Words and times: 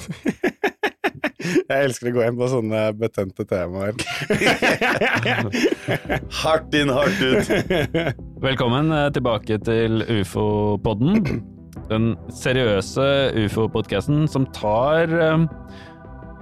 Jeg 1.70 1.86
elsker 1.86 2.10
å 2.10 2.14
gå 2.14 2.24
inn 2.26 2.38
på 2.38 2.48
sånne 2.50 2.80
betente 2.98 3.44
temaer. 3.48 3.94
Hardt 6.42 6.74
inn, 6.76 6.90
hardt 6.92 7.22
ut. 7.22 7.50
Velkommen 8.46 8.92
eh, 8.94 9.08
tilbake 9.14 9.58
til 9.64 10.02
ufo-podden. 10.04 11.40
Den 11.90 12.12
seriøse 12.34 13.06
ufo-podkasten 13.46 14.28
som 14.30 14.46
tar 14.54 15.10
um, 15.16 15.48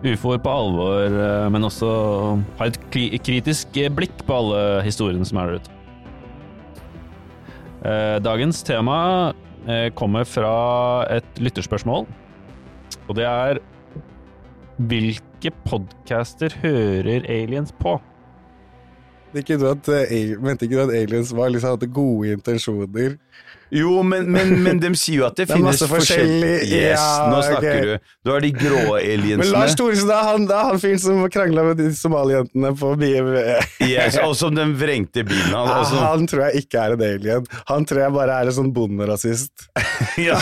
ufoer 0.03 0.41
på 0.43 0.53
alvor, 0.53 1.09
eh, 1.09 1.49
men 1.53 1.69
også 1.69 1.91
har 2.59 2.73
et 2.73 2.81
kritisk 3.25 3.79
blikk 3.97 4.25
på 4.27 4.43
alle 4.43 4.63
historiene 4.87 5.29
som 5.29 5.41
er 5.41 5.53
der 5.53 5.63
ute. 5.63 5.75
Eh, 7.79 8.17
dagens 8.23 8.65
tema 8.67 8.99
eh, 9.69 9.89
kommer 9.95 10.27
fra 10.27 11.07
et 11.15 11.39
lytterspørsmål, 11.39 12.09
og 13.09 13.17
det 13.19 13.27
er 13.29 13.61
Hvilke 14.79 15.51
podcaster 15.66 16.55
hører 16.62 17.25
aliens 17.27 17.73
på? 17.80 17.97
Ikke 19.35 19.59
at, 19.69 19.89
eh, 19.91 20.37
mente 20.41 20.65
ikke 20.65 20.79
du 20.79 20.83
at 20.87 20.95
aliens 20.95 21.33
var 21.37 21.51
liksom 21.51 21.75
hadde 21.75 21.91
gode 21.93 22.33
intensjoner? 22.33 23.16
Jo, 23.75 24.03
men, 24.03 24.29
men, 24.33 24.55
men 24.65 24.79
de 24.81 24.91
sier 24.99 25.21
jo 25.23 25.27
at 25.29 25.37
det, 25.39 25.47
Det 25.49 25.57
finnes 25.59 25.83
forskjellige 25.83 26.59
forskjellig- 26.59 26.69
Yes, 26.69 26.99
Ja, 27.03 27.29
nå 27.33 27.41
snakker 27.45 27.69
okay. 27.69 27.85
du. 27.85 28.15
Du 28.25 28.33
har 28.33 28.45
de 28.45 28.51
grå 28.53 28.83
Men. 29.39 29.51
Lars 29.53 29.75
Thoresen, 29.79 30.09
det 30.09 30.17
er 30.17 30.27
han, 30.29 30.47
det 30.49 30.57
er 30.57 30.69
han 30.71 30.81
fyren 30.83 31.01
som 31.03 31.21
krangla 31.33 31.65
med 31.71 31.79
de 31.81 31.89
somalijentene 31.97 32.73
på 32.79 32.93
BM. 33.01 33.31
Yes, 33.89 34.19
og 34.23 34.35
som 34.37 34.55
den 34.57 34.75
vrengte 34.79 35.23
bilen 35.27 35.55
hans. 35.55 35.93
og 35.93 35.99
ja, 36.01 36.09
Han 36.13 36.27
tror 36.29 36.47
jeg 36.49 36.65
ikke 36.65 36.83
er 36.83 36.95
en 36.97 37.05
alien. 37.09 37.47
Han 37.71 37.87
tror 37.89 38.03
jeg 38.05 38.15
bare 38.17 38.39
er 38.43 38.51
en 38.51 38.57
sånn 38.59 38.73
bonderasist. 38.77 39.69
ja, 40.21 40.37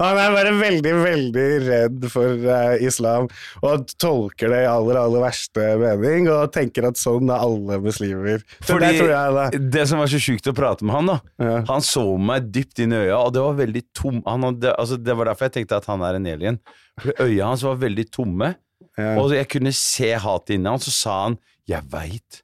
Han 0.00 0.18
er 0.18 0.34
bare 0.34 0.54
veldig, 0.58 0.94
veldig 1.04 1.46
redd 1.66 2.06
for 2.12 2.46
uh, 2.46 2.74
islam, 2.82 3.28
og 3.64 3.86
tolker 4.00 4.52
det 4.54 4.62
i 4.64 4.68
aller, 4.70 4.98
aller 5.00 5.24
verste 5.24 5.66
mening, 5.80 6.28
og 6.32 6.50
tenker 6.54 6.88
at 6.90 7.00
sånn 7.00 7.30
er 7.30 7.42
alle 7.44 7.80
muslimer. 7.84 8.42
Så 8.60 8.74
Fordi 8.76 8.92
det 9.00 9.10
det. 9.36 9.62
det 9.76 9.86
som 9.90 10.00
var 10.02 10.10
så 10.10 10.20
sjukt 10.22 10.48
å 10.50 10.54
prate 10.56 10.86
med 10.86 10.96
han, 10.96 11.12
da 11.14 11.18
Ja. 11.40 11.56
Han 11.70 11.84
så 11.84 12.04
meg 12.20 12.50
dypt 12.54 12.78
inn 12.84 12.92
i 12.92 12.98
øya, 13.06 13.16
og 13.26 13.32
det 13.34 13.42
var 13.44 13.56
veldig 13.58 13.82
tom 13.96 14.20
han 14.26 14.42
hadde, 14.46 14.74
altså 14.78 14.96
Det 15.02 15.16
var 15.16 15.30
derfor 15.30 15.48
jeg 15.48 15.54
tenkte 15.58 15.76
at 15.80 15.86
han 15.90 16.02
er 16.06 16.18
en 16.18 16.26
alien. 16.26 16.58
For 17.00 17.12
øya 17.26 17.46
hans 17.50 17.62
var 17.66 17.76
veldig 17.80 18.06
tomme, 18.12 18.54
Ja. 18.98 19.14
og 19.20 19.30
jeg 19.32 19.48
kunne 19.48 19.72
se 19.76 20.12
hatet 20.18 20.54
inni 20.56 20.68
han. 20.68 20.78
Så 20.82 20.90
sa 20.90 21.22
han 21.24 21.38
'Jeg 21.68 21.82
veit 21.90 22.42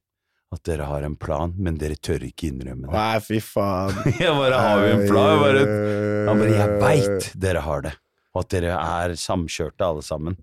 at 0.53 0.63
dere 0.63 0.85
har 0.87 1.03
en 1.03 1.17
plan, 1.17 1.53
men 1.59 1.77
dere 1.77 1.97
tør 1.97 2.23
ikke 2.23 2.49
innrømme 2.53 2.87
det'. 2.87 2.93
Nei, 2.93 3.19
fy 3.21 3.41
faen. 3.41 3.93
Jeg 4.21 4.33
bare 4.37 4.59
har 4.61 4.79
vi 4.81 4.91
en 4.93 5.09
plan? 5.09 5.31
Jeg 5.33 5.41
bare, 5.43 6.27
han 6.29 6.39
bare 6.39 6.55
'Jeg 6.55 6.81
veit 6.81 7.33
dere 7.41 7.61
har 7.61 7.81
det', 7.83 7.97
og 8.35 8.41
at 8.45 8.49
dere 8.51 8.73
er 8.79 9.11
samkjørte 9.17 9.81
alle 9.85 10.03
sammen. 10.03 10.37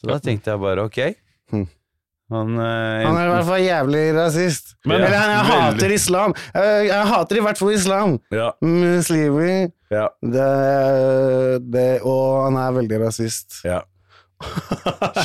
Så 0.00 0.08
da 0.08 0.18
tenkte 0.18 0.50
jeg 0.50 0.60
bare 0.60 0.84
ok. 0.84 0.98
Han, 2.32 2.56
eh, 2.58 3.06
Han 3.06 3.16
er 3.20 3.26
i 3.28 3.30
hvert 3.30 3.46
fall 3.46 3.60
jævlig 3.62 4.04
rasist. 4.16 4.72
Men- 4.84 5.00
Eller 5.04 5.16
han, 5.18 5.30
jeg 5.30 5.44
Veldig. 5.46 5.60
hater 5.62 5.92
islam. 5.94 6.32
Jeg, 6.54 6.86
jeg 6.88 7.06
hater 7.12 7.36
i 7.36 7.40
hvert 7.46 7.58
fall 7.58 7.72
islam. 7.76 8.16
ja, 8.34 8.48
Muslimer 8.62 9.70
ja, 9.94 10.08
det, 10.22 10.46
det, 11.70 12.00
Og 12.02 12.44
han 12.48 12.56
er 12.56 12.72
veldig 12.80 12.98
rasist. 13.06 13.60
ja. 13.64 13.82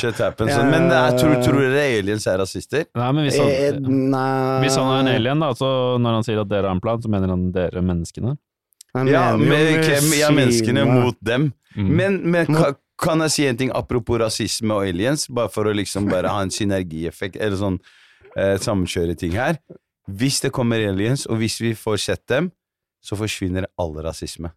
Shit 0.00 0.16
happens. 0.22 0.50
Ja. 0.56 0.62
Men 0.64 0.86
jeg 0.88 1.18
tror, 1.20 1.34
tror 1.44 1.58
dere 1.60 1.82
aliens 1.98 2.24
er 2.30 2.38
rasister? 2.40 2.86
Nei, 2.96 3.10
men 3.12 3.26
hvis 3.26 3.36
Eh, 3.42 3.74
han, 3.74 3.90
nei 4.12 4.60
hvis 4.64 4.76
han 4.80 4.88
er 4.94 5.02
en 5.02 5.10
alien, 5.16 5.42
da, 5.44 5.50
så 5.58 5.68
når 6.00 6.16
han 6.20 6.24
sier 6.24 6.40
at 6.40 6.48
dere 6.48 6.70
har 6.70 6.76
en 6.78 6.80
plan, 6.80 7.02
så 7.02 7.10
mener 7.12 7.28
han 7.34 7.50
dere 7.52 7.82
menneskene? 7.84 8.36
Han 8.96 9.06
Ja, 9.08 9.36
mener 9.36 9.50
med, 9.50 9.84
hvem- 9.84 10.14
ja, 10.18 10.30
menneskene 10.32 10.86
mot 10.88 11.16
dem. 11.24 11.50
Mm. 11.76 11.90
Men, 11.96 12.16
men 12.30 12.46
kan, 12.46 12.74
kan 13.02 13.20
jeg 13.26 13.34
si 13.34 13.46
en 13.50 13.58
ting 13.60 13.72
apropos 13.74 14.20
rasisme 14.22 14.72
og 14.78 14.86
aliens, 14.88 15.26
bare 15.28 15.50
for 15.52 15.66
å 15.68 15.74
liksom 15.76 16.06
bare 16.10 16.30
ha 16.32 16.40
en 16.46 16.52
synergieffekt, 16.54 17.36
eller 17.42 17.58
sånn 17.60 17.78
eh, 18.36 18.56
sammenkjøre 18.62 19.18
ting 19.18 19.34
her. 19.36 19.58
Hvis 20.10 20.40
det 20.42 20.50
kommer 20.54 20.82
aliens, 20.82 21.26
og 21.30 21.38
hvis 21.42 21.60
vi 21.62 21.74
får 21.78 22.00
sett 22.08 22.24
dem, 22.30 22.50
så 23.02 23.18
forsvinner 23.18 23.66
all 23.82 23.94
rasisme. 24.06 24.50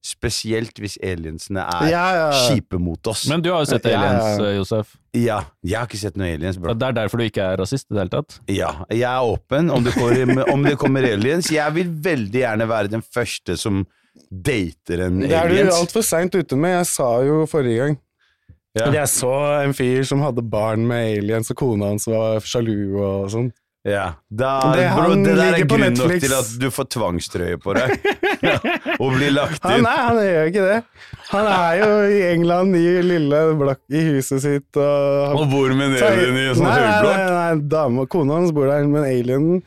Spesielt 0.00 0.78
hvis 0.80 0.94
aliensene 1.04 1.60
er 1.60 1.90
Ja, 1.90 2.04
ja. 2.16 2.28
kjipe 2.48 2.78
mot 2.80 3.04
oss. 3.10 3.26
Men 3.28 3.42
du 3.44 3.50
har 3.52 3.60
jo 3.66 3.68
sett 3.68 3.84
Ja, 3.84 3.90
ja, 3.90 4.00
ja. 4.00 4.12
aliens, 4.14 4.40
eh, 4.46 4.54
Josef. 4.56 4.94
ja, 5.12 5.40
jeg 5.62 5.76
har 5.76 5.86
ikke 5.90 6.00
sett 6.00 6.16
noen 6.16 6.30
aliens, 6.38 6.56
bro. 6.56 6.72
Det 6.72 6.86
er 6.88 6.96
derfor 6.96 7.20
du 7.20 7.24
ikke 7.26 7.44
er 7.52 7.58
rasist 7.60 7.84
i 7.90 7.94
det 7.94 8.00
hele 8.06 8.14
tatt? 8.14 8.38
Ja, 8.48 8.70
jeg 8.88 9.04
er 9.04 9.20
åpen 9.28 9.68
om 9.70 9.84
det 9.84 9.92
kommer, 9.98 10.48
om 10.54 10.62
det 10.64 10.78
kommer 10.80 11.04
aliens. 11.04 11.50
Jeg 11.52 11.74
vil 11.76 11.92
veldig 12.08 12.40
gjerne 12.46 12.68
være 12.72 12.88
den 12.96 13.02
første 13.04 13.58
som 13.60 13.82
dater 14.30 15.06
en 15.06 15.20
Det 15.24 15.32
er 15.32 15.48
du 15.48 15.70
altfor 15.72 16.04
seint 16.06 16.34
ute 16.34 16.56
med. 16.58 16.76
Jeg 16.80 16.86
sa 16.86 17.10
jo 17.26 17.44
forrige 17.50 17.78
gang 17.84 17.98
Ja. 18.78 18.86
jeg 18.92 19.08
så 19.10 19.32
en 19.64 19.72
fyr 19.74 20.04
som 20.06 20.20
hadde 20.22 20.42
barn 20.46 20.84
med 20.86 21.18
aliens, 21.18 21.50
og 21.50 21.56
kona 21.58 21.88
hans 21.90 22.06
var 22.06 22.38
sjalu 22.40 23.00
og 23.02 23.30
sånn. 23.32 23.48
Ja, 23.82 24.12
da, 24.30 24.60
Det- 24.76 24.90
bro, 24.94 25.14
det 25.24 25.36
der 25.36 25.54
er 25.56 25.64
grunn 25.64 25.96
nok 25.96 26.20
til 26.20 26.34
at 26.36 26.50
du 26.60 26.66
får 26.70 26.84
tvangstrøye 26.92 27.56
på 27.58 27.74
deg. 27.74 27.96
ja, 28.44 28.58
og 29.00 29.14
blir 29.16 29.32
lagt 29.32 29.62
Han, 29.64 29.78
inn. 29.78 29.82
nei, 29.88 29.96
han 29.96 30.16
gjør 30.20 30.50
ikke 30.52 30.66
det. 30.68 30.84
Han 31.30 31.46
er 31.46 31.80
jo 31.80 31.88
i 32.12 32.20
England 32.34 32.76
i 32.76 33.02
lille 33.02 33.40
blokk 33.56 33.80
i 33.90 34.02
huset 34.12 34.42
sitt 34.44 34.76
og 34.76 35.40
Og 35.40 35.50
bor 35.50 35.72
med 35.74 35.96
en 35.96 36.02
alien 36.12 36.36
i 36.36 36.44
en 36.50 36.54
sånn 36.54 36.68
Nei, 36.68 36.76
nei, 36.78 36.90
høyblokk. 36.92 37.16
nei, 37.16 37.54
nei, 37.56 37.68
dame, 37.74 38.06
kona 38.06 38.34
hans 38.38 38.52
bor 38.52 38.66
der, 38.68 38.84
men 38.86 39.02
alienen 39.02 39.62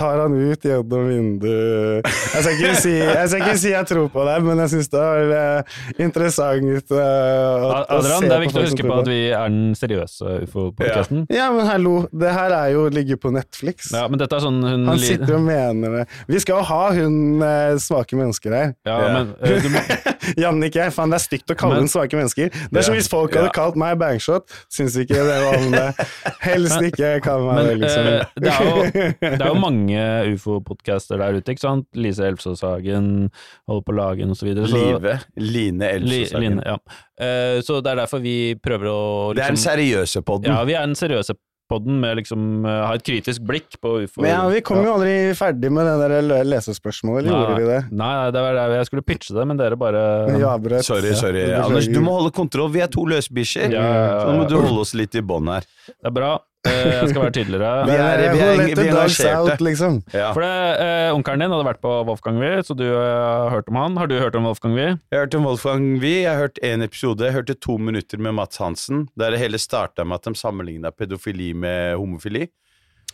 tar 0.00 0.22
han 0.24 0.34
ut 0.40 0.64
gjennom 0.64 1.08
vinduet. 1.10 2.08
Jeg 2.08 2.42
skal 2.44 2.54
ikke 2.56 2.74
si 2.80 2.92
jeg, 2.96 3.30
ikke, 3.40 3.56
si 3.60 3.72
jeg 3.74 3.88
tror 3.90 4.08
på 4.12 4.24
det, 4.26 4.36
men 4.46 4.62
jeg 4.64 4.72
syns 4.74 4.88
det 4.92 5.00
var 5.04 5.34
eh, 5.36 5.80
interessant 6.06 6.48
Uh, 6.50 6.96
å, 6.96 7.68
Adrian, 7.94 8.24
det 8.26 8.34
er 8.34 8.42
viktig 8.44 8.58
å 8.60 8.62
huske 8.64 8.84
på 8.86 8.94
at 9.00 9.08
vi 9.10 9.18
er 9.34 9.50
den 9.52 9.74
seriøse 9.78 10.32
ufo-podkasten. 10.46 11.24
Ja, 11.32 11.48
men 11.54 11.66
hallo, 11.68 11.92
det 12.10 12.32
her 12.34 12.52
er 12.56 12.72
jo 12.74 12.86
ligger 12.92 13.18
på 13.20 13.32
Netflix. 13.34 13.90
Ja. 13.94 14.06
men 14.10 14.20
dette 14.20 14.36
er 14.38 14.42
sånn 14.44 14.58
hun 14.64 14.86
Han 14.88 15.00
sitter 15.02 15.36
og 15.36 15.44
mener 15.46 15.94
det. 16.00 16.04
Vi 16.30 16.40
skal 16.42 16.60
jo 16.60 16.66
ha 16.70 16.80
hun 16.96 17.16
eh, 17.46 17.74
svake 17.82 18.18
mennesker 18.18 18.56
her. 18.56 18.72
Ja, 18.88 18.96
Ja. 19.00 19.10
men 19.18 19.30
Uh, 19.40 19.56
du 19.62 19.68
må, 19.72 19.80
Jannik, 20.42 20.76
faen, 20.94 21.12
det 21.12 21.18
er 21.20 21.24
stygt 21.24 21.52
å 21.52 21.56
kalle 21.58 21.76
Men- 21.78 21.86
hun 21.86 21.92
svake 21.92 22.18
mennesker. 22.18 22.50
Det 22.70 22.80
er 22.82 22.86
som 22.86 22.96
hvis 22.96 23.08
folk 23.10 23.34
hadde 23.36 23.52
kalt 23.56 23.76
meg 23.80 23.96
bangshot, 24.00 24.46
syns 24.72 24.96
ikke 25.00 25.16
det 25.26 25.38
var 25.44 25.56
om 25.60 25.70
det. 25.74 25.86
Helst 26.48 26.82
ikke 26.90 27.12
kall 27.24 27.46
meg 27.48 27.60
det, 27.70 27.76
liksom. 27.84 28.10
eh, 28.10 28.34
det, 28.40 28.52
er 28.52 28.68
jo, 28.68 28.76
det 29.20 29.32
er 29.40 29.48
jo 29.48 29.58
mange 29.60 29.89
ufo-podcaster 30.34 31.20
der 31.20 31.38
ute, 31.40 31.54
ikke 31.54 31.64
sant? 31.64 31.86
Lise 31.98 32.26
Elvsåshagen, 32.28 33.28
holder 33.70 33.86
på 33.86 33.96
lagen 33.98 34.34
osv. 34.34 34.52
Live. 34.54 35.18
Line 35.36 35.92
Li, 36.04 36.24
Elfsåshagen. 36.24 36.60
Line, 36.60 36.66
ja. 36.66 36.78
Eh, 37.20 37.60
så 37.66 37.82
det 37.84 37.94
er 37.94 38.02
derfor 38.04 38.24
vi 38.24 38.54
prøver 38.60 38.90
å 38.90 39.00
Det 39.34 39.44
er 39.44 39.54
den 39.54 39.58
liksom, 39.58 39.70
seriøse 39.70 40.24
podden. 40.26 40.52
Ja, 40.54 40.64
vi 40.68 40.76
er 40.78 40.86
den 40.86 40.98
seriøse 40.98 41.36
podden 41.70 42.00
med 42.02 42.18
liksom 42.18 42.66
eh, 42.66 42.80
ha 42.82 42.96
et 42.98 43.04
kritisk 43.06 43.44
blikk 43.46 43.78
på 43.82 43.94
ufo. 44.04 44.24
Men 44.24 44.32
ja, 44.32 44.42
vi 44.50 44.62
kom 44.66 44.82
jo 44.84 44.96
aldri 44.96 45.14
ferdig 45.38 45.70
med 45.72 45.86
det 45.86 46.10
der 46.10 46.44
lesespørsmålet, 46.48 47.28
eller 47.28 47.44
gjorde 47.44 47.60
vi 47.60 47.68
det? 47.70 47.80
Nei, 48.00 48.12
det 48.34 48.44
var 48.46 48.58
der 48.58 48.76
jeg 48.80 48.90
skulle 48.90 49.06
pitche 49.06 49.36
det, 49.36 49.46
men 49.50 49.60
dere 49.60 49.78
bare 49.80 50.04
ja. 50.40 50.56
Sorry, 50.86 51.14
sorry. 51.18 51.46
Ja, 51.52 51.64
Anders, 51.68 51.88
du 51.90 52.00
må 52.02 52.18
holde 52.18 52.34
kontroll. 52.34 52.72
Vi 52.74 52.82
er 52.84 52.90
to 52.90 53.06
løsbikkjer. 53.10 53.76
Ja, 53.76 53.86
ja, 53.86 54.04
ja. 54.10 54.20
Så 54.22 54.30
nå 54.32 54.42
må 54.42 54.48
du 54.50 54.56
holde 54.58 54.86
oss 54.86 54.96
litt 54.98 55.14
i 55.14 55.22
bånd 55.24 55.52
her. 55.52 55.68
Det 55.90 56.10
er 56.10 56.16
bra. 56.16 56.34
Eh, 56.68 56.90
jeg 56.92 57.08
skal 57.08 57.22
være 57.22 57.32
tydeligere. 57.32 57.68
Vi 57.88 57.92
er- 57.96 58.18
vi 58.20 58.40
er- 58.44 58.56
vi 58.76 58.82
er 58.84 58.90
engasjerte. 58.92 59.36
out, 59.54 59.60
liksom. 59.64 59.94
Ja. 60.12 60.32
For 60.36 60.42
eh, 60.44 61.08
Onkelen 61.14 61.40
din 61.40 61.50
hadde 61.54 61.64
vært 61.64 61.80
på 61.80 61.92
Wolfgang 62.04 62.36
Wie, 62.42 62.58
så 62.66 62.76
du 62.76 62.84
eh, 62.84 63.00
har 63.00 63.48
hørt 63.54 63.68
om 63.72 63.78
han. 63.80 63.96
Har 63.96 64.06
du 64.10 64.18
hørt 64.20 64.36
om 64.36 64.44
Wolfgang 64.44 64.74
Wie? 64.76 64.90
Jeg 64.90 65.16
har 65.16 65.24
hørt 65.24 65.34
om 65.38 65.46
Wolfgang 65.48 65.86
Wie, 66.02 66.18
jeg 66.26 66.28
har 66.34 66.42
hørt 66.44 66.60
en 66.62 66.82
episode, 66.84 67.24
jeg 67.24 67.32
hørte 67.38 67.56
to 67.64 67.78
minutter 67.80 68.20
med 68.20 68.34
Mats 68.36 68.60
Hansen, 68.60 69.06
der 69.16 69.30
det 69.32 69.40
hele 69.40 69.56
starta 69.62 70.04
med 70.04 70.20
at 70.20 70.28
de 70.28 70.34
sammenligna 70.36 70.92
pedofili 70.92 71.54
med 71.56 71.96
homofili. 71.96 72.50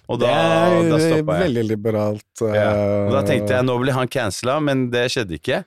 Og 0.08 0.18
da, 0.20 0.26
Det 0.26 0.34
er 0.34 0.90
da 0.90 0.98
stoppa 1.02 1.38
jeg. 1.38 1.46
veldig 1.46 1.64
liberalt. 1.70 2.26
Uh... 2.42 2.50
Ja. 2.54 2.66
Og 3.06 3.14
da 3.14 3.22
tenkte 3.26 3.54
jeg 3.56 3.66
nå 3.66 3.78
blir 3.82 3.94
han 3.94 4.10
cancela, 4.10 4.58
men 4.62 4.88
det 4.90 5.06
skjedde 5.14 5.38
ikke. 5.38 5.62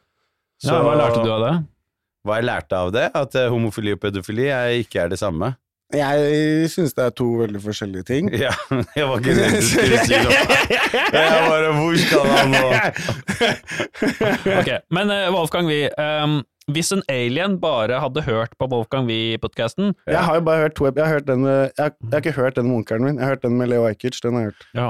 Så 0.59 0.75
Ja, 0.75 0.83
hva 0.83 0.93
lærte 0.99 1.23
du 1.23 1.31
av 1.31 1.41
det? 1.47 1.55
hva 2.27 2.35
jeg 2.41 2.45
lærte 2.51 2.75
av 2.75 2.91
det? 2.91 3.07
At 3.15 3.35
eh, 3.39 3.47
homofili 3.51 3.95
og 3.95 3.99
pedofili 4.03 4.47
er, 4.51 4.75
ikke 4.83 5.05
er 5.05 5.11
det 5.15 5.19
samme. 5.23 5.53
Jeg 5.95 6.67
syns 6.69 6.93
det 6.93 7.01
er 7.07 7.13
to 7.17 7.25
veldig 7.39 7.61
forskjellige 7.63 8.05
ting. 8.05 8.27
Ja, 8.45 8.51
jeg 8.95 9.07
var 9.09 9.23
ikke 9.23 9.33
skulle 9.65 10.01
si 10.05 10.19
noe. 10.21 10.43
Jeg 11.15 11.47
bare 11.49 11.71
Hvor 11.73 11.97
skal 11.97 12.29
han 12.29 12.53
nå? 12.53 12.63
Ok, 14.59 14.69
Men 14.93 15.09
eh, 15.13 15.27
Wolfgang 15.33 15.69
Wie, 15.69 15.89
Um, 15.99 16.43
hvis 16.69 16.91
en 16.93 17.01
alien 17.09 17.55
bare 17.61 17.97
hadde 18.03 18.21
hørt 18.27 18.51
på 18.61 18.67
Wolfgang 18.69 19.07
Wie-podkasten 19.09 19.95
Jeg 20.05 20.21
har 20.21 20.37
jo 20.37 20.43
bare 20.45 20.67
hørt 20.67 20.75
to 20.77 20.85
Jeg 20.85 21.01
har, 21.01 21.13
hørt 21.17 21.25
den 21.27 21.47
jeg, 21.47 21.71
har, 21.79 21.95
jeg 21.97 22.11
har 22.13 22.21
ikke 22.21 22.35
hørt 22.37 22.55
den 22.59 22.67
med 22.69 22.75
onkelen 22.83 23.07
min. 23.07 23.15
Jeg 23.17 23.25
har 23.25 23.33
hørt 23.33 23.47
den 23.47 23.57
med 23.57 23.71
Leo 23.73 23.87
Ajkic. 23.89 24.19
Den 24.21 24.37
har 24.37 24.45
jeg 24.45 24.51
hørt. 24.53 24.67
ja. 24.77 24.89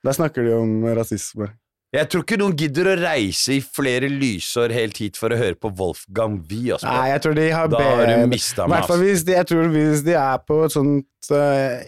Der 0.00 0.12
snakker 0.16 0.42
de 0.42 0.54
om 0.56 0.84
rasisme. 0.96 1.50
Jeg 1.90 2.06
tror 2.06 2.22
ikke 2.22 2.36
noen 2.38 2.54
gidder 2.54 2.92
å 2.92 2.96
reise 3.00 3.56
i 3.56 3.62
flere 3.64 4.06
lysår 4.12 4.70
helt 4.76 5.00
hit 5.02 5.16
for 5.18 5.34
å 5.34 5.38
høre 5.40 5.58
på 5.58 5.72
Wolfgang 5.74 6.36
Wie. 6.46 6.76
Nei, 6.84 7.08
jeg 7.10 7.22
tror 7.24 7.34
de 7.34 7.46
har 7.50 7.70
Da 7.72 7.80
har 7.82 8.04
du 8.06 8.30
mista 8.30 8.66
meg. 8.68 8.76
hvert 8.76 8.92
fall 8.92 9.02
hvis 9.02 9.24
de, 9.26 9.34
jeg 9.34 9.48
tror 9.50 9.70
hvis 9.74 10.04
de 10.06 10.14
er 10.20 10.44
på 10.46 10.60
et 10.68 10.74
sånt 10.76 11.30
uh, 11.34 11.82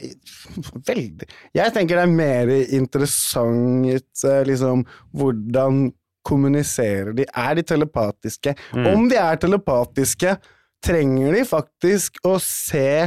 Veldig 0.91 1.29
Jeg 1.55 1.75
tenker 1.77 2.01
det 2.01 2.07
er 2.09 2.17
mer 2.19 2.51
interessant 2.75 4.27
uh, 4.27 4.41
liksom 4.49 4.83
hvordan 5.15 5.85
kommuniserer 6.27 7.15
de? 7.15 7.27
Er 7.27 7.57
de 7.59 7.67
telepatiske? 7.67 8.57
Mm. 8.75 8.91
Om 8.93 9.09
de 9.11 9.19
er 9.19 9.39
telepatiske, 9.43 10.37
trenger 10.83 11.35
de 11.35 11.47
faktisk 11.47 12.19
å 12.27 12.37
se 12.43 13.07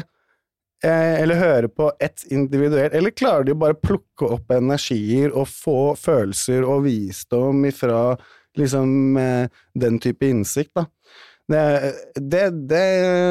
eller 0.83 1.39
høre 1.39 1.69
på 1.71 1.91
ett 2.03 2.25
individuelt, 2.29 2.93
eller 2.93 3.13
klarer 3.15 3.47
de 3.47 3.55
å 3.55 3.61
bare 3.61 3.77
plukke 3.79 4.27
opp 4.35 4.51
energier 4.51 5.31
og 5.31 5.47
få 5.49 5.95
følelser 5.99 6.67
og 6.67 6.83
visdom 6.85 7.63
ifra 7.65 8.17
liksom 8.59 9.17
eh, 9.17 9.47
den 9.73 9.99
type 10.03 10.27
innsikt, 10.27 10.73
da. 10.75 10.85
Det, 11.45 11.93
det, 12.17 12.45
det 12.69 12.85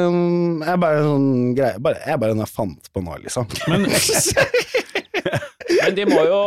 um, 0.07 0.61
er 0.63 0.77
bare 0.79 1.01
en 1.01 1.07
sånn 1.09 1.49
greie 1.57 1.81
bare, 1.83 1.99
Jeg 2.07 2.19
bare 2.21 2.31
en 2.31 2.47
fant 2.47 2.87
på 2.95 3.01
nå, 3.03 3.17
liksom. 3.25 3.49
Men, 3.67 3.83
men 5.69 5.95
de 5.97 6.03
må 6.05 6.19
jo 6.27 6.39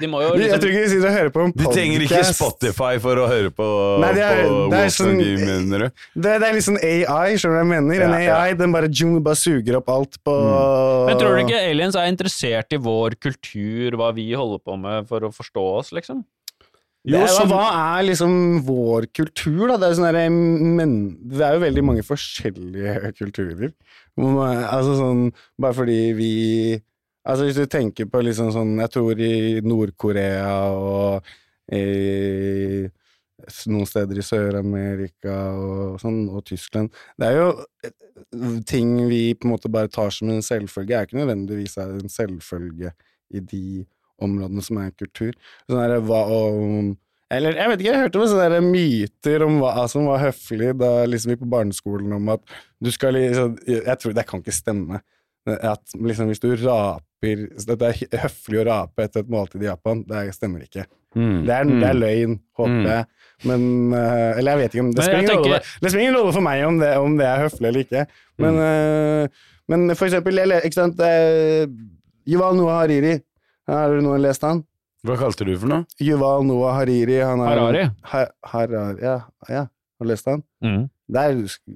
De 0.00 0.08
må 0.10 0.18
jo 0.22 0.30
Jeg 0.36 0.40
liksom 0.42 0.60
tror 0.62 0.72
ikke 0.74 0.82
de 0.84 0.90
sitter 0.92 1.08
og 1.08 1.14
hører 1.16 1.30
på 1.32 1.42
en 1.46 1.52
podcast. 1.54 1.68
De 1.72 1.78
trenger 1.78 2.04
ikke. 2.04 2.20
Spotify 2.36 2.90
for 3.00 3.20
å 3.22 3.26
høre 3.30 3.50
på, 3.56 3.68
Nei, 4.02 4.10
det 4.18 4.24
er- 4.26 4.42
på 4.44 4.56
det 4.72 4.80
er 4.84 4.92
sånn- 4.92 5.20
mener 5.48 5.78
du? 5.78 5.88
Det, 6.14 6.34
det 6.42 6.48
er 6.48 6.56
litt 6.58 6.66
sånn 6.68 6.80
AI, 6.82 7.36
skjønner 7.40 7.56
du 7.56 7.58
hva 7.58 7.62
jeg 7.64 7.70
mener? 7.72 8.02
En 8.08 8.16
AI, 8.18 8.24
ja. 8.28 8.54
Den 8.60 8.72
bare, 8.76 8.90
zoom, 8.92 9.18
bare 9.24 9.40
suger 9.40 9.78
opp 9.80 9.88
alt 9.94 10.18
på 10.24 10.34
Men 11.08 11.18
tror 11.20 11.36
du 11.38 11.44
ikke 11.46 11.62
aliens 11.70 11.96
er 11.96 12.10
interessert 12.12 12.72
i 12.76 12.80
vår 12.88 13.16
kultur, 13.20 13.96
hva 13.96 14.12
vi 14.14 14.30
holder 14.36 14.60
på 14.64 14.76
med 14.78 15.08
for 15.08 15.20
å 15.20 15.32
forstå 15.32 15.64
oss, 15.78 15.92
liksom? 15.96 16.24
Jo, 17.08 17.22
så 17.30 17.46
Hva 17.48 17.62
er 17.96 18.02
liksom 18.10 18.60
vår 18.66 19.06
kultur, 19.14 19.68
da? 19.70 19.76
Det 19.80 19.86
er, 19.88 19.94
sånn 19.96 20.08
derre- 20.10 20.28
men, 20.76 21.16
det 21.30 21.40
er 21.46 21.54
jo 21.56 21.62
veldig 21.64 21.84
mange 21.86 22.02
forskjellige 22.04 23.14
kulturer. 23.16 23.72
Altså 24.18 24.96
sånn 24.98 25.32
Bare 25.58 25.72
fordi 25.78 26.12
vi 26.18 26.82
Altså 27.26 27.48
Hvis 27.48 27.58
du 27.58 27.66
tenker 27.70 28.08
på 28.10 28.22
liksom 28.24 28.52
sånn 28.54 28.76
Jeg 28.78 28.92
tror 28.94 29.20
i 29.20 29.60
Nord-Korea 29.64 30.52
og 30.76 31.28
i 31.74 32.88
noen 33.70 33.86
steder 33.86 34.18
i 34.18 34.24
Sør-Amerika 34.24 35.34
og 35.54 35.98
sånn, 36.02 36.24
og 36.32 36.42
Tyskland 36.48 36.90
Det 37.20 37.28
er 37.28 37.36
jo 37.36 37.50
eh, 37.86 37.92
ting 38.66 38.94
vi 39.10 39.34
på 39.38 39.46
en 39.46 39.54
måte 39.54 39.70
bare 39.72 39.90
tar 39.92 40.10
som 40.14 40.30
en 40.32 40.42
selvfølge, 40.44 40.96
er 40.96 41.06
ikke 41.06 41.20
nødvendigvis 41.20 41.78
en 41.82 42.10
selvfølge 42.12 42.92
i 43.30 43.42
de 43.44 43.84
områdene 44.24 44.64
som 44.64 44.80
er 44.82 44.94
kultur. 44.98 45.36
Sånn 45.68 45.78
der, 45.78 46.00
hva 46.02 46.24
om 46.32 46.96
Eller 47.30 47.58
jeg 47.60 47.70
vet 47.70 47.82
ikke, 47.82 47.92
jeg 47.92 48.02
hørte 48.02 48.20
om 48.20 48.30
sånne 48.32 48.60
myter 48.64 49.44
om 49.46 49.58
hva 49.62 49.84
som 49.92 50.08
var 50.08 50.22
høflig 50.24 50.72
da 50.80 50.92
liksom 51.06 51.34
vi 51.34 51.40
på 51.42 51.50
barneskolen 51.52 52.16
om 52.16 52.32
at 52.34 52.56
du 52.80 52.90
skal 52.94 53.14
liksom 53.14 53.58
Jeg 53.68 53.98
tror 54.00 54.16
det 54.16 54.26
kan 54.28 54.42
ikke 54.42 54.56
stemme. 54.56 55.02
At 55.46 55.94
liksom 55.94 56.32
hvis 56.32 56.42
du 56.42 56.50
raper 56.56 57.04
At 57.18 57.78
det 57.80 57.88
er 58.14 58.22
høflig 58.22 58.60
å 58.62 58.66
rape 58.68 59.02
etter 59.02 59.20
et 59.24 59.28
måltid 59.30 59.62
i 59.62 59.66
Japan, 59.66 60.04
det 60.06 60.34
stemmer 60.36 60.62
ikke. 60.62 60.84
Mm. 61.16 61.46
Det 61.46 61.54
er, 61.54 61.64
det 61.64 61.88
er 61.88 61.94
Mm. 61.96 62.00
løgn, 62.02 62.34
håper 62.58 62.78
Mm. 62.78 62.86
jeg. 62.86 63.06
Men 63.44 63.92
eh, 63.94 64.38
Eller 64.38 64.50
jeg 64.52 64.58
vet 64.58 64.74
ikke 64.74 64.84
om 64.84 64.92
Det 64.92 65.04
spiller 65.04 65.22
ingen 65.22 65.36
rolle, 65.38 65.60
tenker- 65.80 66.00
ingen 66.00 66.14
rolle 66.14 66.32
for 66.32 66.40
meg 66.42 66.64
om 66.66 66.78
det, 66.78 66.96
om 66.98 67.16
det 67.16 67.26
er 67.26 67.38
høflig 67.48 67.66
eller 67.68 67.80
ikke. 67.84 68.06
Men, 68.38 68.58
eh, 68.58 69.28
men 69.68 69.94
for 69.96 70.06
eksempel, 70.06 70.38
eller, 70.38 70.60
ikke 70.60 70.74
sant 70.74 70.96
Yuval 72.28 72.56
Noah 72.56 72.82
Hariri. 72.82 73.20
Har 73.68 73.88
du 73.94 74.00
noen 74.04 74.22
lest 74.22 74.42
han? 74.42 74.62
Hva 75.06 75.16
kalte 75.16 75.44
du 75.46 75.56
for 75.58 75.68
noe? 75.70 75.86
Yuval 76.00 76.44
Noah 76.46 76.74
Hariri. 76.80 77.20
Han 77.24 77.40
er, 77.40 77.48
Harari? 77.48 77.90
Ha, 78.12 78.26
Harari 78.52 79.00
ja, 79.02 79.16
ja, 79.48 79.60
har 79.66 80.04
du 80.04 80.08
lest 80.10 80.26
han? 80.26 80.42
Mm. 80.64 80.88
Der, 81.10 81.34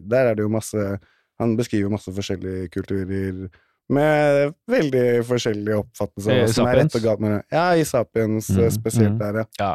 der 0.08 0.30
er 0.30 0.34
det 0.34 0.42
jo 0.44 0.48
masse 0.52 0.98
Han 1.40 1.56
beskriver 1.56 1.90
masse 1.90 2.12
forskjellige 2.14 2.68
kulturer 2.70 3.48
med 3.92 4.52
veldig 4.70 5.06
forskjellige 5.28 5.78
oppfattelser 5.82 6.32
av 6.32 6.36
I 6.36 6.44
hva 6.44 6.52
som 6.56 6.68
er 6.68 6.78
rett 6.82 6.98
og 6.98 7.06
galt 7.06 7.22
med 7.24 7.34
det. 7.34 7.40
Ja, 7.54 7.64
i 7.74 7.86
Sapiens 7.88 8.50
Mm, 8.52 8.68
spesielt 8.74 9.16
mm. 9.16 9.18
der, 9.18 9.42
ja. 9.42 9.46
Ja. 9.58 9.72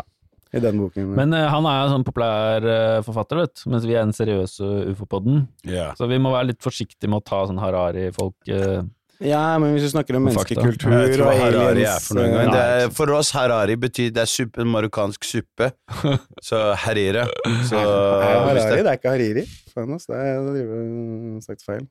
I 0.56 0.62
den 0.64 0.78
boken. 0.80 1.10
Men 1.18 1.34
uh, 1.36 1.44
han 1.52 1.66
er 1.68 1.80
jo 1.82 1.88
sånn 1.92 2.06
populær 2.08 2.64
uh, 2.64 3.00
forfatter, 3.04 3.42
vet 3.44 3.64
mens 3.68 3.88
vi 3.88 3.98
er 3.98 4.06
den 4.06 4.16
seriøse 4.16 4.68
ufo-podden. 4.94 5.42
Yeah. 5.68 5.92
Så 6.00 6.08
vi 6.08 6.20
må 6.24 6.32
være 6.32 6.54
litt 6.54 6.62
forsiktige 6.64 7.12
med 7.12 7.20
å 7.20 7.26
ta 7.28 7.42
sånn 7.50 7.60
Harari-folk. 7.60 8.38
Uh, 8.48 8.86
ja, 9.24 9.58
men 9.58 9.74
hvis 9.74 9.88
vi 9.88 9.92
snakker 9.96 10.20
om 10.20 10.28
menneskekultur 10.28 11.24
og 11.26 11.40
Harari 11.40 11.62
aliens 11.74 12.12
er 12.12 12.34
for 12.38 12.58
er, 12.62 12.90
for 12.94 13.14
oss 13.18 13.32
Harari 13.34 13.74
betyr 13.82 14.12
det 14.14 14.24
er 14.24 14.30
suppe, 14.30 14.62
en 14.62 14.70
marokkansk 14.70 15.26
suppe. 15.26 15.72
Så 16.48 16.60
harire. 16.86 17.26
Så 17.66 17.82
Nei, 17.82 18.34
Harari, 18.38 18.62
det, 18.62 18.84
det 18.86 18.92
er 18.92 19.00
ikke 19.02 19.16
Hariri. 19.16 19.48
Faen, 19.74 19.96
ass. 19.98 20.06
Det 20.10 20.22
er 20.22 20.52
det 20.54 20.68
er 20.68 21.42
sagt 21.48 21.66
feil. 21.66 21.88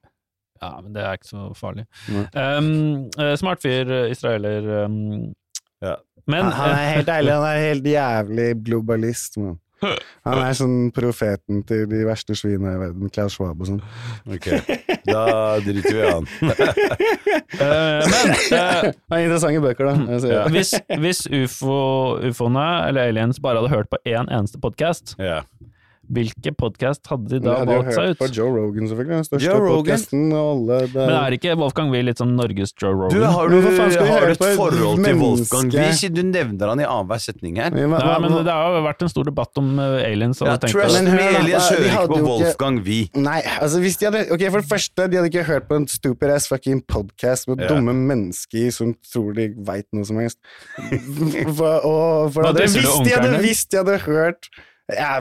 Ja, 0.63 0.73
men 0.83 0.95
det 0.95 1.03
er 1.05 1.19
ikke 1.19 1.29
så 1.33 1.47
farlig. 1.59 1.87
Um, 2.11 3.07
eh, 3.19 3.35
smart 3.41 3.63
fyr, 3.65 3.91
eh, 3.93 4.11
israeler 4.15 4.85
um, 4.87 5.35
Ja. 5.85 5.97
Men 6.27 6.49
Han, 6.49 6.53
han 6.59 6.71
eh, 6.73 6.81
er 6.81 6.97
helt 6.97 7.09
ærlig, 7.09 7.33
han 7.33 7.45
er 7.53 7.63
helt 7.69 7.87
jævlig 7.87 8.49
globalist, 8.67 9.37
Man. 9.39 9.59
Han 10.25 10.39
er 10.41 10.55
sånn 10.57 10.89
profeten 10.97 11.59
til 11.69 11.83
de 11.91 11.99
verste 12.09 12.33
svina 12.39 12.71
i 12.73 12.79
verden. 12.81 13.11
Klaus 13.13 13.35
Schwab 13.37 13.61
og 13.61 13.69
sånn. 13.69 13.83
Ok, 14.33 14.47
da 15.05 15.25
driter 15.61 15.93
vi 15.93 16.01
i 16.01 16.07
han. 16.09 16.29
uh, 17.61 18.01
men 18.13 18.33
uh, 18.33 18.47
Det 18.49 18.63
er 18.63 19.27
interessante 19.27 19.61
bøker, 19.67 19.91
da. 19.91 20.17
Ja. 20.33 20.47
hvis, 20.53 20.73
hvis 21.03 21.23
ufo, 21.29 21.77
ufoene, 22.25 22.65
eller 22.89 23.13
aliens, 23.13 23.39
bare 23.45 23.61
hadde 23.61 23.75
hørt 23.75 23.93
på 23.93 24.01
én 24.09 24.33
eneste 24.33 24.61
podkast, 24.65 25.15
Ja. 25.21 25.43
Hvilken 26.13 26.55
podkast 26.59 27.09
hadde 27.11 27.29
de 27.37 27.41
da 27.45 27.57
hadde 27.61 27.75
jo 27.75 27.83
valgt 27.83 27.97
seg 27.97 28.07
hørt 28.07 28.17
ut? 28.17 28.21
på 28.21 28.29
Joe 28.37 28.51
Rogan, 28.55 28.89
selvfølgelig. 28.91 29.17
Den 29.17 29.27
største 29.27 29.57
podkasten 29.67 30.23
Rogan? 30.23 30.37
og 30.37 30.51
alle 30.53 30.79
det, 30.87 31.01
Men 31.01 31.15
er 31.19 31.37
ikke 31.37 31.57
Wolfgang 31.61 31.93
Wie 31.93 32.03
litt 32.07 32.23
som 32.23 32.35
Norges 32.37 32.75
Joe 32.77 32.93
Du, 32.93 33.03
Rogan? 33.03 33.27
har 33.37 33.51
du, 33.51 33.57
faen 33.67 33.95
skal 33.95 34.11
har 34.11 34.27
du 34.27 34.35
et 34.35 34.45
forhold 34.45 35.03
til? 35.05 35.19
Wolfgang 35.23 35.73
Wie, 35.75 36.11
du 36.17 36.23
nevner 36.29 36.73
han 36.73 36.83
i 36.83 36.87
annenhver 36.87 37.23
setning 37.23 37.59
her? 37.61 37.75
Men 37.75 37.97
Nei, 37.97 38.19
men 38.23 38.37
det 38.47 38.55
har 38.55 38.77
jo 38.79 38.85
vært 38.87 39.07
en 39.07 39.13
stor 39.13 39.29
debatt 39.31 39.63
om 39.63 39.73
eh, 39.83 39.97
aliens. 40.11 40.43
Og 40.43 40.51
Ja, 40.51 40.57
Trust 40.63 41.01
Men 41.01 41.11
me, 41.17 41.27
aliens 41.41 41.71
hører 41.73 41.89
ikke 41.91 42.07
på 42.13 42.21
Wolfgang 42.27 42.81
Wie. 42.87 43.09
Nei, 43.17 43.41
altså 43.61 43.81
hvis 43.83 43.99
de 44.01 44.11
hadde 44.11 44.25
Ok, 44.37 44.47
for 44.51 44.63
det 44.63 44.71
første, 44.71 45.09
de 45.11 45.21
hadde 45.21 45.31
ikke 45.33 45.47
hørt 45.49 45.69
på 45.69 45.81
en 45.81 45.89
stupid 45.91 46.31
ass 46.35 46.49
fucking 46.51 46.83
podcast 46.87 47.49
med 47.49 47.61
yeah. 47.61 47.71
dumme 47.73 47.95
mennesker 47.95 48.71
som 48.75 48.95
tror 49.13 49.35
de 49.37 49.51
veit 49.67 49.87
noe 49.97 50.07
som 50.07 50.19
helst. 50.21 50.39
For, 51.57 51.81
og 51.87 52.33
for 52.35 52.45
Hva 52.45 52.53
det 52.55 52.67
andre, 52.67 52.81
hvis 52.81 52.97
de 53.07 53.13
hadde 53.15 53.43
visst 53.43 53.71
de 53.73 53.79
hadde 53.81 53.99
hørt 54.07 54.49
ja, 54.93 55.21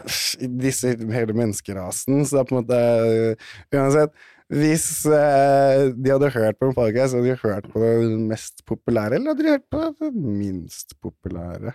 disse 0.62 0.94
hele 1.13 1.35
menneskerasen, 1.38 2.25
så 2.25 2.38
det 2.38 2.41
er 2.44 2.50
på 2.50 2.56
en 2.56 2.63
måte 2.63 2.81
øh, 3.09 3.51
Uansett. 3.73 4.15
Hvis 4.53 4.85
eh, 5.09 5.88
de 5.97 6.12
hadde 6.13 6.29
hørt 6.35 6.59
på 6.62 6.69
en 6.69 6.75
podcast, 6.77 7.15
hadde 7.17 7.31
de 7.31 7.39
hørt 7.41 7.65
på 7.73 7.81
det 7.81 8.19
mest 8.29 8.62
populære, 8.69 9.17
eller 9.17 9.33
hadde 9.33 9.47
de 9.47 9.56
hørt 9.56 9.65
på 9.73 9.88
det 10.03 10.12
minst 10.13 10.94
populære? 11.01 11.73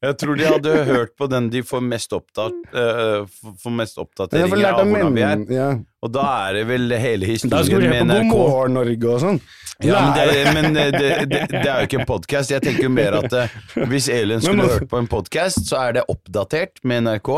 Jeg 0.00 0.16
tror 0.16 0.38
de 0.40 0.44
hadde 0.48 0.70
hørt 0.88 1.10
på 1.20 1.26
den 1.28 1.50
de 1.52 1.60
får 1.66 1.82
mest, 1.84 2.12
opptatt, 2.16 2.54
uh, 2.72 3.26
får 3.60 3.74
mest 3.76 3.98
oppdatering 4.00 4.48
får 4.48 4.56
oppdateringer 4.56 4.78
av 4.80 4.86
hvordan 4.88 5.18
vi 5.18 5.24
er. 5.26 5.42
Ja. 5.52 5.66
Og 6.00 6.12
da 6.14 6.22
er 6.48 6.56
det 6.56 6.62
vel 6.70 6.94
hele 6.96 7.28
Da 7.28 7.36
skulle 7.36 7.60
historien 7.60 7.84
vi 7.84 7.98
høre 7.98 8.06
med 8.08 8.08
på 8.08 8.16
God 8.16 8.24
NRK. 8.24 8.32
morgen 8.32 8.76
Norge 8.78 9.10
og 9.12 9.20
sånn. 9.26 9.40
Ja, 9.84 10.00
men 10.00 10.16
det, 10.16 10.54
men 10.56 10.74
det, 10.76 10.86
det, 10.96 11.10
det, 11.28 11.42
det 11.52 11.60
er 11.68 11.84
jo 11.84 11.88
ikke 11.90 12.00
en 12.00 12.08
podkast. 12.08 12.52
Jeg 12.52 12.64
tenker 12.64 12.84
jo 12.88 12.92
mer 12.96 13.18
at 13.20 13.36
eh, 13.42 13.54
hvis 13.92 14.08
Elin 14.12 14.40
skulle 14.44 14.64
må- 14.64 14.72
hørt 14.72 14.88
på 14.88 14.98
en 15.00 15.08
podkast, 15.08 15.62
så 15.68 15.78
er 15.84 15.98
det 16.00 16.06
oppdatert 16.12 16.80
med 16.84 17.04
NRK, 17.06 17.30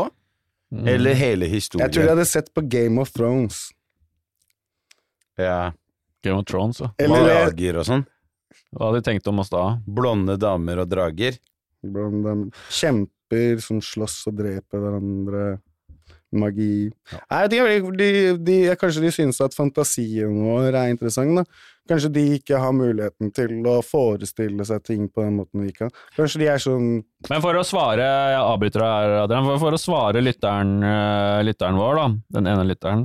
eller 0.95 1.19
hele 1.19 1.47
historien. 1.51 1.83
Jeg 1.85 1.95
tror 1.97 2.07
de 2.07 2.13
hadde 2.15 2.25
sett 2.31 2.51
på 2.55 2.63
Game 2.71 2.99
of 3.03 3.11
Thrones. 3.15 3.61
Ja, 5.39 5.71
Game 6.23 6.39
of 6.39 6.45
Thrones, 6.47 6.79
ja. 6.79 6.91
Eller 7.01 7.27
Drager 7.27 7.79
og 7.81 7.87
sånn. 7.87 8.03
Hva 8.73 8.87
hadde 8.89 9.01
de 9.01 9.07
tenkt 9.11 9.27
om 9.29 9.39
oss 9.43 9.51
da? 9.53 9.63
Blonde 9.85 10.35
damer 10.41 10.83
og 10.83 10.89
drager. 10.91 11.35
Blant 11.83 12.23
de 12.25 12.35
kjemper 12.71 13.61
som 13.63 13.81
slåss 13.83 14.23
og 14.31 14.39
dreper 14.39 14.83
hverandre. 14.83 15.45
Magi 16.33 16.89
Nei, 17.29 17.43
de, 17.51 17.59
de, 17.93 18.09
de, 18.41 18.55
Kanskje 18.81 19.03
de 19.03 19.11
synes 19.13 19.37
at 19.45 19.53
fantasien 19.53 20.33
vår 20.33 20.71
er 20.71 20.89
interessant, 20.89 21.35
da. 21.37 21.43
Kanskje 21.89 22.09
de 22.15 22.21
ikke 22.37 22.59
har 22.63 22.71
muligheten 22.71 23.31
til 23.35 23.57
å 23.67 23.81
forestille 23.83 24.63
seg 24.67 24.83
ting 24.87 25.09
på 25.11 25.25
den 25.25 25.35
måten 25.41 25.65
vi 25.65 25.73
kan. 25.75 25.89
Kanskje 26.15 26.39
de 26.39 26.47
er 26.47 26.61
sånn 26.63 26.85
Men 27.27 27.41
for 27.43 27.55
å 27.59 27.63
svare, 27.67 28.03
jeg 28.33 28.39
avbryter 28.39 28.83
deg 28.83 28.93
her, 28.93 29.15
Adrian, 29.25 29.47
for, 29.49 29.59
for 29.65 29.75
å 29.75 29.79
svare 29.79 30.21
lytteren, 30.23 30.77
eh, 30.83 31.41
lytteren 31.47 31.79
vår, 31.79 31.99
da, 31.99 32.05
den 32.37 32.49
ene 32.51 32.65
lytteren, 32.67 33.03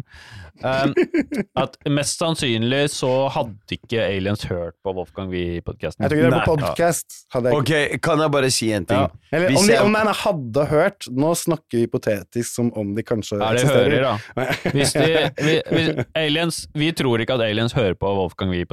um, 0.62 0.94
at 1.62 1.76
mest 1.90 2.22
sannsynlig 2.22 2.84
så 2.94 3.12
hadde 3.34 3.78
ikke 3.78 4.02
aliens 4.06 4.42
hørt 4.50 4.74
på 4.82 4.94
Wolfgang 4.94 5.30
Wie-podkasten. 5.30 6.06
Jeg 6.06 6.14
tror 6.14 6.22
ikke 6.22 6.32
det 6.34 6.40
er 6.40 6.48
på 6.48 6.56
ikke. 6.58 7.54
Ok, 7.58 7.72
kan 8.02 8.22
jeg 8.24 8.34
bare 8.34 8.50
si 8.54 8.70
en 8.74 8.86
ting? 8.90 9.04
Ja. 9.06 9.34
Eller 9.34 9.52
Hvis 9.54 9.60
om 9.60 9.66
de, 9.66 9.74
jeg- 9.74 9.86
om 9.86 9.98
de 9.98 10.14
hadde 10.22 10.62
hørt 10.70 11.06
Nå 11.12 11.34
snakker 11.36 11.76
vi 11.76 11.82
hypotetisk 11.84 12.48
som 12.48 12.70
om 12.78 12.94
de 12.96 13.02
kanskje 13.06 13.36
ja, 13.36 13.50
det 13.52 13.62
eksisterer. 13.62 13.90
hører, 13.92 14.06
da? 14.06 14.46
Hvis 14.76 14.94
de, 14.96 15.08
vi, 15.44 15.56
vi, 15.74 16.06
aliens, 16.16 16.62
vi 16.78 16.88
tror 16.96 17.20
ikke 17.22 17.36
at 17.38 17.44
aliens 17.46 17.74
hører 17.76 17.98
på 17.98 18.10
Wolfgang 18.18 18.50
Wie-podkasten. 18.54 18.67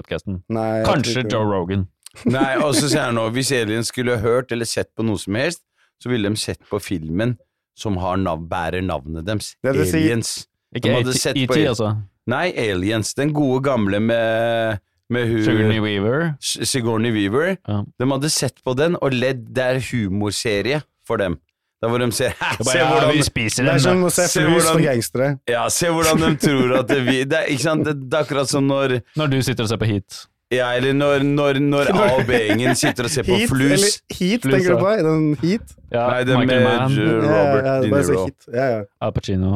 Tror 0.83 0.93
Kanskje 0.93 1.23
ikke. 1.23 1.31
Joe 1.31 1.45
Rogan. 1.51 1.87
Nei, 2.31 2.55
og 2.63 2.73
så 2.75 2.87
sier 2.87 3.09
han 3.09 3.15
nå, 3.17 3.25
hvis 3.35 3.51
aliens 3.51 3.89
skulle 3.91 4.17
hørt 4.23 4.51
eller 4.55 4.65
sett 4.65 4.89
på 4.95 5.03
noe 5.03 5.19
som 5.19 5.35
helst, 5.35 5.61
så 5.99 6.09
ville 6.11 6.29
de 6.29 6.35
sett 6.39 6.61
på 6.69 6.79
filmen 6.83 7.37
som 7.75 7.97
har 7.99 8.15
nav 8.17 8.45
bærer 8.47 8.81
navnet 8.83 9.25
deres. 9.27 9.53
Det 9.63 9.73
vil 9.75 9.87
si- 9.89 9.97
Aliens. 10.05 10.33
Ikke 10.75 10.91
De 11.03 11.11
ET, 11.11 11.47
på- 11.47 11.55
altså. 11.67 11.89
Nei, 12.27 12.49
Aliens. 12.57 13.13
Den 13.15 13.33
gode 13.35 13.61
gamle 13.63 13.99
med, 13.99 14.79
med 15.09 15.27
hun 15.29 15.43
Sigourney 15.43 15.79
Weaver. 15.83 16.35
Sigourney 16.41 17.11
Weaver. 17.11 17.57
Ja. 17.67 17.81
De 17.99 18.07
hadde 18.11 18.29
sett 18.31 18.63
på 18.63 18.73
den 18.75 18.95
og 19.01 19.11
ledd. 19.13 19.45
Det 19.55 19.63
er 19.63 19.79
humorserie 19.91 20.81
for 21.07 21.17
dem. 21.21 21.37
Der 21.83 21.89
hvor 21.91 21.99
de 22.01 22.11
ser 22.15 22.29
Hæ, 22.39 22.51
er 22.59 22.63
se 22.63 22.77
ja, 22.77 22.85
hvordan 22.91 23.11
vi 23.17 23.23
spiser 23.27 23.63
Det 23.67 23.73
er 23.73 23.81
som 23.83 24.05
å 24.07 24.11
se 24.13 24.27
Se 24.31 24.45
flus 24.45 24.69
for 24.69 24.81
gangstere. 24.83 25.27
Ja, 25.49 25.65
se 25.69 25.89
hvordan 25.91 26.21
de 26.23 26.29
tror 26.45 26.77
at 26.79 26.87
det, 26.93 27.01
vi 27.07 27.17
det 27.31 27.41
er, 27.41 27.49
Ikke 27.51 27.63
sant? 27.65 27.85
Det, 27.87 27.97
det 28.05 28.13
er 28.19 28.23
akkurat 28.23 28.49
som 28.49 28.63
når 28.69 28.99
Når 29.19 29.33
du 29.33 29.41
sitter 29.45 29.67
og 29.67 29.69
ser 29.73 29.81
på 29.81 29.89
Heat. 29.89 30.21
Ja, 30.53 30.69
eller 30.77 30.93
når, 30.93 31.23
når, 31.25 31.57
når 31.59 31.89
A 31.89 32.03
og 32.19 32.27
B-gjengen 32.29 32.77
sitter 32.77 33.07
og 33.09 33.11
ser 33.11 33.25
på 33.25 33.33
Heat, 33.33 33.49
flus. 33.49 33.71
eller 33.73 34.17
Heat, 34.19 34.43
Flus, 34.45 34.53
tenker 34.53 34.75
du 34.75 34.83
på? 34.83 34.91
Den 35.07 35.23
Heat? 35.41 35.71
Ja, 35.91 36.03
Nei, 36.11 36.19
det 36.29 36.37
Michael 36.37 36.61
med 36.63 36.99
Robert 36.99 37.25
Ja, 37.25 37.73
ja, 37.73 37.75
De 37.81 37.89
Niro. 37.89 38.19
Heat. 38.27 38.47
Ja, 38.53 38.65
ja. 38.75 38.81
Al 39.01 39.13
Pacino. 39.15 39.53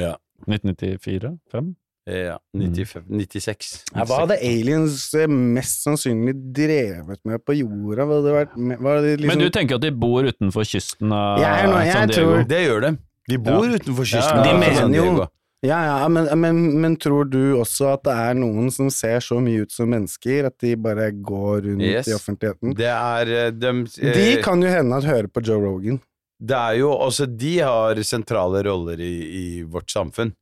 Ja. 0.00 0.14
1994? 0.48 1.34
5? 1.52 1.68
Ja, 2.06 2.36
95, 2.52 3.06
96. 3.08 3.68
Ja, 3.94 4.04
hva 4.04 4.18
hadde 4.26 4.36
aliens 4.44 5.06
eh, 5.16 5.24
mest 5.30 5.86
sannsynlig 5.86 6.34
drevet 6.52 7.20
med 7.24 7.40
på 7.48 7.54
jorda? 7.56 8.04
Hva 8.04 8.18
hadde 8.20 8.34
vært 8.34 8.58
hva 8.76 8.96
hadde 8.98 9.14
liksom, 9.22 9.30
Men 9.30 9.40
du 9.40 9.48
tenker 9.54 9.78
at 9.78 9.86
de 9.86 9.90
bor 9.90 10.26
utenfor 10.28 10.66
kysten 10.68 11.14
av 11.16 11.40
ja, 11.40 11.54
no, 11.64 11.78
jeg 11.80 11.94
San 11.96 12.08
Diego? 12.12 12.34
tror- 12.34 12.48
Det 12.50 12.60
gjør 12.66 12.80
de. 12.84 12.90
De 13.32 13.38
bor 13.38 13.64
Ja. 13.64 13.78
utenfor 13.78 14.04
Ja, 14.04 14.20
kysten. 14.20 14.42
de 14.44 14.50
av 14.52 14.60
mener 14.60 14.74
San 14.82 14.92
jo- 14.92 15.02
Diego. 15.08 15.28
Ja, 15.64 15.78
ja, 16.02 16.08
men, 16.12 16.28
men, 16.42 16.80
men 16.82 16.96
tror 17.00 17.24
du 17.24 17.54
også 17.56 17.94
at 17.94 18.02
det 18.04 18.12
er 18.12 18.34
noen 18.36 18.70
som 18.70 18.90
ser 18.92 19.16
så 19.24 19.40
mye 19.40 19.62
ut 19.64 19.72
som 19.72 19.88
mennesker, 19.88 20.44
at 20.44 20.58
de 20.60 20.74
bare 20.76 21.06
går 21.10 21.62
rundt 21.64 21.80
Yes. 21.88 22.06
i 22.06 22.12
offentligheten? 22.12 22.74
Det 22.76 22.84
er 22.84 23.50
de, 23.50 23.68
eh, 24.02 24.12
De 24.12 24.42
kan 24.42 24.60
jo 24.60 24.68
hende 24.68 24.92
at 25.00 25.04
hører 25.08 25.26
på 25.32 25.40
Joe 25.42 25.56
Rogan. 25.64 26.02
Det 26.38 26.52
er 26.54 26.76
jo 26.82 26.90
også 26.92 27.24
De 27.34 27.58
har 27.60 27.94
sentrale 28.04 28.60
roller 28.62 29.00
i, 29.00 29.14
i 29.24 29.62
vårt 29.64 29.88
samfunn. 29.88 30.34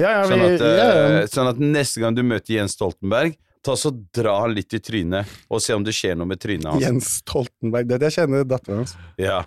Ja, 0.00 0.10
ja, 0.10 0.20
vi, 0.24 0.32
Sånn 0.32 0.44
at, 0.46 0.62
ja, 0.64 0.90
eh, 0.90 1.24
sånn 1.28 1.48
at 1.50 1.58
neste 1.60 2.00
gang 2.02 2.16
du 2.16 2.22
møter 2.24 2.56
Jens 2.56 2.76
Stoltenberg, 2.78 3.34
ta 3.62 3.74
så 3.78 3.92
dra 3.92 4.38
han 4.40 4.54
litt 4.56 4.74
i 4.74 4.80
trynet, 4.82 5.28
og 5.52 5.62
se 5.62 5.76
om 5.76 5.84
det 5.86 5.94
skjer 5.94 6.16
noe 6.18 6.30
med 6.30 6.40
trynet 6.42 6.70
hans. 6.70 6.82
Jens 6.82 7.10
Stoltenberg. 7.20 7.90
Det, 7.90 8.00
jeg 8.08 8.16
kjenner 8.22 8.46
datteren 8.48 8.82
hans. 8.82 8.96
Ja. 9.20 9.42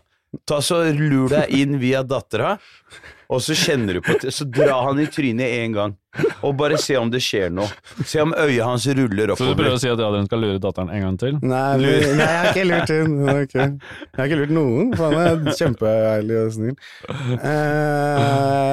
Ta 0.47 0.61
så 0.61 0.83
Lur 0.95 1.29
deg 1.31 1.49
inn 1.55 1.77
via 1.79 2.03
dattera, 2.03 2.57
og 3.29 3.39
så 3.41 3.55
kjenner 3.57 3.97
du 3.97 4.01
på 4.05 4.15
det. 4.21 4.31
Så 4.35 4.45
dra 4.45 4.81
han 4.85 4.99
i 5.01 5.05
trynet 5.09 5.47
én 5.61 5.73
gang, 5.73 5.95
og 6.45 6.53
bare 6.59 6.77
se 6.81 6.95
om 6.99 7.09
det 7.13 7.21
skjer 7.25 7.49
noe. 7.53 7.67
Se 8.05 8.21
om 8.21 8.33
øyet 8.37 8.61
hans 8.65 8.85
ruller 8.87 9.31
oppover. 9.33 9.37
Så 9.37 9.55
du 9.55 9.61
prøver 9.61 9.77
å 9.77 9.81
si 9.81 9.89
at 9.89 9.99
Adrian 10.05 10.27
skal 10.29 10.43
lure 10.45 10.59
datteren 10.61 10.91
en 10.93 11.01
gang 11.07 11.17
til? 11.21 11.39
Nei, 11.41 11.63
vi- 11.81 11.87
nei, 12.19 12.27
jeg 12.29 12.37
har 12.37 12.51
ikke 12.51 12.67
lurt 12.69 12.93
hun. 12.93 13.15
Okay. 13.35 13.67
Jeg 13.71 14.19
har 14.19 14.25
ikke 14.29 14.39
lurt 14.43 14.53
noen. 14.59 14.93
for 14.95 15.11
Han 15.11 15.19
er 15.47 15.57
kjempeærlig 15.59 16.37
og 16.43 16.53
snill. 16.59 16.77
Uh, 17.09 17.35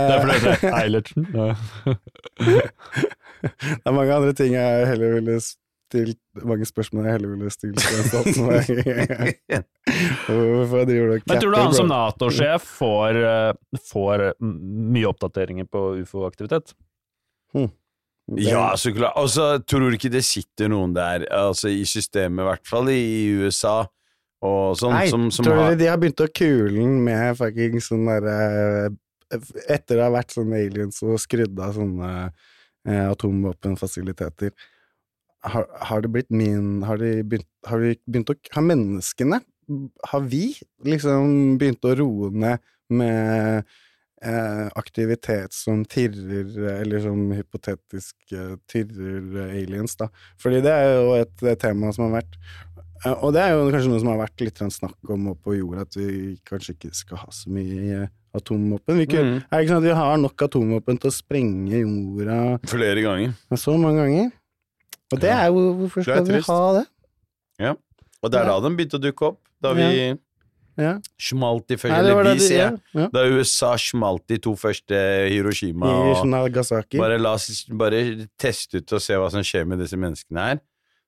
Det 0.09 0.15
er 0.15 0.23
fordi 0.23 0.39
det 0.45 0.55
er 0.61 0.79
Eilertsen. 0.83 1.27
Ja. 1.35 1.51
Det 3.43 3.87
er 3.91 3.95
mange 3.97 4.15
andre 4.15 4.33
ting 4.39 4.53
jeg 4.55 4.87
heller 4.87 5.17
ville 5.17 5.41
stilt 5.93 6.19
Mange 6.49 6.67
spørsmål 6.67 7.07
jeg 7.07 7.19
heller 7.19 7.35
ville 7.37 7.53
stilt. 7.53 7.79
Hvorfor 10.27 10.87
driver 10.89 11.07
du 11.13 11.15
og 11.15 11.29
Men 11.29 11.43
tror 11.43 11.53
du 11.53 11.59
han 11.61 11.77
som? 11.77 11.91
Nato-sjef 11.93 12.65
får, 12.81 13.21
eh, 13.21 13.53
får 13.93 14.27
eh, 14.31 14.37
mye 14.97 15.11
oppdateringer 15.13 15.69
på 15.69 15.85
ufo-aktivitet? 16.01 16.73
Ja, 18.41 18.77
så 18.77 18.93
klart. 18.95 19.17
Og 19.21 19.29
så 19.31 19.59
tror 19.67 19.91
du 19.91 19.99
ikke 19.99 20.13
det 20.13 20.25
sitter 20.25 20.71
noen 20.73 20.95
der, 20.97 21.27
altså 21.35 21.69
i 21.73 21.85
systemet, 21.89 22.41
i 22.45 22.49
hvert 22.49 22.69
fall 22.69 22.89
i 22.93 23.03
USA, 23.43 23.83
og 24.43 24.79
sånn, 24.79 24.95
Nei, 24.97 25.07
som, 25.11 25.29
som 25.35 25.47
tror 25.47 25.61
har 25.61 25.77
de 25.79 25.87
har 25.91 26.01
begynt 26.03 26.23
å 26.25 26.31
kule 26.35 26.73
den 26.75 26.97
med 27.05 27.37
fucking 27.39 27.79
sånn 27.83 28.09
derre 28.09 28.91
Etter 29.33 29.97
det 29.97 30.03
har 30.03 30.11
vært 30.13 30.35
sånne 30.35 30.59
aliens 30.67 30.99
og 31.07 31.21
skrudd 31.23 31.61
av 31.63 31.77
sånne 31.79 32.09
eh, 32.27 33.07
atomvåpenfasiliteter, 33.07 34.51
har, 35.43 35.69
har 35.89 36.03
det 36.05 36.11
blitt 36.15 36.31
min 36.31 36.83
Har 36.87 37.01
de 37.01 37.23
begynt, 37.27 37.49
har 37.67 37.83
de 37.83 37.97
begynt 38.07 38.31
å 38.31 38.37
Har 38.55 38.67
menneskene 38.67 39.41
Har 40.11 40.27
vi 40.31 40.53
liksom 40.87 41.57
begynt 41.61 41.87
å 41.89 41.97
roe 41.99 42.31
ned 42.35 42.63
med 42.93 43.63
eh, 44.21 44.67
aktivitet 44.77 45.55
som 45.57 45.81
tirrer, 45.89 46.51
eller 46.75 47.01
som 47.01 47.31
hypotetisk 47.33 48.35
eh, 48.37 48.59
tirrer 48.69 49.39
aliens, 49.47 49.95
da. 49.97 50.11
Fordi 50.43 50.61
det 50.67 50.75
er 50.77 50.91
jo 50.93 51.15
et, 51.17 51.47
tema 51.63 51.89
som 51.95 52.11
har 52.11 52.19
vært 52.19 52.37
Eh, 53.05 53.15
Og 53.25 53.33
det 53.35 53.43
er 53.43 53.55
jo 53.57 53.71
kanskje 53.73 53.91
noe 53.91 54.03
som 54.03 54.13
har 54.13 54.21
vært 54.23 54.45
litt 54.45 54.61
snakk 54.63 55.13
om 55.13 55.31
på 55.35 55.57
jorda, 55.59 55.87
at 55.87 55.97
vi 55.99 56.37
kanskje 56.49 56.77
ikke 56.77 56.93
skal 56.95 57.23
ha 57.25 57.31
så 57.35 57.51
mye 57.53 58.03
eh, 58.05 58.13
atomvåpen. 58.37 59.01
Vi 59.03 59.09
Mm. 59.23 59.41
Sånn 59.69 59.83
vi 59.85 59.97
har 59.97 60.17
nok 60.19 60.47
atomvåpen 60.47 61.01
til 61.01 61.11
å 61.11 61.15
sprenge 61.15 61.83
jorda 61.83 62.59
flere 62.71 63.03
ganger. 63.05 63.35
så 63.59 63.77
mange 63.77 64.01
ganger? 64.05 64.31
Og 65.13 65.23
det 65.23 65.31
er 65.31 65.47
jo 65.53 65.63
Hvorfor 65.83 66.07
skal 66.07 66.29
vi 66.29 66.43
ha 66.49 66.61
det? 66.79 66.85
Ja. 67.63 67.73
Og 68.23 68.31
det 68.31 68.41
er 68.41 68.51
da 68.51 68.59
de 68.63 68.75
begynte 68.77 68.99
å 69.01 69.03
dukke 69.03 69.33
opp. 69.33 69.41
Da 69.63 69.73
vi 69.77 69.89
Ja. 70.81 70.95
smalt 71.21 71.69
Nei, 71.69 71.77
ifølge 71.77 71.97
det 72.07 72.13
var 72.17 72.25
det 72.25 72.49
ja. 72.49 72.71
ja. 72.71 73.01
ja. 73.03 73.09
Da 73.13 73.27
USA 73.29 73.75
smalt 73.77 74.25
de 74.27 74.39
to 74.41 74.55
første 74.57 74.97
Hiroshima 75.29 75.85
og 75.85 76.27
Nagasaki. 76.27 76.97
bare, 76.97 77.19
la 77.21 77.37
bare 77.77 78.27
teste 78.41 78.81
ut 78.81 78.93
og 78.97 79.03
se 79.05 79.19
hva 79.21 79.29
som 79.31 79.45
skjer 79.45 79.67
med 79.69 79.83
disse 79.85 79.99
menneskene 80.01 80.47
her. 80.49 80.63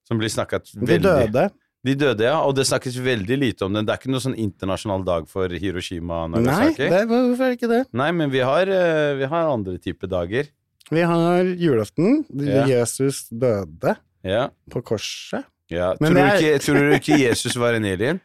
Som 0.04 0.20
blir 0.20 0.28
snakket 0.28 0.68
De 0.76 0.98
døde. 1.00 1.48
De 1.84 1.94
døde, 1.96 2.24
ja. 2.24 2.38
Og 2.44 2.54
det 2.56 2.66
snakkes 2.68 2.96
veldig 3.00 3.38
lite 3.40 3.64
om 3.64 3.72
det. 3.72 3.86
Det 3.86 3.94
er 3.94 4.00
ikke 4.02 4.12
noe 4.12 4.24
sånn 4.24 4.36
internasjonal 4.40 5.04
dag 5.04 5.26
for 5.28 5.48
Hiroshima 5.48 6.24
og 6.26 6.34
Nei, 6.34 6.42
Nagasaki. 6.44 6.90
det, 6.92 7.00
hvorfor 7.08 7.44
er 7.44 7.52
det 7.52 7.58
ikke 7.58 7.72
det? 7.72 7.80
Nei, 7.92 8.10
men 8.20 8.32
vi 8.32 8.44
har, 8.44 8.68
eh, 8.68 9.14
vi 9.20 9.28
har 9.32 9.50
andre 9.52 9.76
typer 9.80 10.08
dager. 10.12 10.48
Vi 10.92 11.00
har 11.00 11.44
julaften. 11.56 12.24
Ja. 12.34 12.66
Jesus 12.68 13.28
døde 13.30 13.96
Ja. 14.24 14.48
på 14.70 14.82
korset. 14.82 15.44
ja. 15.70 15.94
Men 16.00 16.12
Tror, 16.14 16.20
du 16.20 16.36
ikke, 16.36 16.58
tror 16.64 16.74
du 16.80 16.92
ikke 16.98 17.18
Jesus 17.28 17.56
var 17.56 17.74
en 17.74 17.84
alien? 17.84 18.20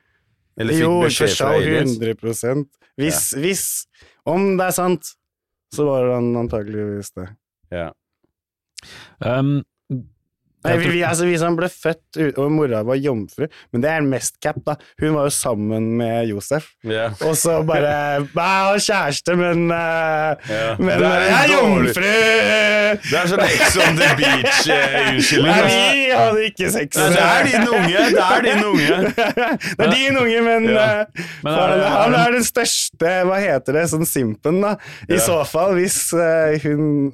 Eller 0.60 0.74
fikk 0.74 0.84
Jo, 0.84 1.02
beskjed 1.06 1.36
fra 1.38 1.54
aliens? 1.56 1.96
Jo, 2.00 2.14
100 2.14 2.66
hvis, 3.00 3.22
hvis 3.40 3.64
Om 4.26 4.58
det 4.58 4.66
er 4.66 4.72
sant, 4.76 5.06
så 5.74 5.86
var 5.86 6.10
han 6.16 6.36
antageligvis 6.36 7.12
det. 7.16 7.30
Ja. 7.72 7.90
Um, 9.24 9.64
Nei, 10.66 10.74
vi, 10.76 10.90
vi, 10.92 11.04
altså, 11.08 11.24
hvis 11.24 11.40
han 11.46 11.56
ble 11.56 11.70
født 11.72 12.18
og 12.36 12.50
mora 12.52 12.82
var 12.84 12.98
jomfru 13.00 13.46
Men 13.72 13.84
det 13.84 13.92
er 13.94 14.02
mest 14.04 14.36
cap, 14.44 14.58
da. 14.66 14.74
Hun 15.00 15.14
var 15.16 15.30
jo 15.30 15.32
sammen 15.32 15.86
med 16.02 16.28
Josef. 16.28 16.66
yeah. 16.84 17.14
Og 17.24 17.38
så 17.40 17.62
bare 17.64 17.94
jeg 17.94 18.34
har 18.36 18.82
kjæreste, 18.84 19.36
men 19.40 19.72
uh, 19.72 20.36
yeah. 20.52 20.76
Men 20.82 21.00
Det 21.00 21.08
er 21.08 21.24
jeg 21.24 21.38
er 21.40 21.54
jomfru! 21.54 22.04
Det 22.04 23.16
er 23.22 23.32
sånn 23.32 23.44
Ex 23.46 23.78
on 23.86 24.00
the 24.02 24.10
beach-unnskyldning. 24.20 25.48
Nei, 25.48 25.88
vi 25.96 26.06
hadde 26.12 26.46
ikke 26.50 26.72
sex. 26.76 27.00
Nei, 27.00 27.10
det 27.16 27.24
er 27.24 27.50
din 27.54 27.68
unge! 27.70 28.06
Det 28.12 28.28
er 28.28 28.46
din 28.50 28.64
unge! 28.74 29.00
det 29.80 29.88
er 29.88 29.96
din 29.96 30.22
unge, 30.26 30.44
men, 30.50 30.70
Ja. 30.74 30.86
eh, 31.06 31.26
Men 31.44 31.54
er 31.54 31.76
det- 31.78 31.90
han 31.96 32.14
er 32.20 32.32
den 32.36 32.44
største 32.48 33.16
Hva 33.30 33.40
heter 33.40 33.74
det? 33.80 33.88
Sånn 33.96 34.06
simpen, 34.10 34.60
da. 34.62 34.76
I 35.08 35.16
Ja. 35.16 35.24
så 35.24 35.40
fall, 35.48 35.76
hvis 35.80 36.02
eh, 36.14 36.60
hun 36.68 37.14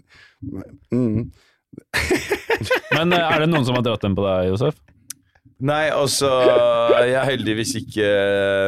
mm. 0.92 1.32
Men 2.96 3.16
eh, 3.16 3.24
er 3.32 3.44
det 3.44 3.50
noen 3.52 3.66
som 3.68 3.78
har 3.78 3.86
dratt 3.86 4.04
den 4.06 4.18
på 4.18 4.26
deg, 4.26 4.52
Josef? 4.54 4.78
Nei, 5.66 5.86
altså 5.88 6.28
Jeg 7.00 7.14
er 7.16 7.30
heldigvis 7.30 7.78
ikke 7.80 8.08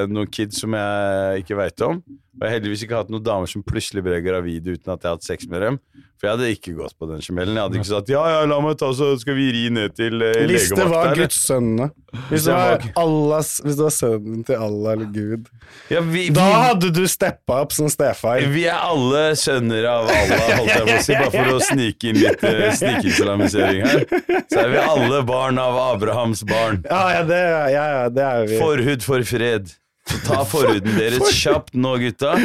noen 0.08 0.30
kids 0.32 0.62
som 0.64 0.76
jeg 0.78 1.44
ikke 1.44 1.58
veit 1.60 1.84
om. 1.84 2.00
Og 2.38 2.44
jeg 2.46 2.52
har 2.52 2.60
heldigvis 2.60 2.84
ikke 2.86 3.00
hatt 3.00 3.10
noen 3.10 3.26
damer 3.26 3.50
som 3.50 3.64
plutselig 3.66 4.04
ble 4.06 4.20
gravide 4.22 4.78
uten 4.78 4.94
at 4.94 5.02
jeg 5.02 5.10
har 5.10 5.18
hatt 5.18 5.26
sex 5.26 5.50
med 5.50 5.64
dem. 5.66 5.80
For 6.18 6.26
jeg 6.26 6.34
hadde 6.34 6.50
ikke 6.56 6.72
gått 6.74 6.96
på 6.98 7.06
den 7.12 7.22
smellen. 7.22 7.54
Jeg 7.58 7.68
hadde 7.68 7.78
ikke 7.78 7.90
sagt 7.92 8.08
ja, 8.10 8.22
ja, 8.34 8.38
la 8.50 8.58
meg 8.62 8.78
ta, 8.82 8.88
så 8.98 9.12
skal 9.22 9.36
vi 9.38 9.52
ri 9.54 9.68
ned 9.74 9.94
til 9.98 10.22
eh, 10.26 10.48
Hvis 10.50 10.72
det 10.74 10.88
var 10.90 11.12
eller?» 11.12 11.20
Guds 11.20 11.38
sønnene. 11.46 11.88
Hvis 12.32 12.48
det 12.48 12.56
var, 12.58 12.86
Allahs, 12.98 13.52
hvis 13.62 13.78
det 13.78 13.86
var 13.86 13.94
sønnen 13.94 14.42
til 14.48 14.64
Allah 14.66 14.96
eller 14.96 15.12
Gud. 15.14 15.52
Ja, 15.94 16.02
vi, 16.02 16.24
Da 16.34 16.48
vi, 16.48 16.60
hadde 16.64 16.92
du 16.96 17.04
steppa 17.12 17.60
opp 17.68 17.76
som 17.78 17.90
stefar. 17.94 18.42
vi 18.50 18.66
er 18.66 18.82
alle 18.82 19.24
sønner 19.38 19.90
av 19.92 20.10
Allah, 20.10 20.46
holdt 20.58 20.74
jeg 20.74 20.88
på 20.88 20.96
å 20.96 21.06
si, 21.06 21.18
bare 21.22 21.34
for 21.36 21.54
å 21.54 21.64
snike 21.70 22.10
inn 22.10 22.22
litt 22.24 22.46
uh, 22.46 22.68
snikislamisering 22.82 23.86
her. 23.86 24.06
Så 24.50 24.64
er 24.64 24.74
vi 24.74 24.86
alle 24.88 25.22
barn 25.28 25.62
av 25.62 25.78
Abrahams 25.92 26.42
barn. 26.50 26.82
Ja, 26.90 27.04
ja, 27.20 27.26
det, 27.30 27.44
ja, 27.78 27.90
ja, 27.94 28.08
det 28.10 28.26
er 28.26 28.48
vi. 28.50 28.62
Forhud 28.64 29.06
for 29.06 29.26
fred. 29.28 29.70
Så 30.08 30.20
ta 30.24 30.44
forhuden 30.48 30.96
deres 31.00 31.32
kjapt 31.36 31.76
nå, 31.76 31.96
gutta. 32.02 32.36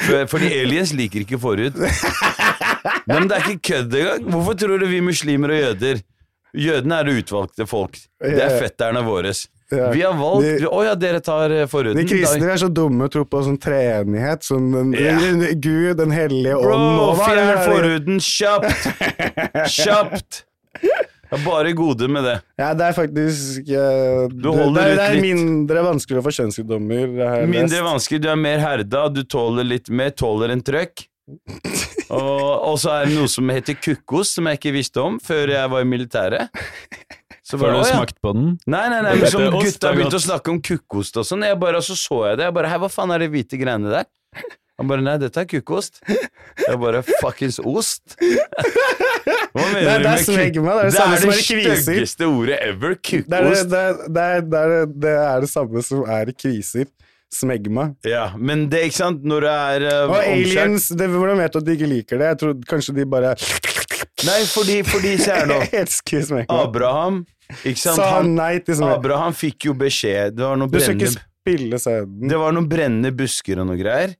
For, 0.00 0.26
fordi 0.32 0.50
aliens 0.62 0.94
liker 0.96 1.24
ikke 1.26 1.38
forhud. 1.40 1.76
Nei, 1.80 3.16
men 3.18 3.28
det 3.28 3.36
er 3.38 3.48
ikke 3.50 3.74
kødd 3.74 3.96
engang. 4.00 4.28
Hvorfor 4.32 4.56
tror 4.60 4.80
du 4.80 4.86
vi 4.90 5.02
muslimer 5.04 5.52
og 5.56 5.60
jøder 5.64 6.00
Jødene 6.50 6.96
er 6.98 7.08
utvalgte 7.12 7.62
folk. 7.70 7.94
Det 8.18 8.40
er 8.42 8.56
fetterne 8.58 9.04
våre. 9.06 9.30
Ja. 9.70 9.90
Vi 9.94 10.00
har 10.02 10.16
valgt 10.18 10.48
De- 10.58 10.66
oh 10.66 10.80
ja, 10.82 10.96
dere 10.98 11.20
tar 11.22 11.52
eh, 11.54 11.66
forhuden. 11.70 12.00
De 12.00 12.08
kristne 12.10 12.48
er 12.50 12.58
så 12.58 12.66
dumme 12.74 13.06
og 13.06 13.12
tror 13.14 13.28
på 13.30 13.42
sånn 13.46 13.58
treenighet. 13.62 14.42
Sånn 14.42 14.66
den, 14.74 14.90
Ja. 14.98 15.14
Gud, 15.54 15.96
Den 16.00 16.10
hellige 16.10 16.56
ånd 16.58 16.66
Bro, 16.66 17.06
er 17.12 17.20
fjern 17.22 17.60
forhuden 17.68 18.18
kjapt! 18.18 18.88
Kjapt! 19.78 20.42
Det 21.30 21.38
er 21.38 21.44
bare 21.46 21.72
gode 21.78 22.08
med 22.10 22.24
det. 22.26 22.36
Ja, 22.58 22.72
det 22.74 22.88
er 22.88 22.96
faktisk 22.96 23.68
uh, 23.70 24.24
Du 24.32 24.48
det, 24.50 24.64
det, 24.74 24.82
er- 24.82 24.96
det 24.98 25.04
er 25.06 25.20
mindre 25.22 25.84
vanskelig 25.86 26.18
å 26.18 26.24
få 26.26 26.32
kjønnssykdommer. 26.34 27.12
Mindre 27.46 27.78
lest. 27.78 27.86
vanskelig, 27.86 28.22
du 28.24 28.28
er 28.32 28.40
mer 28.40 28.58
herda, 28.64 29.04
du 29.14 29.22
tåler 29.30 29.68
litt 29.68 29.90
mer, 29.94 30.10
tåler 30.10 30.50
en 30.56 30.64
trøkk. 30.66 31.06
Og, 32.10 32.74
så 32.82 32.90
er 32.96 33.06
det 33.06 33.14
noe 33.14 33.30
som 33.30 33.46
heter 33.54 33.76
kukkos, 33.78 34.32
som 34.34 34.48
jeg 34.50 34.58
ikke 34.58 34.72
visste 34.74 35.02
om 35.04 35.20
før 35.22 35.52
jeg 35.54 35.70
var 35.70 35.84
i 35.84 35.86
militæret. 35.86 36.50
Så 37.46 37.58
Før 37.58 37.74
du 37.74 37.80
«Å, 37.80 37.86
smakt 37.86 38.18
på 38.22 38.32
den? 38.34 38.50
Nei, 38.70 38.82
nei, 38.92 38.98
nei, 39.06 39.14
men 39.18 39.30
som 39.30 39.42
gutta 39.54 39.90
begynte 39.94 40.18
å 40.18 40.22
snakke 40.22 40.52
om 40.52 40.58
kukkost 40.62 41.16
og 41.18 41.26
sånn, 41.26 41.46
jeg 41.46 41.58
bare, 41.58 41.80
så 41.82 41.96
så 41.98 42.18
jeg 42.28 42.38
det. 42.38 42.48
Jeg 42.50 42.54
bare, 42.58 42.70
hei, 42.70 42.78
hva 42.82 42.90
faen 42.92 43.14
er 43.14 43.24
det 43.24 43.30
hvite 43.32 43.58
greiene 43.58 43.90
der? 43.90 44.06
Han 44.80 44.88
bare 44.88 45.04
nei, 45.04 45.16
dette 45.20 45.42
er 45.42 45.48
kukkost. 45.50 46.00
Jeg 46.08 46.78
bare 46.80 47.02
fuckings 47.20 47.58
ost. 47.60 48.16
Hva 49.50 49.64
mener 49.74 49.80
Det 49.80 49.90
er- 49.90 49.98
du 49.98 50.04
det 50.06 50.10
med 50.10 50.16
kuk- 50.16 50.64
det 50.64 50.70
er 50.70 50.88
det 50.88 50.90
det, 50.90 51.20
som 51.20 51.30
er 51.30 51.36
i 51.36 51.76
styggeste 51.84 52.28
ordet 52.30 52.58
ever. 52.64 52.94
Det 52.96 53.12
er 53.20 53.28
det, 53.28 53.28
Kukkost. 53.30 53.70
det, 53.70 53.82
er- 53.84 54.08
det, 54.08 54.24
er- 54.24 54.40
det, 54.50 54.62
er, 54.64 54.86
det 55.04 55.42
det 55.44 55.50
samme 55.52 55.82
som 55.84 56.04
er 56.08 56.32
kviser. 56.32 56.86
Smegma. 57.30 57.84
Ja, 58.02 58.32
men 58.36 58.64
det, 58.72 58.80
ikke 58.88 58.96
sant, 58.96 59.20
når 59.22 59.44
det 59.44 59.50
er 59.54 59.84
uh, 59.86 60.10
Og 60.10 60.16
aliens, 60.18 60.88
det, 60.98 61.06
hvordan 61.12 61.38
vet 61.38 61.52
du 61.54 61.58
at 61.60 61.66
de 61.68 61.76
ikke 61.76 61.86
liker 61.92 62.18
det? 62.18 62.26
Jeg 62.32 62.38
tror 62.40 62.56
kanskje 62.72 62.94
de 62.96 63.04
bare 63.06 63.36
Nei, 64.26 64.40
fordi, 64.50 64.80
fordi 64.84 65.12
se 65.22 65.30
her 65.36 65.46
nå. 65.46 65.60
Abraham, 66.50 67.20
ikke 67.62 67.78
sant, 67.78 68.00
Sa 68.00 68.08
han, 68.16 68.32
nei. 68.34 68.56
Abraham 68.90 69.32
fikk 69.38 69.68
jo 69.70 69.76
beskjed 69.78 70.34
Det 70.34 70.42
var 70.42 70.58
ikke 70.58 70.74
brennende, 70.74 71.22
spille 71.46 71.78
sæden. 71.80 72.26
det 72.34 72.40
var 72.42 72.52
noen 72.58 72.66
brennende 72.68 73.14
busker 73.16 73.62
og 73.62 73.70
noe 73.70 73.78
greier. 73.78 74.16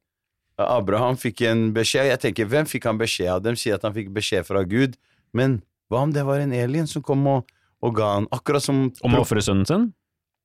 Abraham 0.67 1.17
fikk 1.21 1.45
en 1.49 1.71
beskjed. 1.77 2.11
Jeg 2.11 2.21
tenker, 2.23 2.49
Hvem 2.51 2.69
fikk 2.69 2.89
han 2.91 3.01
beskjed 3.01 3.33
av? 3.37 3.41
Dem 3.45 3.57
sier 3.59 3.79
at 3.79 3.87
han 3.87 3.95
fikk 3.97 4.13
beskjed 4.17 4.47
fra 4.49 4.63
Gud. 4.69 4.99
Men 5.37 5.61
hva 5.91 6.05
om 6.07 6.13
det 6.15 6.25
var 6.27 6.43
en 6.43 6.55
alien 6.55 6.89
som 6.91 7.03
kom 7.07 7.25
og, 7.31 7.49
og 7.83 7.97
ga 7.97 8.15
han 8.17 8.29
Akkurat 8.35 8.63
som 8.63 8.89
Om 9.03 9.17
å 9.19 9.25
ofre 9.25 9.43
sønnen 9.45 9.67
sin? 9.69 9.89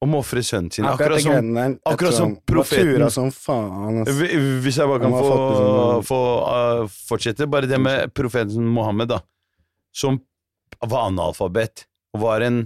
Om 0.04 0.18
å 0.18 0.22
ofre 0.22 0.44
sønnen 0.46 0.74
sin. 0.74 0.86
Akkurat 0.90 1.18
Akkurat 1.18 1.24
som 1.24 1.54
der, 1.56 1.76
akkurat 1.92 2.18
som 2.18 2.36
profeten. 2.46 3.06
som 3.14 3.32
faen. 3.32 4.04
Hvis 4.06 4.78
jeg 4.82 4.90
bare 4.92 5.02
kan 5.06 5.16
få, 5.16 5.36
få 6.06 6.22
uh, 6.44 6.96
fortsette. 7.08 7.48
Bare 7.50 7.70
det 7.70 7.80
med 7.82 8.14
profeten 8.18 8.68
Mohammed, 8.76 9.14
da. 9.16 9.22
Som 9.96 10.20
var 10.84 11.08
analfabet, 11.08 11.86
og 12.14 12.26
var 12.26 12.44
en 12.44 12.66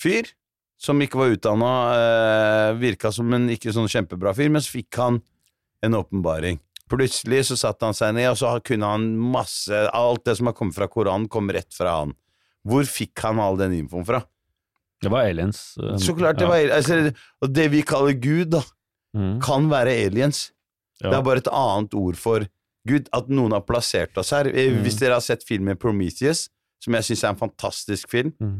fyr 0.00 0.30
som 0.80 1.00
ikke 1.02 1.18
var 1.18 1.32
utdanna, 1.34 1.72
uh, 1.96 2.70
virka 2.78 3.10
som 3.12 3.32
en 3.34 3.48
ikke 3.52 3.74
sånn 3.74 3.90
kjempebra 3.90 4.34
fyr, 4.36 4.52
men 4.52 4.62
så 4.62 4.76
fikk 4.76 5.00
han 5.02 5.20
en 5.86 5.98
åpenbaring. 5.98 6.60
Plutselig 6.90 7.46
så 7.48 7.56
satte 7.58 7.88
han 7.88 7.96
seg 7.98 8.14
ned, 8.14 8.28
og 8.30 8.38
så 8.38 8.52
kunne 8.62 8.86
han 8.92 9.08
masse 9.18 9.74
Alt 9.90 10.24
det 10.28 10.36
som 10.38 10.46
har 10.50 10.54
kommet 10.54 10.76
fra 10.76 10.86
Koranen, 10.90 11.26
kom 11.32 11.50
rett 11.50 11.74
fra 11.74 11.96
han. 12.02 12.12
Hvor 12.66 12.86
fikk 12.86 13.18
han 13.24 13.40
all 13.42 13.58
den 13.58 13.74
infoen 13.74 14.06
fra? 14.06 14.20
Det 15.02 15.10
var 15.12 15.26
aliens. 15.28 15.76
eh, 15.82 15.96
Så 16.00 16.14
klart 16.16 16.38
det 16.38 16.46
ja. 16.46 16.50
var 16.50 16.76
altså, 16.78 17.12
Og 17.44 17.50
det 17.52 17.66
vi 17.74 17.82
kaller 17.86 18.14
Gud, 18.14 18.54
da, 18.54 18.62
mm. 19.16 19.40
kan 19.44 19.66
være 19.70 19.96
aliens. 20.06 20.52
Ja. 21.02 21.10
Det 21.10 21.18
er 21.18 21.26
bare 21.26 21.42
et 21.42 21.50
annet 21.52 21.94
ord 21.98 22.16
for 22.16 22.46
Gud, 22.86 23.10
at 23.12 23.28
noen 23.28 23.52
har 23.52 23.66
plassert 23.66 24.16
oss 24.18 24.30
her. 24.32 24.46
Eh, 24.46 24.70
Mm. 24.72 24.82
Hvis 24.86 24.98
dere 25.02 25.18
har 25.18 25.24
sett 25.24 25.44
filmen 25.44 25.76
Prometheus, 25.76 26.48
som 26.80 26.94
jeg 26.94 27.04
syns 27.10 27.24
er 27.24 27.34
en 27.34 27.40
fantastisk 27.40 28.08
film 28.12 28.32
mm. 28.38 28.56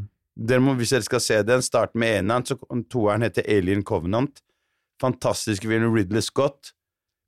dere 0.49 0.59
må, 0.61 0.73
Hvis 0.75 0.91
dere 0.93 1.05
skal 1.07 1.23
se 1.23 1.41
den, 1.47 1.61
start 1.61 1.95
med 1.95 2.19
eneren, 2.25 2.45
så 2.45 2.57
toeren 2.91 3.23
heter 3.23 3.47
Alien 3.47 3.83
Covenant. 3.83 4.41
Fantastisk 5.01 5.63
film, 5.63 5.93
Ridley 5.93 6.21
Scott. 6.21 6.73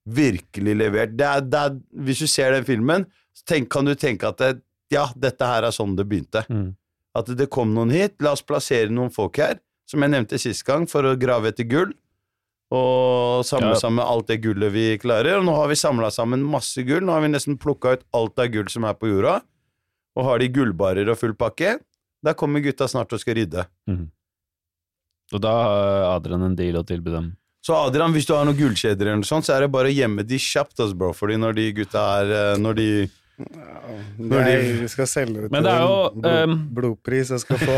Virkelig 0.05 0.75
levert. 0.79 1.15
Det 1.17 1.25
er, 1.25 1.41
det 1.41 1.59
er, 1.59 1.79
hvis 2.05 2.19
du 2.23 2.27
ser 2.27 2.51
den 2.55 2.65
filmen, 2.65 3.05
så 3.35 3.45
tenk, 3.53 3.69
kan 3.71 3.85
du 3.85 3.93
tenke 3.95 4.27
at 4.31 4.37
det, 4.37 4.61
ja, 4.91 5.07
dette 5.15 5.45
her 5.45 5.63
er 5.67 5.71
sånn 5.75 5.95
det 5.97 6.07
begynte. 6.09 6.45
Mm. 6.49 6.75
At 7.17 7.25
det 7.37 7.49
kom 7.51 7.73
noen 7.75 7.91
hit, 7.93 8.15
la 8.21 8.31
oss 8.33 8.41
plassere 8.45 8.89
noen 8.93 9.11
folk 9.13 9.37
her, 9.41 9.59
som 9.89 10.01
jeg 10.05 10.13
nevnte 10.13 10.39
sist 10.41 10.63
gang, 10.65 10.85
for 10.89 11.03
å 11.03 11.15
grave 11.19 11.49
etter 11.51 11.67
gull. 11.69 11.93
Og 12.71 13.41
samle 13.49 13.73
Ja. 13.73 13.79
sammen 13.81 14.05
alt 14.05 14.27
det 14.27 14.41
gullet 14.43 14.71
vi 14.71 14.97
klarer. 15.01 15.39
Og 15.39 15.45
nå 15.45 15.55
har 15.55 15.67
vi 15.71 15.73
samla 15.75 16.11
sammen 16.13 16.43
masse 16.45 16.77
gull. 16.85 17.01
Nå 17.01 17.11
har 17.15 17.21
vi 17.21 17.31
nesten 17.33 17.57
plukka 17.57 17.95
ut 17.97 18.03
alt 18.13 18.37
av 18.37 18.51
gull 18.53 18.67
som 18.69 18.83
er 18.85 18.93
på 18.93 19.09
jorda. 19.09 19.39
Og 20.15 20.23
har 20.27 20.37
de 20.37 20.49
gullbarer 20.53 21.09
og 21.09 21.17
full 21.17 21.33
pakke. 21.33 21.79
Da 22.21 22.33
kommer 22.37 22.61
gutta 22.61 22.85
snart 22.87 23.11
og 23.11 23.19
skal 23.23 23.39
rydde. 23.39 23.65
Og 25.33 25.41
da 25.41 25.49
har 25.49 26.15
Adrian 26.15 26.43
en 26.45 26.55
deal 26.55 26.77
å 26.77 26.85
tilby 26.85 27.09
dem. 27.11 27.31
Så 27.65 27.75
Adrian, 27.75 28.13
hvis 28.15 28.27
du 28.27 28.33
har 28.35 28.45
noen 28.47 28.57
gullkjeder 28.57 29.09
eller 29.09 29.19
noe 29.19 29.27
sånt, 29.27 29.47
så 29.47 29.57
er 29.57 29.65
det 29.65 29.71
bare 29.73 29.91
å 29.91 29.95
gjemme 29.95 30.23
de 30.27 30.37
kjapt, 30.39 30.77
altså, 30.79 30.95
bro. 30.95 31.11
Fordi 31.15 31.35
når 31.41 31.57
de 31.57 31.65
gutta 31.81 32.03
er 32.21 32.35
eh, 32.37 32.59
Når 32.61 32.77
de 32.79 32.89
Nei, 34.19 34.55
vi 34.81 34.87
skal 34.91 35.07
selge 35.07 35.45
det 35.45 35.49
Men 35.53 35.61
til 35.61 35.67
det 35.69 35.71
er 35.71 35.83
jo, 35.85 35.99
en 36.09 36.15
blod, 36.19 36.33
ehm, 36.33 36.55
blodpris. 36.75 37.29
Jeg 37.31 37.43
skal 37.45 37.61
få 37.63 37.77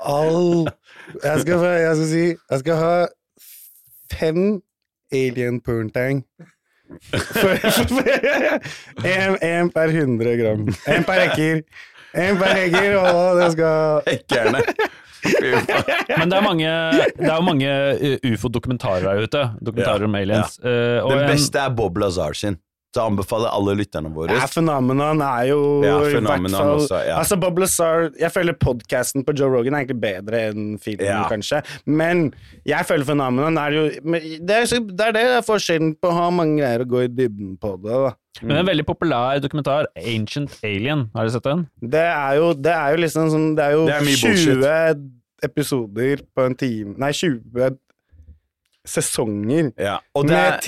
all 0.00 0.70
Jeg 1.20 1.42
skal, 1.42 1.58
få, 1.60 1.72
jeg 1.76 1.98
skal 1.98 2.08
si 2.08 2.22
Jeg 2.32 2.62
skal 2.62 2.80
ha 2.80 2.94
fem 4.16 4.40
alien 5.12 5.60
poontang. 5.60 6.22
Én 9.04 9.70
per 9.76 9.92
100 9.92 10.36
gram. 10.40 10.64
Én 10.86 11.04
per 11.06 11.20
hekker. 11.24 11.62
Én 12.16 12.38
per 12.40 12.54
hekker, 12.56 12.96
og 13.02 13.40
det 13.40 13.50
skal 13.54 14.06
Hekkerne. 14.08 14.62
Men 16.18 16.30
det 16.30 16.38
er 16.38 16.44
mange, 16.44 16.74
det 17.16 17.28
er 17.28 17.34
jo 17.34 17.44
mange 17.46 17.72
eh, 17.96 18.30
ufo-dokumentarer 18.32 19.06
der 19.06 19.24
ute. 19.26 19.42
Dokumentarer 19.64 20.04
Ja, 20.06 20.10
om 20.10 20.14
aliens. 20.18 20.58
Eh, 20.62 20.98
og 21.02 21.12
Den 21.16 21.26
beste 21.32 21.58
er 21.62 21.74
Bob 21.76 21.98
Lazar 22.00 22.36
sin. 22.38 22.58
Så 22.96 23.04
anbefaler 23.04 23.52
alle 23.52 23.74
lytterne 23.78 24.10
våre. 24.14 24.34
Ja, 24.36 24.46
Phenomenon 24.50 25.20
er 25.24 25.48
jo 25.50 25.60
Ja, 25.84 25.96
i 26.00 26.16
hvert 26.16 26.50
fall 26.54 26.72
også, 26.78 27.00
ja. 27.06 27.18
Altså, 27.20 27.36
Bob 27.40 27.58
Lazar 27.60 28.10
Jeg 28.18 28.32
føler 28.32 28.56
podkasten 28.56 29.24
på 29.26 29.34
Joe 29.36 29.50
Rogan 29.52 29.76
er 29.76 29.84
egentlig 29.84 30.00
bedre 30.00 30.42
enn 30.50 30.78
filmen, 30.82 31.04
Ja. 31.06 31.24
kanskje. 31.28 31.62
Men 31.86 32.32
jeg 32.66 32.86
føler 32.88 33.04
Phenomenon 33.04 33.58
er 33.60 33.76
jo 33.76 33.84
Det 34.00 34.56
er 34.56 34.64
det 34.86 35.06
er 35.08 35.12
det 35.16 35.24
er 35.38 35.42
forskjellen 35.46 35.94
på 36.00 36.08
å 36.10 36.16
ha 36.16 36.30
mange 36.30 36.60
greier 36.62 36.84
å 36.84 36.88
gå 36.88 37.04
i 37.04 37.08
dybden 37.12 37.56
på 37.60 37.76
det. 37.82 37.92
da 37.92 38.14
Men 38.42 38.58
en 38.62 38.66
veldig 38.68 38.86
populær 38.86 39.40
dokumentar, 39.40 39.86
Ancient 39.96 40.58
Alien, 40.64 41.10
har 41.14 41.24
du 41.24 41.30
sett 41.30 41.42
den? 41.48 41.66
Det 41.80 42.00
er 42.04 42.36
jo, 42.36 42.52
det 42.54 42.72
er 42.72 42.96
jo 42.96 43.02
liksom 43.04 43.30
sånn 43.32 43.56
Det 43.56 43.64
er 43.64 43.72
jo 43.76 43.86
Det 43.86 43.94
er 43.94 44.08
mye 44.08 44.36
20 44.96 45.10
episoder 45.46 46.22
på 46.36 46.46
en 46.46 46.54
time 46.56 46.94
Nei, 46.98 47.12
20 47.12 47.76
sesonger. 48.86 49.70
Ja. 49.78 49.96
Og 50.16 50.26
det 50.28 50.36
Med 50.36 50.52
er 50.52 50.58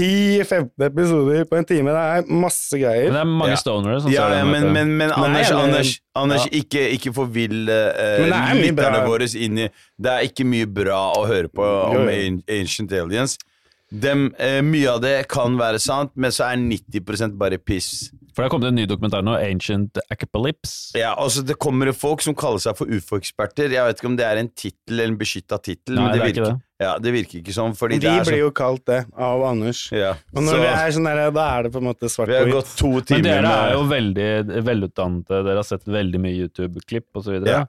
10-15 0.45 0.87
episoder 0.89 1.45
på 1.49 1.59
en 1.59 1.69
time. 1.69 1.95
Det 1.95 2.05
er 2.05 2.33
masse 2.45 2.79
greier. 2.81 3.09
Men 3.09 3.17
det 3.17 3.21
er 3.23 3.31
mange 3.33 3.55
Ja. 3.55 3.61
stonere 3.63 4.01
Sånn 4.03 4.13
ja, 4.13 4.29
ja, 4.39 4.45
men, 4.45 4.73
men, 4.73 4.97
men 4.99 5.09
Nei, 5.09 5.19
Anders, 5.25 5.51
men- 5.51 5.61
Anders, 5.65 5.93
Anders 6.15 6.47
ja. 6.47 6.55
ikke, 6.61 6.87
ikke 6.99 7.15
forvill 7.15 7.69
uh, 7.69 7.93
det 7.95 8.33
er 8.33 8.59
lytterne 8.63 9.05
våre 9.07 9.29
inn 9.39 9.59
i 9.59 9.69
Det 9.99 10.11
er 10.13 10.27
ikke 10.29 10.45
mye 10.47 10.67
bra 10.67 11.01
å 11.19 11.27
høre 11.31 11.49
på 11.49 11.63
om 11.63 11.95
Jo, 11.97 12.09
jo. 12.11 12.43
Ancient 12.59 12.93
Aliens. 12.93 13.39
Dem, 13.91 14.27
uh, 14.37 14.61
mye 14.61 14.89
av 14.93 15.01
det 15.01 15.15
kan 15.33 15.55
være 15.57 15.79
sant, 15.81 16.11
men 16.15 16.31
så 16.35 16.51
er 16.51 16.59
90% 16.61 17.39
bare 17.41 17.57
piss. 17.57 18.11
For 18.35 18.45
det 18.45 18.51
har 18.51 18.53
kommet 18.53 18.69
en 18.69 18.77
ny 18.79 18.85
dokumentar 18.87 19.25
nå, 19.25 19.33
Ancient 19.41 19.97
Acapalypse. 20.13 20.93
Ja, 20.99 21.15
altså 21.19 21.43
Det 21.43 21.57
kommer 21.59 21.91
folk 21.97 22.21
som 22.23 22.37
kaller 22.39 22.61
seg 22.63 22.77
for 22.79 22.87
ufo-eksperter. 22.87 23.73
Jeg 23.73 23.83
vet 23.89 23.99
ikke 23.99 24.11
om 24.13 24.19
det 24.21 24.27
er 24.29 24.39
en 24.43 24.51
tittel 24.53 24.93
eller 25.01 25.09
en 25.15 25.17
beskytta 25.19 25.59
tittel. 25.59 25.97
Nei, 25.97 26.05
men 26.05 26.13
det 26.15 26.27
virker, 26.29 26.45
det. 26.53 26.61
Ja, 26.79 26.93
det 27.03 27.11
virker 27.11 27.41
ikke 27.41 27.51
sånn. 27.57 27.73
Fordi 27.75 27.97
De 27.99 28.05
det 28.07 28.11
er 28.13 28.21
blir 28.23 28.37
sånn 28.37 28.39
jo 28.45 28.51
kalt 28.55 28.85
det 28.87 28.99
av 29.19 29.41
Anders. 29.49 29.81
ja. 29.91 30.13
Og 30.31 30.45
når 30.47 30.53
Så, 30.53 30.59
det 30.63 30.69
er 30.71 30.93
sånn 30.95 31.09
der, 31.09 31.23
da 31.35 31.47
er 31.57 31.63
det 31.67 31.73
på 31.75 31.81
en 31.83 31.87
måte 31.89 32.11
svart 32.13 32.31
Vi 32.31 32.37
har 32.39 32.51
gått 32.53 32.71
hvitt. 32.79 33.07
timer 33.09 33.19
Men 33.19 33.27
dere 33.27 33.55
er 33.65 33.73
jo 33.75 33.81
veldig 33.91 34.29
velutdannede, 34.69 35.41
dere 35.49 35.57
har 35.59 35.67
sett 35.67 35.89
veldig 35.91 36.21
mye 36.23 36.37
YouTube-klipp 36.45 37.19
osv. 37.19 37.41
Ja. 37.51 37.65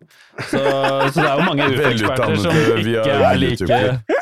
Så, 0.51 0.61
så 0.61 1.15
det 1.17 1.25
er 1.25 1.39
jo 1.41 1.47
mange 1.47 1.69
ufo-eksperter 1.73 2.35
som 2.43 2.59
ikke 2.77 3.07
er 3.17 3.41
like 3.41 3.79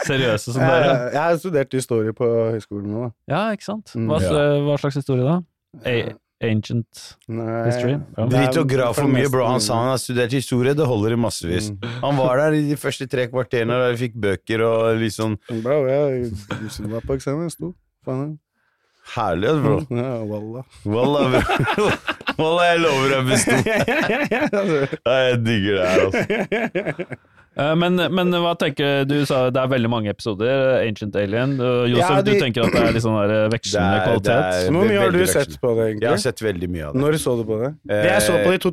seriøse 0.08 0.54
som 0.56 0.62
dere. 0.63 0.86
Jeg, 0.88 1.12
jeg 1.17 1.21
har 1.26 1.41
studert 1.43 1.78
historie 1.82 2.15
på 2.15 2.32
høyskolen 2.56 2.88
nå, 2.95 3.10
da. 3.10 3.12
Ja, 3.36 3.41
ikke 3.60 3.67
sant? 3.67 3.91
Mm. 3.91 4.08
Hva, 4.13 4.21
hva 4.69 4.80
slags 4.80 5.02
historie 5.04 5.28
da? 5.28 5.41
A 5.84 5.97
ancient 6.43 7.04
Nei, 7.28 7.47
history? 7.65 7.95
Ja. 8.17 8.26
Drit 8.32 8.60
og 8.62 8.69
grav 8.69 8.97
for 8.97 9.10
mye, 9.12 9.30
bro. 9.32 9.45
Han 9.50 9.63
sa 9.63 9.80
han 9.82 9.91
har 9.93 10.02
studert 10.02 10.36
historie, 10.36 10.76
det 10.78 10.88
holder 10.88 11.15
i 11.15 11.19
massevis. 11.19 11.71
Mm. 11.73 11.88
Han 12.04 12.19
var 12.19 12.41
der 12.43 12.60
i 12.60 12.65
de 12.69 12.78
første 12.80 13.08
tre 13.10 13.28
kvarterene 13.32 13.80
da 13.82 13.91
vi 13.93 14.02
fikk 14.06 14.19
bøker 14.28 14.65
og 14.67 15.02
liksom 15.02 15.39
Bra, 15.63 15.80
jeg 15.89 16.30
jeg 16.30 16.91
var 16.93 17.06
på 17.06 17.17
eksamen, 17.17 17.47
jeg 17.50 17.58
sto. 17.58 17.73
Faen. 18.06 18.38
Herlig, 19.15 19.54
ass, 19.54 19.62
bro. 19.63 19.78
Ja, 19.95 20.15
wallah. 20.28 20.63
Wallah, 20.86 21.38
bro. 21.38 21.91
Wallah, 22.38 22.65
jeg 22.71 22.80
lover 22.84 23.10
jeg 23.15 23.23
besto. 23.32 23.56
Jeg 25.17 25.39
digger 25.45 25.73
det 25.80 25.88
her, 25.88 26.00
altså. 26.06 27.17
Eh, 27.58 27.73
Men, 27.82 27.95
men 28.13 28.30
hva 28.43 28.52
tenker 28.62 29.06
du? 29.10 29.15
sa 29.26 29.47
Det 29.50 29.58
er 29.63 29.69
veldig 29.71 29.89
mange 29.89 30.12
episoder, 30.13 30.76
Ancient 30.86 31.15
Alien. 31.17 31.56
Josef, 31.89 31.97
Ja, 31.97 32.21
de- 32.21 32.36
du 32.36 32.43
tenker 32.43 32.67
at 32.67 32.76
det 32.76 32.84
er 32.84 32.93
litt 32.93 33.02
sånn 33.06 33.17
der 33.17 33.50
vekslende 33.50 33.89
Det 33.89 33.97
er- 33.97 34.06
kvalitet? 34.06 34.28
det 34.28 34.38
er- 34.67 34.71
Hvor 34.78 34.86
mye 34.91 35.00
har 35.02 35.10
du 35.10 35.17
veldig 35.17 35.34
sett 35.34 35.58
på 35.63 35.71
det, 35.73 35.84
egentlig? 35.88 36.02
Jeg 36.06 36.10
har 36.13 36.17
sett 36.28 36.39
veldig 36.45 36.69
mye 36.69 36.86
av 36.86 36.93
det. 36.93 37.02
Når 37.02 37.17
så 37.26 37.34
du 37.39 37.43
på 37.50 37.58
det? 37.63 37.71
Eh, 37.89 38.04
Jeg 38.12 38.21
så 38.28 38.34
på 38.43 38.52
det 38.52 38.60
i 38.62 38.63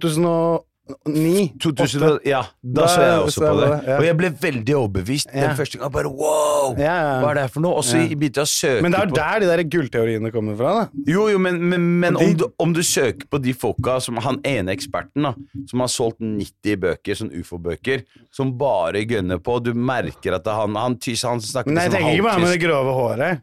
2009. 0.85 1.53
2000, 1.65 2.03
Åtte. 2.05 2.29
ja, 2.29 2.43
da 2.61 2.87
så 2.93 3.01
jeg 3.01 3.21
også 3.25 3.41
så 3.41 3.45
på 3.49 3.61
det. 3.61 3.69
Og 3.97 4.05
jeg 4.05 4.17
ble 4.19 4.29
veldig 4.43 4.75
overbevist 4.77 5.31
Ja. 5.33 5.47
den 5.49 5.57
første 5.57 5.79
gangen. 5.79 5.93
Bare 5.95 6.11
wow! 6.13 6.75
Hva 6.77 7.31
er 7.31 7.35
det 7.39 7.45
her 7.47 7.53
for 7.55 7.65
noe? 7.65 7.79
Og 7.81 7.85
så 7.89 8.03
begynte 8.11 8.43
jeg 8.43 8.45
å 8.45 8.53
søke 8.53 8.83
Men 8.85 8.93
det 8.93 9.01
er 9.01 9.07
på 9.07 9.15
jo 9.15 9.17
der 9.17 9.41
de 9.41 9.47
der 9.49 9.63
gullteoriene 9.73 10.33
kommer 10.35 10.59
fra, 10.59 10.75
da. 10.83 10.85
Jo, 11.09 11.29
jo, 11.33 11.39
men, 11.41 11.57
men, 11.71 11.87
men 12.03 12.19
de- 12.21 12.27
om, 12.27 12.35
du, 12.37 12.45
om 12.67 12.75
du 12.77 12.83
søker 12.85 13.25
på 13.33 13.41
de 13.41 13.55
folka 13.57 13.97
som 14.05 14.17
Han 14.27 14.41
ene 14.45 14.75
eksperten, 14.77 15.23
da, 15.25 15.33
som 15.71 15.81
har 15.81 15.89
solgt 15.89 16.21
90 16.21 16.77
bøker, 16.85 17.15
sånn 17.17 17.33
ufo-bøker, 17.33 18.05
som 18.31 18.53
bare 18.59 19.07
gønner 19.09 19.41
på, 19.41 19.57
du 19.65 19.73
merker 19.73 20.37
at 20.37 20.45
det 20.45 20.53
er 20.53 20.61
han 20.67 20.77
Han, 20.77 20.97
tys, 21.01 21.23
han 21.25 21.41
snakker 21.41 21.73
Men 21.73 21.81
jeg 21.81 21.93
sånn 21.93 22.01
tenker 22.01 22.19
ikke 22.19 22.29
bare 22.29 22.45
med 22.45 22.53
det 22.53 22.61
grove 22.61 22.93
håret. 23.01 23.43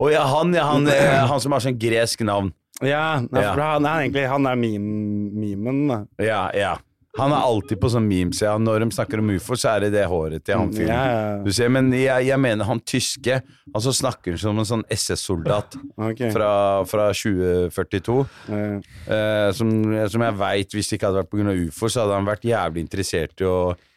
Å 0.00 0.08
ja, 0.08 0.24
han, 0.24 0.54
ja, 0.56 0.64
han, 0.64 0.86
han, 0.88 1.28
han 1.34 1.40
som 1.44 1.52
har 1.52 1.60
sånn 1.60 1.76
gresk 1.76 2.24
navn. 2.24 2.54
Ja, 2.82 3.20
nei, 3.20 3.42
for 3.42 3.60
han 3.60 3.84
er 3.86 4.04
egentlig 4.06 4.28
Han 4.30 4.46
er 4.46 4.56
meme, 4.56 5.30
memen, 5.42 5.82
da. 5.90 5.98
Ja, 6.22 6.44
ja. 6.56 6.76
Han 7.18 7.32
er 7.34 7.42
alltid 7.42 7.80
på 7.82 7.88
sånn 7.90 8.04
memes. 8.06 8.38
Ja. 8.40 8.52
Når 8.62 8.84
de 8.84 8.86
snakker 8.94 9.18
om 9.18 9.32
ufo, 9.34 9.56
så 9.58 9.72
er 9.72 9.80
det 9.82 9.88
det 9.96 10.04
håret 10.06 10.44
til 10.46 10.54
han 10.60 10.70
fyren. 10.70 10.92
Ja, 10.94 11.40
ja. 11.42 11.68
Men 11.74 11.88
jeg, 11.92 12.28
jeg 12.28 12.38
mener 12.38 12.64
han 12.68 12.78
tyske 12.86 13.40
Han 13.74 13.82
som 13.82 13.92
snakker 13.98 14.38
som 14.38 14.58
en 14.62 14.68
sånn 14.68 14.84
SS-soldat 14.94 15.74
okay. 15.98 16.30
fra, 16.30 16.50
fra 16.86 17.08
2042. 17.12 18.18
Eh, 18.54 18.76
Eh, 19.10 19.50
som, 19.56 19.70
som 20.12 20.22
jeg 20.22 20.36
veit, 20.38 20.74
hvis 20.76 20.88
det 20.90 20.98
ikke 21.00 21.08
hadde 21.10 21.22
vært 21.24 21.30
pga. 21.34 21.54
ufo, 21.66 21.88
så 21.90 22.04
hadde 22.04 22.14
han 22.20 22.28
vært 22.28 22.44
jævlig 22.46 22.84
interessert 22.86 23.42
i 23.42 23.48
å 23.48 23.56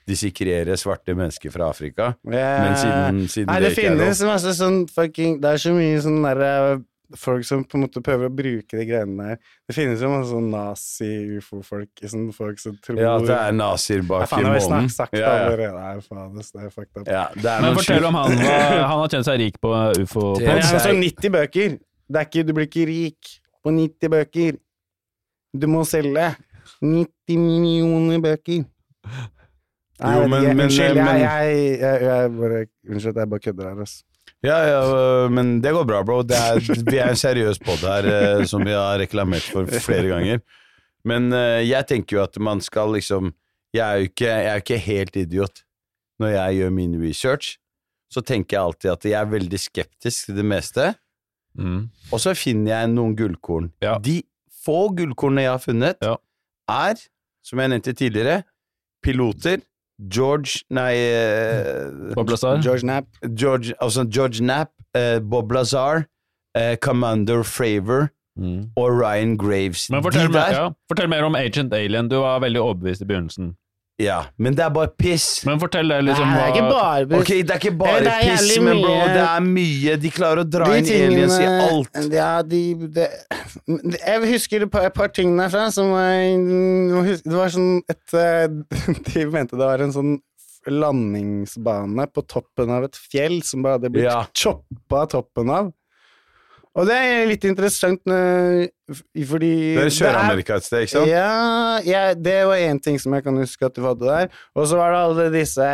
dissekrere 0.10 0.76
svarte 0.80 1.14
mennesker 1.16 1.54
fra 1.54 1.70
Afrika. 1.70 2.10
Men 2.26 2.74
siden, 2.82 3.22
siden 3.32 3.52
Nei, 3.52 3.60
det 3.64 3.70
lov- 3.72 3.78
finnes 3.78 4.24
masse 4.28 4.56
sånn 4.58 4.82
fucking 4.92 5.38
Det 5.44 5.54
er 5.54 5.62
så 5.64 5.72
mye 5.78 6.02
sånn 6.04 6.18
derre 6.26 6.82
Folk 7.20 7.44
som 7.46 7.62
på 7.68 7.78
en 7.78 7.84
måte 7.84 8.02
prøver 8.02 8.26
å 8.30 8.34
bruke 8.34 8.78
de 8.80 8.86
greiene 8.90 9.26
der. 9.28 9.40
Det 9.70 9.76
finnes 9.76 10.02
jo 10.02 10.10
masse 10.10 10.32
sånn 10.32 10.48
nazi-ufo-folk. 10.50 11.90
Sånn 12.10 12.30
folk 12.34 12.60
som 12.64 12.78
tror 12.82 12.98
Ja, 12.98 13.16
at 13.20 13.28
det 13.28 13.36
er 13.38 13.52
nazier 13.58 14.02
bak 14.08 14.32
i 14.32 14.40
månen. 14.42 14.88
det 15.12 15.20
Ja, 15.20 15.34
ja. 15.52 16.00
faen, 16.02 16.34
det 16.40 16.64
er 16.64 16.70
fucked 16.74 17.02
up. 17.02 17.08
Ja, 17.08 17.26
det 17.36 17.46
er 17.46 17.62
Men 17.62 17.76
fortell 17.76 18.06
om 18.10 18.16
han. 18.16 18.32
Han 18.90 19.00
har 19.04 19.08
tjent 19.14 19.26
seg 19.28 19.38
rik 19.44 19.60
på 19.62 19.74
ufo. 20.00 20.34
Det- 20.40 20.48
er 20.48 20.62
har 20.64 20.98
90 21.04 21.30
bøker. 21.38 21.78
Det 22.10 22.20
er 22.20 22.26
ikke, 22.32 22.46
du 22.48 22.54
blir 22.54 22.68
ikke 22.72 22.88
rik 22.88 23.34
på 23.64 23.72
90 23.76 24.10
bøker. 24.10 24.58
Du 25.54 25.68
må 25.68 25.84
selge 25.86 26.32
90 26.82 27.38
millioner 27.38 28.20
bøker. 28.24 28.66
Nei, 30.04 30.16
Jo, 30.18 30.28
men-. 30.28 30.50
Unnskyld, 30.60 30.96
men- 30.96 31.20
jeg, 31.22 31.22
jeg, 31.22 31.80
jeg, 31.80 32.02
jeg 32.02 32.32
bare 32.40 32.66
Unnskyld 32.90 33.14
at 33.14 33.22
jeg 33.22 33.30
bare 33.30 33.40
kødder 33.40 33.70
her, 33.70 33.82
ass. 33.86 34.04
Ja, 34.44 34.58
ja, 34.68 34.80
øh, 35.24 35.32
men 35.32 35.62
det 35.64 35.72
går 35.72 35.86
bra, 35.88 36.02
bro. 36.04 36.22
Det 36.28 36.36
er, 36.36 36.60
vi 36.92 36.98
er 37.00 37.10
en 37.14 37.20
seriøs 37.20 37.60
pod 37.64 37.80
her, 37.88 38.08
øh, 38.40 38.46
som 38.50 38.66
vi 38.66 38.72
har 38.76 38.98
reklamert 39.00 39.46
for 39.54 39.66
flere 39.86 40.08
ganger. 40.12 40.42
Men 41.08 41.32
øh, 41.34 41.62
jeg 41.70 41.88
tenker 41.88 42.18
jo 42.18 42.24
at 42.24 42.38
man 42.40 42.62
skal 42.62 42.94
liksom 42.96 43.34
Jeg 43.74 43.84
er 43.90 43.96
jo 43.98 44.02
ikke, 44.10 44.26
jeg 44.28 44.46
er 44.52 44.56
ikke 44.62 44.78
helt 44.78 45.16
idiot 45.16 45.64
når 46.22 46.28
jeg 46.30 46.56
gjør 46.60 46.70
min 46.70 46.92
research. 47.02 47.56
Så 48.14 48.22
tenker 48.22 48.58
jeg 48.58 48.64
alltid 48.68 48.90
at 48.92 49.06
jeg 49.10 49.18
er 49.18 49.26
veldig 49.32 49.60
skeptisk 49.60 50.26
til 50.28 50.36
det 50.38 50.46
meste. 50.46 50.92
Mm. 51.58 51.88
Og 52.14 52.20
så 52.22 52.36
finner 52.38 52.76
jeg 52.76 52.92
noen 52.94 53.16
gullkorn. 53.18 53.72
Ja. 53.82 53.96
De 53.98 54.20
få 54.64 54.92
gullkornene 54.94 55.42
jeg 55.48 55.52
har 55.56 55.64
funnet, 55.64 55.98
Ja. 56.06 56.14
er, 56.70 57.02
som 57.44 57.60
jeg 57.60 57.72
nevnte 57.74 57.94
tidligere, 57.98 58.44
piloter. 59.04 59.58
George 60.10 60.64
Nei 60.70 60.94
eh, 60.96 62.14
Bob 62.16 62.30
Lazar? 62.30 62.62
George 62.62 62.82
Knapp. 62.82 63.06
George, 63.36 63.74
altså 63.82 64.04
George 64.10 64.40
Knapp, 64.40 64.70
eh, 64.96 65.20
Bob 65.20 65.52
Lazar, 65.52 66.06
eh, 66.58 66.76
Commander 66.78 67.44
Fravor 67.44 68.10
Mm. 68.36 68.72
og 68.76 68.90
Ryan 68.98 69.38
Graves. 69.38 69.90
Men 69.92 70.02
fortell, 70.04 70.26
De 70.28 70.34
mer, 70.34 70.50
ja, 70.52 70.70
fortell 70.90 71.08
mer 71.08 71.24
om 71.24 71.36
Agent 71.36 71.72
Alien. 71.74 72.08
Du 72.10 72.16
var 72.18 72.40
veldig 72.42 72.60
overbevist 72.62 73.02
i 73.02 73.06
begynnelsen. 73.06 73.52
Ja, 74.02 74.24
men 74.42 74.56
det 74.58 74.64
er 74.66 74.72
bare 74.74 74.90
piss. 74.98 75.44
Men 75.46 75.60
fortell 75.62 75.88
det 75.94 76.00
liksom 76.08 76.26
Nei, 76.26 76.34
det 76.36 76.44
er 76.44 76.54
ikke 76.56 76.70
bare 76.74 77.20
Ok, 77.22 77.28
det 77.46 77.54
er 77.54 77.60
ikke 77.62 77.74
bare 77.78 78.00
Det 78.02 78.14
er 78.14 78.24
piss, 78.32 78.56
men 78.60 78.82
bro, 78.82 78.90
mye- 78.96 79.12
det 79.14 79.22
er 79.28 79.46
mye. 79.46 79.96
De 80.02 80.12
klarer 80.16 80.42
å 80.42 80.48
dra 80.50 80.66
De 80.72 80.80
inn 80.82 80.90
aliens 81.14 81.36
i 81.38 81.46
alt. 81.52 82.00
Ja, 82.16 82.32
de, 82.42 82.62
de, 82.98 83.08
Jeg 84.02 84.32
husker 84.34 84.66
et 84.66 84.72
par, 84.74 84.88
et 84.90 84.98
par 84.98 85.14
ting 85.14 85.36
derfra 85.38 85.68
som 85.72 85.92
var 85.94 86.10
Det 87.22 87.38
var 87.38 87.54
sånn 87.54 87.82
et 87.94 88.18
eh, 88.18 88.48
De 89.14 89.26
mente 89.30 89.56
det 89.60 89.66
var 89.70 89.86
en 89.86 89.94
sånn 89.96 90.16
landingsbane 90.64 92.06
på 92.16 92.22
toppen 92.32 92.70
av 92.72 92.86
et 92.88 92.96
fjell 93.12 93.42
som 93.44 93.64
bare 93.66 93.78
hadde 93.80 93.90
blitt 93.94 94.06
Ja. 94.08 94.22
choppa 94.32 95.06
toppen 95.12 95.50
av. 95.52 95.72
Og 96.76 96.88
det 96.90 96.96
er 96.98 97.28
litt 97.30 97.44
interessant 97.46 98.02
fordi 98.04 99.76
Det 99.78 99.80
kjører 99.84 99.86
er- 99.86 99.90
Sør-Amerika 99.94 100.56
et 100.58 100.64
sted, 100.66 100.82
ikke 100.88 100.94
sant? 100.96 101.08
Ja, 101.12 101.78
ja, 101.86 102.02
det 102.18 102.40
var 102.50 102.58
én 102.58 102.80
ting 102.82 102.98
som 103.00 103.14
jeg 103.14 103.24
kan 103.28 103.38
huske 103.38 103.66
at 103.68 103.76
du 103.78 103.84
hadde 103.86 104.02
der. 104.10 104.28
Og 104.58 104.66
så 104.68 104.76
var 104.80 104.90
det 104.96 105.04
alle 105.04 105.28
disse 105.36 105.68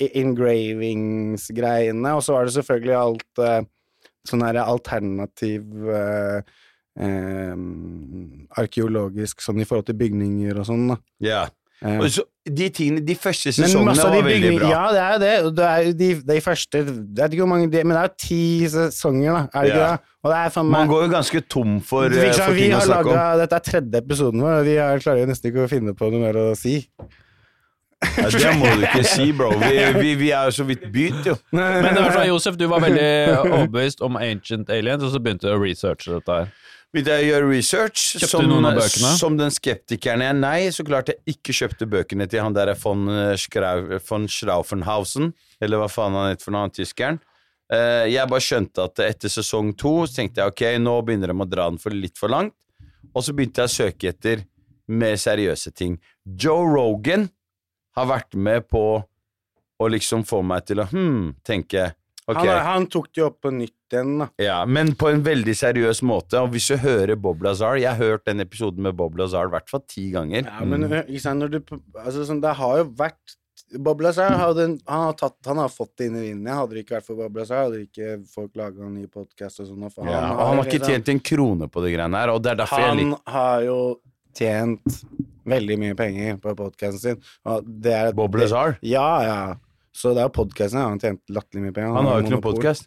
engravings-greiene, 0.00 2.14
og 2.14 2.22
så 2.24 2.32
var 2.36 2.44
det 2.48 2.54
selvfølgelig 2.56 2.96
alt 3.00 3.42
eh, 3.44 3.62
sånn 4.28 4.44
her 4.46 4.56
alternativ 4.62 5.64
eh, 5.90 6.40
eh, 7.00 7.54
arkeologisk 8.62 9.42
sånn 9.44 9.60
i 9.62 9.66
forhold 9.68 9.86
til 9.90 9.98
bygninger 10.00 10.54
og 10.62 10.66
sånn, 10.68 10.86
da. 10.94 10.98
Ja. 11.24 11.42
Eh, 11.82 11.98
Og 11.98 12.06
så, 12.12 12.22
de 12.56 12.68
tingene, 12.74 13.02
de 13.06 13.14
første 13.18 13.52
sesongene 13.54 13.94
var 13.96 14.24
veldig 14.26 14.52
bra. 14.58 14.70
Ja, 14.70 14.82
det 14.92 15.00
er 15.00 15.12
jo 15.12 15.20
det. 15.22 15.56
Det 15.56 15.66
er 15.66 15.86
jo 15.86 15.94
de, 16.00 16.10
de 16.32 16.40
første 16.44 16.80
Jeg 16.80 16.86
vet 16.90 17.34
ikke 17.34 17.44
hvor 17.44 17.50
mange 17.52 17.70
de, 17.72 17.82
Men 17.84 17.96
det 17.96 18.02
er 18.02 18.08
jo 18.10 18.14
ti 18.26 18.42
sesonger, 18.74 19.32
da. 19.32 19.42
Er 19.52 19.66
det 19.66 19.72
ikke 19.72 19.86
det? 19.86 20.12
Og 20.20 20.30
det 20.32 20.38
er 20.42 20.62
Man 20.74 20.90
går 20.90 21.02
jo 21.06 21.10
ganske 21.14 21.40
tom 21.48 21.80
for, 21.80 22.12
Det 22.12 22.26
eh, 22.26 22.34
for 22.36 22.52
vi 22.56 22.66
ting 22.66 22.76
å 22.76 22.82
har 22.82 22.92
laget, 22.92 23.16
om. 23.16 23.40
Dette 23.40 23.58
er 23.60 23.66
tredje 23.70 24.04
episoden 24.04 24.44
vår, 24.44 24.58
og 24.58 24.68
vi 24.68 24.76
har, 24.76 25.02
klarer 25.04 25.24
jo 25.24 25.30
nesten 25.32 25.50
ikke 25.50 25.64
å 25.64 25.70
finne 25.70 25.96
på 25.96 26.12
noe 26.12 26.22
mer 26.26 26.40
å 26.40 26.46
si. 26.58 26.76
Ja, 28.00 28.28
det 28.32 28.52
må 28.56 28.68
du 28.80 28.84
ikke 28.86 29.04
si, 29.04 29.26
bro. 29.36 29.50
Vi, 29.60 29.72
vi, 29.98 30.12
vi 30.16 30.30
er 30.32 30.48
jo 30.48 30.54
så 30.56 30.64
vidt 30.68 30.86
begynt, 30.92 31.26
jo. 31.28 31.36
Men 31.52 31.90
det 31.92 32.00
var 32.00 32.14
sånn, 32.16 32.28
Josef, 32.30 32.56
du 32.60 32.64
var 32.70 32.80
veldig 32.84 33.10
overbevist 33.44 34.00
om 34.04 34.16
Ancient 34.20 34.72
Aliens, 34.72 35.04
og 35.04 35.12
så 35.12 35.20
begynte 35.20 35.48
du 35.48 35.52
å 35.52 35.60
researche 35.60 36.14
dette 36.16 36.38
her. 36.38 36.52
Begynte 36.90 37.14
jeg 37.14 37.28
å 37.28 37.30
gjøre 37.30 37.48
research. 37.52 38.04
Kjøpte 38.16 38.28
som, 38.32 38.42
du 38.42 38.50
noen 38.50 38.66
av 38.66 38.78
bøkene? 38.80 39.10
Som 39.14 39.36
den 39.38 39.52
skeptikeren 39.54 40.24
jeg. 40.24 40.36
Nei, 40.42 40.58
så 40.74 40.82
klart 40.86 41.12
jeg 41.12 41.36
ikke 41.36 41.54
kjøpte 41.54 41.86
bøkene 41.86 42.26
til 42.30 42.42
han 42.42 42.56
der 42.56 42.72
von, 42.82 43.04
eh, 43.14 43.36
Schrau, 43.38 43.84
von 44.08 44.26
Schrauffenhausen, 44.26 45.30
eller 45.62 45.78
hva 45.78 45.86
faen 45.90 46.18
han 46.18 46.32
het 46.32 46.42
for 46.42 46.50
noe, 46.50 46.66
han 46.66 46.74
tyskeren. 46.74 47.20
Eh, 47.70 48.10
jeg 48.10 48.26
bare 48.26 48.42
skjønte 48.42 48.88
at 48.88 49.04
etter 49.06 49.30
sesong 49.30 49.70
to 49.78 50.00
så 50.10 50.18
tenkte 50.18 50.42
jeg 50.42 50.50
ok, 50.50 50.64
nå 50.82 50.96
begynner 51.06 51.30
de 51.30 51.44
å 51.44 51.46
dra 51.46 51.68
den 51.70 51.78
for 51.78 51.94
litt 51.94 52.18
for 52.18 52.32
langt. 52.32 52.56
Og 53.14 53.22
så 53.22 53.34
begynte 53.38 53.62
jeg 53.62 53.70
å 53.70 53.76
søke 53.76 54.10
etter 54.10 54.42
mer 54.90 55.14
seriøse 55.14 55.70
ting. 55.78 55.94
Joe 56.26 56.66
Rogan 56.66 57.28
har 57.94 58.10
vært 58.10 58.34
med 58.34 58.66
på 58.66 58.84
å 59.80 59.88
liksom 59.94 60.26
få 60.26 60.42
meg 60.42 60.66
til 60.66 60.82
å 60.82 60.88
hm, 60.90 61.36
tenke 61.46 61.92
ok. 62.30 62.40
Han, 62.44 62.60
han 62.66 62.86
tok 62.92 63.10
det 63.16 63.24
opp 63.26 63.40
på 63.44 63.52
nytt 63.54 63.94
igjen, 63.94 64.14
da. 64.22 64.28
Ja, 64.42 64.60
men 64.66 64.94
på 64.98 65.10
en 65.10 65.24
veldig 65.26 65.56
seriøs 65.58 66.02
måte. 66.06 66.38
Og 66.40 66.54
hvis 66.54 66.70
du 66.70 66.78
hører 66.80 67.16
Bob 67.18 67.42
Lazar 67.42 67.78
Jeg 67.80 67.90
har 67.90 67.98
hørt 67.98 68.26
den 68.28 68.44
episoden 68.44 68.86
med 68.86 68.96
Bob 68.98 69.18
Lazar 69.18 69.50
i 69.50 69.54
hvert 69.56 69.70
fall 69.70 69.84
ti 69.88 70.10
ganger. 70.14 70.46
Ja, 70.46 70.64
men 70.64 70.86
mm. 70.86 70.96
ikke 71.02 71.24
sant, 71.24 71.42
når 71.42 71.56
du 71.56 71.60
Altså, 71.98 72.24
sånn, 72.28 72.42
det 72.44 72.56
har 72.60 72.82
jo 72.82 72.88
vært 72.98 73.36
Bob 73.78 74.00
Lazar 74.02 74.32
hadde, 74.34 74.64
han, 74.88 75.02
har 75.06 75.12
tatt, 75.18 75.36
han 75.46 75.60
har 75.62 75.70
fått 75.70 75.92
det 76.00 76.08
inn 76.10 76.16
i 76.18 76.22
vinden. 76.24 76.48
Hadde 76.50 76.74
det 76.74 76.84
ikke 76.84 76.96
vært 76.96 77.06
for 77.06 77.20
Bob 77.20 77.36
Lazar, 77.38 77.68
hadde 77.68 77.84
ikke 77.84 78.16
folk 78.30 78.56
laga 78.58 78.82
en 78.86 78.96
ny 78.96 79.06
podkast 79.10 79.62
og 79.62 79.68
sånn. 79.68 79.84
Ja, 80.08 80.22
og 80.32 80.40
han 80.40 80.58
har 80.58 80.64
ikke 80.64 80.80
liksom- 80.80 80.94
tjent 80.96 81.12
en 81.12 81.20
krone 81.30 81.68
på 81.70 81.84
de 81.84 81.92
greiene 81.94 82.18
her, 82.18 82.32
og 82.34 82.42
det 82.42 82.52
er 82.52 82.62
derfor 82.64 82.82
jeg 82.82 82.88
Han 82.88 82.98
liker 82.98 83.34
har 83.36 83.62
jo 83.62 83.78
tjent 84.34 85.00
veldig 85.46 85.78
mye 85.78 85.96
penger 85.98 86.38
på 86.42 86.54
podkasten 86.58 87.00
sin. 87.00 87.22
Og 87.44 87.64
det 87.64 87.92
er 87.92 88.12
Bob 88.12 88.34
Lazar. 88.34 88.78
Ja, 88.82 89.22
ja. 89.22 89.40
Så 89.96 90.14
det 90.14 90.22
er 90.22 90.28
jo 90.28 90.34
podkasten 90.44 90.78
han 90.80 90.94
har 90.96 91.02
tjent 91.02 91.22
latterlig 91.34 91.62
mye 91.66 91.74
penger. 91.76 91.94
Han 91.96 92.06
har 92.06 92.18
jo 92.20 92.24
ikke 92.26 92.34
noen 92.36 92.44
podkast. 92.46 92.86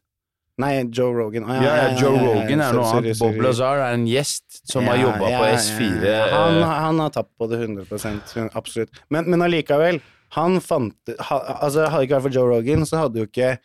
Nei, 0.61 0.83
Joe 0.93 1.09
Rogan. 1.17 1.47
Ah, 1.49 1.61
Ja, 1.65 1.71
ja, 1.75 1.85
Joe 1.97 2.13
Rogan 2.21 2.61
er 2.61 2.73
noe 2.77 2.85
annet. 2.93 3.17
Bob 3.19 3.39
Lazar 3.41 3.79
er 3.81 3.95
en 3.97 4.05
gjest 4.05 4.59
som 4.69 4.85
har 4.85 4.99
Ja, 5.01 5.07
jobba 5.07 5.29
ja, 5.31 5.39
på 5.41 5.47
S4. 5.57 6.03
ja. 6.05 6.27
Han, 6.29 6.59
han 6.61 6.99
har 7.01 7.09
tapt 7.15 7.31
på 7.41 7.47
det 7.49 7.57
100 7.65 8.51
absolutt. 8.53 8.89
Men, 9.09 9.25
men 9.33 9.41
allikevel, 9.41 9.97
han 10.37 10.59
fant 10.61 10.93
ha, 11.19 11.39
Altså, 11.57 11.87
hadde 11.89 12.03
det 12.03 12.09
ikke 12.11 12.19
vært 12.19 12.27
for 12.29 12.37
Joe 12.37 12.51
Rogan, 12.53 12.85
så 12.85 13.01
hadde 13.01 13.23
jo 13.23 13.25
ikke 13.31 13.55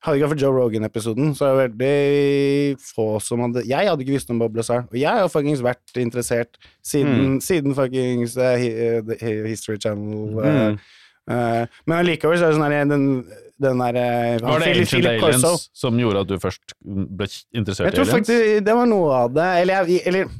hadde 0.00 0.16
ikke 0.16 0.28
vært 0.30 0.32
for 0.38 0.40
Joe 0.46 0.54
Rogan-episoden, 0.56 1.34
så 1.36 1.44
er 1.50 1.56
det 1.58 1.64
veldig 1.74 2.78
få 2.80 3.08
som 3.20 3.42
hadde 3.44 3.66
Jeg 3.68 3.90
hadde 3.90 4.00
ikke 4.06 4.14
visst 4.14 4.30
om 4.32 4.38
Bob 4.40 4.54
Lazar, 4.56 4.86
og 4.88 4.96
jeg 4.96 5.10
har 5.18 5.28
fuckings 5.28 5.60
vært 5.66 5.98
interessert 6.00 6.56
siden, 6.80 7.34
Mm. 7.34 7.40
siden 7.44 7.74
fuckings 7.76 8.38
The 8.38 9.18
History 9.50 9.76
Channel. 9.82 10.38
uh, 10.38 10.46
mm. 10.46 10.78
Eh, 11.30 11.78
men 11.86 11.96
allikevel 12.00 12.38
så 12.38 12.48
er 12.48 12.52
det 12.52 12.58
sånn 12.58 12.66
her 12.66 12.90
den, 12.90 13.08
den 13.60 13.82
der 13.84 13.98
eh, 14.00 14.36
Var 14.42 14.62
det 14.64 14.70
Ancient 14.74 14.92
Philip 14.92 15.10
Aliens 15.14 15.46
Corso. 15.46 15.72
som 15.82 15.98
gjorde 16.00 16.24
at 16.26 16.30
du 16.30 16.38
først 16.42 16.76
ble 16.84 17.30
interessert 17.56 17.90
Jeg 17.90 17.94
i 17.94 17.98
tror 18.00 18.12
faktisk 18.14 18.62
det 18.66 18.78
var 18.80 18.88
noe 18.90 19.18
av 19.24 19.34
det. 19.36 19.50
Eller, 19.62 19.92
eller 20.04 20.30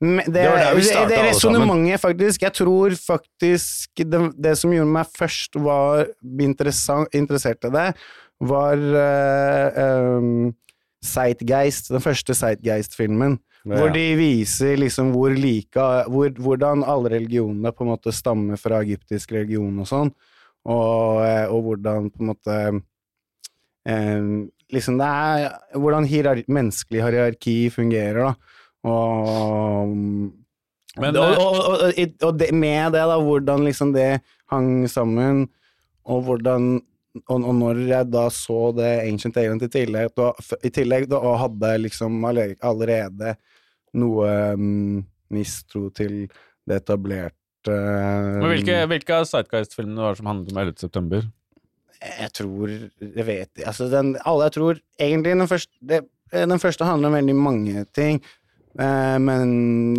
det, 0.00 0.24
Det 0.32 0.32
det, 0.32 1.08
det 1.10 1.18
resonnementet, 1.28 2.00
faktisk. 2.00 2.42
Jeg 2.46 2.56
tror 2.56 2.94
faktisk 2.96 4.00
det, 4.00 4.20
det 4.40 4.54
som 4.56 4.72
gjorde 4.72 4.94
meg 4.94 5.12
først 5.12 5.60
var 5.60 6.08
interessert 6.32 7.68
i 7.68 7.72
det, 7.74 7.90
var 8.40 8.80
uh, 8.80 10.16
um, 10.16 10.48
Sightgeist, 11.04 11.92
den 11.92 12.00
første 12.04 12.36
Sightgeist-filmen. 12.36 13.36
Ja. 13.68 13.76
Hvor 13.76 13.92
de 13.92 14.06
viser 14.16 14.78
liksom 14.80 15.10
hvor 15.12 15.34
like 15.36 15.86
hvor, 16.08 16.30
Hvordan 16.32 16.80
alle 16.80 17.10
religionene 17.12 17.72
på 17.76 17.84
en 17.84 17.90
måte 17.90 18.12
stammer 18.16 18.56
fra 18.56 18.78
egyptisk 18.80 19.34
religion 19.36 19.82
og 19.82 19.88
sånn. 19.88 20.12
Og, 20.68 21.20
eh, 21.24 21.46
og 21.48 21.62
hvordan 21.64 22.10
på 22.12 22.20
en 22.20 22.32
måte 22.34 22.56
eh, 23.88 24.24
Liksom 24.70 24.98
det 25.00 25.06
er 25.06 25.78
Hvordan 25.80 26.04
hierar 26.06 26.42
menneskelig 26.46 27.00
hierarki 27.02 27.54
fungerer, 27.74 28.28
da. 28.28 28.58
Og 28.90 29.94
Men, 31.00 31.16
og, 31.16 31.24
eh, 31.24 31.40
og, 31.40 31.56
og, 31.56 32.12
og, 32.26 32.38
det, 32.38 32.52
med 32.52 32.92
det, 32.92 33.02
da, 33.08 33.16
hvordan 33.22 33.64
liksom 33.64 33.94
det 33.94 34.20
hang 34.50 34.88
sammen, 34.90 35.48
og 36.04 36.24
hvordan 36.26 36.80
og, 37.26 37.54
når 37.54 37.80
jeg 37.88 38.06
da 38.10 38.28
så 38.30 38.70
det 38.74 38.90
Ancient 39.02 39.38
Alien 39.40 39.62
i 39.62 39.68
tillegg, 39.70 40.12
da, 40.18 40.30
i 40.62 40.70
tillegg 40.70 41.08
da, 41.10 41.18
og 41.18 41.40
hadde 41.42 41.72
liksom 41.82 42.20
allerede 42.24 43.34
noe 43.98 44.30
um, 44.54 45.00
mistro 45.34 45.88
til 45.94 46.28
det 46.68 46.82
etablerte 46.84 47.39
Men 47.68 48.48
hvilke, 48.48 48.86
hvilke 48.88 49.20
av 49.20 49.28
Sightguys-filmene 49.28 50.00
var 50.00 50.14
det 50.14 50.22
som 50.22 50.30
handlet 50.30 50.52
om 50.54 50.62
11. 50.64 50.74
september? 50.80 51.28
Jeg 52.00 52.32
tror 52.32 52.70
Jeg 52.70 53.24
vet 53.26 53.60
Altså, 53.66 53.90
den 53.92 54.14
Alle 54.24 54.46
jeg 54.48 54.54
tror 54.54 54.78
Egentlig 54.96 55.34
den 55.36 55.48
første 55.50 55.72
det, 55.84 55.98
Den 56.32 56.62
første 56.62 56.86
handler 56.88 57.10
om 57.10 57.16
veldig 57.18 57.34
mange 57.36 57.82
ting. 57.92 58.22
Eh, 58.78 59.16
men 59.18 59.50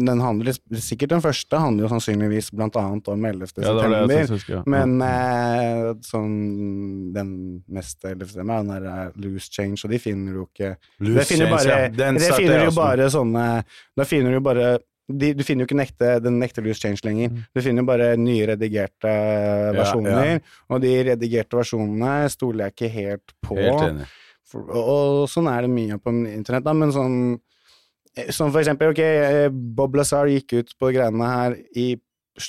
den 0.07 0.21
handler 0.23 0.55
sikkert 0.79 1.11
den 1.11 1.21
første 1.21 1.59
handler 1.59 1.83
jo 1.85 1.89
sannsynligvis 1.91 2.53
blant 2.55 2.77
annet 2.79 3.09
om 3.11 3.25
11. 3.27 3.49
Ja, 3.59 3.73
det 3.75 3.81
det 3.83 3.97
september. 3.99 4.29
husker, 4.31 4.53
ja. 4.55 4.61
Men 4.65 4.93
eh, 5.03 5.89
sånn 6.07 7.11
Den 7.13 7.33
mest 7.67 7.99
11. 8.07 8.29
september, 8.31 8.63
den 8.63 8.71
der 8.71 8.87
eh, 8.93 9.17
loose 9.19 9.51
change, 9.51 9.81
og 9.83 9.91
de 9.91 9.99
finner 9.99 10.39
jo 10.39 10.47
ikke 10.47 10.77
Loose 11.03 11.19
Det 11.19 11.27
finner 11.33 11.51
change, 11.51 11.57
bare, 11.57 11.81
ja. 11.83 11.91
Den 11.99 12.15
det 12.21 12.23
starter 12.29 12.41
finner 12.45 12.55
jeg 12.55 12.63
jo 12.63 12.71
også 12.71 12.79
med. 12.79 12.87
bare 12.87 13.09
sånne 13.17 13.45
Da 13.99 14.07
finner 14.07 14.31
du 14.31 14.39
jo 14.39 14.45
bare 14.47 14.71
de, 15.07 15.33
Du 15.33 15.43
finner 15.43 15.63
jo 15.63 15.69
ikke 15.69 15.77
den 15.77 15.85
ekte, 15.85 16.09
den 16.23 16.41
ekte 16.45 16.63
loose 16.65 16.81
change 16.81 17.03
lenger. 17.07 17.31
Mm. 17.31 17.45
Du 17.53 17.61
finner 17.63 17.83
jo 17.83 17.89
bare 17.89 18.09
nye 18.19 18.49
redigerte 18.51 19.13
versjoner, 19.77 20.41
og 20.69 20.83
de 20.83 20.91
redigerte 21.11 21.59
versjonene 21.59 22.29
stoler 22.31 22.69
jeg 22.69 22.77
ikke 22.77 22.91
helt 22.95 23.35
på. 23.43 23.57
Helt. 23.59 24.05
For, 24.51 24.67
og, 24.67 24.91
og 24.91 25.31
sånn 25.31 25.49
er 25.51 25.65
det 25.65 25.71
mye 25.71 25.97
på 26.01 26.13
internett, 26.33 26.65
da, 26.67 26.75
men 26.75 26.91
sånn 26.91 27.17
Som 28.35 28.49
for 28.51 28.59
eksempel, 28.59 28.91
ok, 28.91 28.99
eh, 28.99 29.49
Bob 29.51 29.95
Lazar 29.95 30.27
gikk 30.27 30.57
ut 30.57 30.73
på 30.75 30.89
greiene 30.91 31.27
her 31.31 31.53
i 31.79 31.93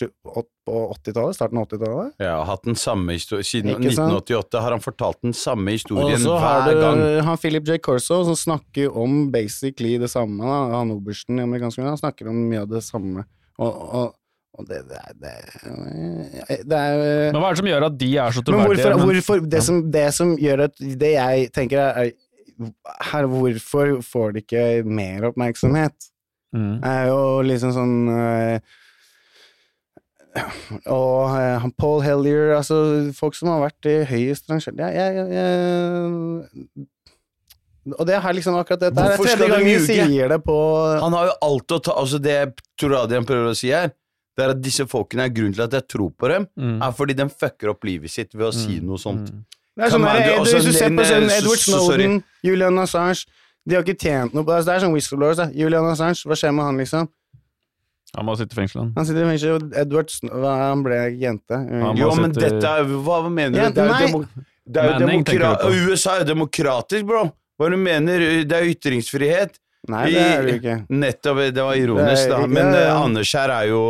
på 0.01 0.77
80-tallet, 0.95 1.35
starten 1.37 1.59
av 1.59 1.67
80-tallet. 1.69 2.13
Ja, 2.23 2.37
hatt 2.49 2.63
den 2.69 2.77
samme 2.79 3.13
historien 3.17 3.45
Siden 3.45 3.71
Ikke 3.75 3.93
sant? 3.97 4.15
1988 4.15 4.63
har 4.65 4.71
han 4.77 4.81
fortalt 4.85 5.19
den 5.27 5.35
samme 5.37 5.75
historien 5.75 6.15
Og 6.17 6.25
så 6.25 6.39
har 6.43 6.67
du 6.71 6.81
gang. 6.81 7.03
han 7.27 7.39
Philip 7.43 7.67
J. 7.69 7.79
Corso 7.83 8.23
som 8.29 8.37
snakker 8.39 8.95
om 8.97 9.31
basically 9.35 9.97
det 9.99 10.09
samme. 10.13 10.41
Da. 10.45 10.59
Han 10.79 10.91
obersten 10.95 11.39
i 11.39 11.43
amerikansk 11.47 11.81
film, 11.81 11.97
snakker 12.01 12.29
om 12.33 12.43
mye 12.51 12.63
av 12.65 12.69
det 12.73 12.83
samme. 12.87 13.25
Og, 13.59 13.81
og, 14.01 14.15
og 14.59 14.69
det, 14.69 14.83
det, 14.89 14.99
er- 15.01 15.17
det, 15.21 15.33
er- 15.33 16.63
det 16.69 16.79
er 16.79 17.33
Men 17.33 17.41
hva 17.43 17.51
er 17.51 17.57
det 17.57 17.63
som 17.63 17.71
gjør 17.73 17.87
at 17.89 17.99
de 18.01 18.11
er 18.17 18.31
så 18.37 18.43
Men 18.43 18.49
troverdige? 18.53 18.95
men- 18.97 19.07
hvorfor 19.11 19.45
det, 19.57 19.63
som, 19.67 19.83
det 19.91 20.07
som 20.15 20.37
gjør 20.39 20.67
at 20.69 20.79
Det 20.81 21.13
jeg 21.17 21.51
tenker 21.53 21.79
er, 21.79 22.07
er 22.07 22.13
her, 23.13 23.27
Hvorfor 23.33 23.97
får 24.07 24.33
de 24.37 24.43
ikke 24.45 24.65
mer 24.87 25.29
oppmerksomhet? 25.33 26.09
Mm. 26.53 26.83
er 26.85 27.07
jo 27.09 27.21
liksom 27.49 27.71
sånn 27.73 27.93
eh, 28.13 28.59
Og 30.88 31.35
eh, 31.37 31.64
Paul 31.79 32.01
Hellier 32.01 32.55
Altså 32.57 32.77
folk 33.16 33.35
som 33.37 33.51
har 33.53 33.61
vært 33.66 33.88
i 33.90 33.97
høyest 34.09 34.49
rangert 34.49 34.79
jeg, 34.81 34.95
jeg, 34.97 35.27
jeg, 35.37 36.87
Og 37.99 38.07
det 38.09 38.14
er 38.16 38.33
liksom 38.38 38.57
akkurat 38.57 38.81
dette 38.87 38.97
her. 39.03 39.12
Er 39.12 39.16
Hvorfor 39.18 39.29
skal 39.29 39.42
tredje 39.42 39.51
du 39.51 39.53
gang 39.57 39.66
vi 39.66 39.75
ljuge? 39.75 40.07
sier 40.09 40.29
det 40.33 40.38
på 40.47 40.57
Han 41.03 41.12
har 41.18 41.27
jo 41.29 41.35
alt 41.51 41.75
å 41.77 41.81
ta 41.85 41.97
Altså 42.01 42.21
Det 42.23 42.37
tror 42.81 42.97
Adrian 43.03 43.27
prøver 43.29 43.51
å 43.53 43.57
si 43.59 43.73
her, 43.75 43.92
det 44.38 44.45
er 44.47 44.55
at 44.55 44.62
disse 44.64 44.87
folkene 44.88 45.27
er 45.29 45.35
grunnen 45.37 45.53
til 45.59 45.66
at 45.66 45.75
jeg 45.77 45.85
tror 45.92 46.11
på 46.16 46.29
dem, 46.33 46.47
Mm. 46.57 46.79
er 46.83 46.92
fordi 46.97 47.14
de 47.18 47.27
fucker 47.29 47.68
opp 47.75 47.85
livet 47.85 48.11
sitt 48.11 48.33
ved 48.35 48.47
å 48.49 48.53
si 48.57 48.79
noe 48.81 48.97
sånt. 48.99 49.29
Mm. 49.29 49.42
Det 49.77 49.85
er 49.85 49.90
sånn 49.92 50.01
man- 50.01 50.16
du- 50.16 50.25
du, 50.25 50.33
altså, 50.40 50.57
Hvis 50.57 50.64
du 50.64 50.73
ser 50.73 50.88
på 50.90 51.05
sånn 51.05 51.29
Edward. 51.37 51.59
Snowden, 51.59 52.25
Julian 52.42 52.79
Assange 52.79 53.27
De 53.68 53.75
har 53.77 53.83
ikke 53.85 53.99
tjent 54.01 54.33
noe 54.35 54.42
på 54.42 54.57
det. 54.57 54.64
Det 54.66 54.73
er 54.75 54.81
sånn 54.87 54.92
whistleblowers. 54.97 55.37
da. 55.37 55.47
Julian 55.55 55.85
Assange, 55.85 56.25
hva 56.27 56.35
skjer 56.35 56.55
med 56.57 56.64
han, 56.64 56.77
liksom? 56.79 57.09
Han 58.16 58.27
må 58.29 58.35
sitte 58.37 58.53
i 58.53 58.61
fengsel, 58.61 58.81
han. 58.83 58.92
Han 58.96 59.07
sitter 59.09 59.25
i 59.25 59.29
fengsel, 59.31 59.55
og 59.57 59.77
Edward 59.81 60.11
Han 60.44 60.83
ble 60.85 60.98
jente. 61.16 61.57
Han 61.70 61.96
Jo, 61.96 62.11
men 62.14 62.35
sitte- 62.35 62.51
dette 62.51 62.68
er 62.68 62.85
Hva 62.85 63.20
mener 63.31 63.51
du? 63.51 63.81
Det 63.81 63.83
er 63.83 64.03
jo 64.07 64.18
nei. 64.18 64.27
det 64.68 64.83
er 64.83 64.85
jo 64.85 65.07
Manning. 65.07 65.90
USA 65.90 66.16
er 66.16 66.25
jo 66.25 66.35
demokratisk, 66.35 67.07
bro! 67.07 67.22
Hva 67.59 67.70
du 67.70 67.77
mener? 67.77 68.18
Det 68.44 68.53
er 68.59 68.68
ytringsfrihet. 68.75 69.57
Nei, 69.88 70.11
det 70.12 70.20
er 70.22 70.42
det 70.46 70.57
ikke. 70.61 70.75
Nettopp, 70.90 71.38
det 71.55 71.62
var 71.64 71.75
ironisk, 71.75 72.29
Det 72.29 72.31
da. 72.31 72.46
Men 72.46 72.68
ja, 72.72 72.81
ja. 72.81 72.90
eh, 72.96 73.03
Anders 73.03 73.33
her 73.35 73.51
er 73.51 73.66
jo 73.72 73.81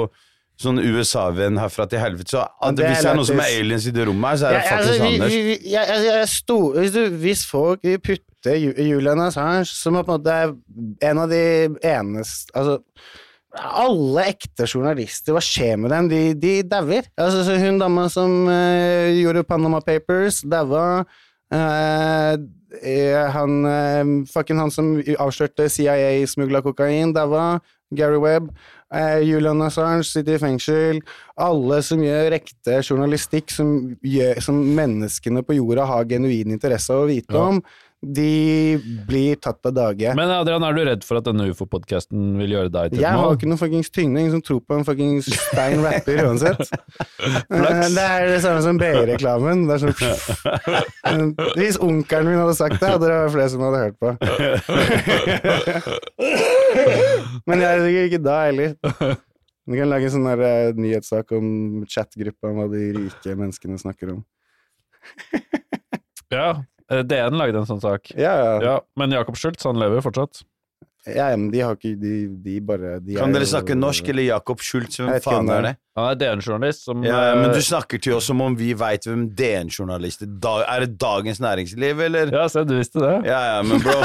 sånn 0.62 0.78
USA-venn 0.78 1.58
herfra 1.58 1.88
til 1.90 1.98
helvete, 1.98 2.30
så 2.30 2.44
at, 2.46 2.76
det 2.78 2.87
hvis 2.87 3.02
det 3.02 3.11
er 3.11 3.16
noen 3.18 3.26
som 3.26 3.40
er 3.42 3.50
aliens 3.58 3.87
i 3.88 3.90
det 3.90 4.06
rommet 4.06 4.30
her, 4.30 4.37
så 4.38 4.46
er 4.46 4.52
det 4.52 4.62
Ja, 4.62 4.70
faktisk 4.70 4.92
altså, 4.92 5.08
Anders. 5.11 5.32
vi- 5.32 5.42
vi- 5.42 5.70
jeg- 5.72 5.88
jeg- 5.88 6.04
jeg 6.06 6.28
sto- 6.28 6.72
hvis, 6.76 6.92
du, 6.92 7.11
hvis 7.18 7.44
folk 7.50 7.82
putter 7.82 8.54
Ju- 8.62 8.74
Julian 8.78 9.18
Assange, 9.20 9.66
som 9.66 9.96
er 9.96 10.02
på 10.04 10.14
en 10.14 10.20
måte 10.20 10.30
er 10.30 10.54
en 11.11 11.18
av 11.18 11.28
de 11.28 11.68
eneste 11.82 12.50
Altså, 12.54 12.78
alle 13.53 14.25
ekte 14.33 14.65
journalister, 14.65 15.35
hva 15.35 15.43
skjer 15.45 15.77
med 15.81 15.93
dem? 15.93 16.09
De, 16.09 16.21
de 16.38 16.55
dauer. 16.65 17.09
Altså, 17.21 17.57
hun 17.61 17.81
dama 17.81 18.07
som 18.12 18.47
uh, 18.49 19.12
gjorde 19.12 19.45
Panama 19.49 19.83
Papers, 19.85 20.41
daua. 20.49 21.05
Eh, 21.53 22.37
han 23.35 23.57
uh, 23.69 24.12
Fucking 24.33 24.57
han 24.57 24.73
som 24.73 24.95
avslørte 25.21 25.69
CIA-smugla 25.69 26.62
kokain, 26.65 27.12
daua. 27.17 27.59
Gary 27.93 28.17
Webb. 28.17 28.55
Julian 29.25 29.61
Assange 29.65 30.05
sitter 30.05 30.37
i 30.37 30.41
fengsel. 30.41 30.99
Alle 31.41 31.79
som 31.85 32.01
gjør 32.01 32.35
ekte 32.37 32.79
journalistikk, 32.81 33.53
som, 33.53 33.71
gjør, 34.05 34.41
som 34.45 34.59
menneskene 34.77 35.41
på 35.45 35.57
jorda 35.59 35.85
har 35.88 36.09
genuin 36.09 36.53
interesse 36.53 36.93
av 36.93 37.05
å 37.05 37.09
vite 37.09 37.37
Ja. 37.37 37.51
om, 37.53 37.61
de 38.03 38.81
blir 39.07 39.37
tatt 39.38 39.62
av 39.69 39.75
dage. 39.77 40.11
Men 40.19 40.31
Adrian, 40.35 40.65
er 40.67 40.75
du 40.75 40.81
redd 40.88 41.05
for 41.07 41.21
at 41.21 41.27
denne 41.29 41.45
ufo-podkasten 41.53 42.33
vil 42.41 42.51
gjøre 42.57 42.73
deg 42.75 42.91
til 42.97 43.03
Jeg 43.05 43.15
har 43.21 43.37
ikke 43.37 43.47
noen 43.47 43.61
fuckings 43.61 43.93
tyngde, 43.95 44.19
ingen 44.19 44.35
som 44.35 44.43
tror 44.43 44.59
på 44.67 44.75
en 44.75 44.87
fuckings 44.87 45.29
stein 45.31 45.83
rapper 45.85 46.25
uansett. 46.27 46.62
Eh, 47.23 47.88
det 47.95 48.03
er 48.03 48.27
det 48.27 48.41
samme 48.43 48.62
som 48.65 48.79
BI-reklamen. 48.81 49.67
Det 49.69 49.75
er 49.77 49.81
sånn 49.83 51.33
Hvis 51.59 51.79
onkelen 51.83 52.27
min 52.29 52.41
hadde 52.41 52.57
sagt 52.59 52.81
det, 52.81 52.88
hadde 52.91 53.07
det 53.07 53.19
vært 53.21 53.35
flere 53.37 53.53
som 53.53 53.62
hadde 53.67 53.83
hørt 53.83 53.97
på. 54.03 54.09
Men 57.49 57.62
jeg 57.62 57.69
er 57.69 57.85
sikkert 57.85 58.09
ikke 58.09 58.23
da 58.25 58.37
heller. 58.49 58.75
Du 59.62 59.77
kan 59.79 59.93
lage 59.93 60.09
en 60.09 60.15
sånn 60.17 60.27
der, 60.27 60.43
eh, 60.49 60.75
nyhetssak 60.83 61.35
om 61.38 61.47
chatgruppa 61.87 62.51
om 62.51 62.57
hva 62.62 62.67
de 62.73 62.83
rike 62.99 63.31
menneskene 63.38 63.79
snakker 63.81 64.17
om. 64.17 64.21
Ja, 66.33 66.49
DN 66.90 67.37
lagde 67.38 67.61
en 67.62 67.68
sånn 67.68 67.83
sak. 67.83 68.11
Ja, 68.16 68.33
ja. 68.38 68.55
Ja, 68.62 68.79
Men 68.99 69.12
Jakob 69.14 69.37
Schultz, 69.40 69.64
han 69.68 69.79
lever 69.81 70.01
jo 70.01 70.07
fortsatt. 70.09 70.42
ja 71.03 71.25
men 71.35 71.49
de 71.51 71.59
har 71.59 71.75
ikke 71.75 71.97
De, 71.99 72.29
de 72.45 72.61
bare 72.62 73.01
de 73.03 73.16
Kan 73.16 73.33
er 73.33 73.40
dere 73.40 73.47
snakke 73.51 73.75
norsk, 73.75 74.07
eller 74.12 74.23
Jakob 74.23 74.61
Schultz? 74.62 75.01
Hvem 75.01 75.16
faen 75.25 75.49
er 75.51 75.64
det? 75.66 75.73
Han 75.99 76.07
er 76.12 76.18
DN-journalist 76.21 76.85
som 76.87 77.03
Ja, 77.03 77.18
ja, 77.31 77.35
men 77.40 77.51
eh, 77.51 77.57
du 77.59 77.62
snakker 77.66 77.99
til 77.99 78.14
oss 78.14 78.29
som 78.31 78.40
om 78.45 78.55
vi 78.57 78.71
veit 78.79 79.09
hvem 79.09 79.25
DN-journalister 79.35 80.31
er. 80.31 80.62
Er 80.77 80.87
det 80.87 80.95
Dagens 81.03 81.40
Næringsliv, 81.42 82.01
eller? 82.07 82.31
Ja, 82.33 82.47
se, 82.49 82.62
du 82.64 82.77
visste 82.79 83.03
det. 83.03 83.16
Ja, 83.27 83.40
ja, 83.57 83.59
men 83.66 83.83
bro 83.83 83.99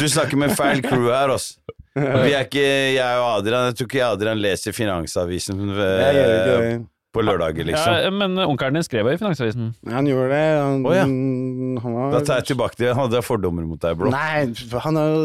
Du 0.00 0.08
snakker 0.08 0.40
med 0.40 0.56
feil 0.56 0.80
crew 0.86 1.10
her, 1.12 1.34
ass. 1.36 1.52
Vi 1.96 2.32
er 2.32 2.42
ikke, 2.44 2.64
jeg 2.92 3.20
og 3.20 3.38
Adrian 3.38 3.70
Jeg 3.70 3.76
tror 3.78 3.86
ikke 3.88 4.04
Adrian 4.04 4.40
leser 4.40 4.74
Finansavisen 4.76 5.62
Jeg 5.72 6.16
gjør 6.16 6.34
ikke 6.34 6.50
det. 6.50 6.76
På 7.16 7.24
lørdager, 7.24 7.66
liksom. 7.70 7.96
Ja, 8.04 8.10
men 8.12 8.36
onkelen 8.44 8.76
din 8.78 8.84
skrev 8.86 9.08
jo 9.08 9.14
i 9.16 9.20
Finansavisen. 9.20 9.70
Han 9.90 10.08
gjorde 10.10 10.28
det. 10.34 10.42
Han, 10.60 10.84
oh, 10.86 10.94
ja. 10.96 11.06
han 11.08 11.96
var 11.96 12.12
Da 12.14 12.20
tar 12.28 12.42
jeg 12.42 12.50
tilbake 12.52 12.78
det. 12.82 12.92
Hadde 12.98 13.16
jeg 13.18 13.26
fordommer 13.26 13.64
mot 13.68 13.80
deg, 13.82 13.96
bro? 13.98 14.12
Nei, 14.12 14.46
han 14.86 15.00
er 15.00 15.12
jo 15.14 15.22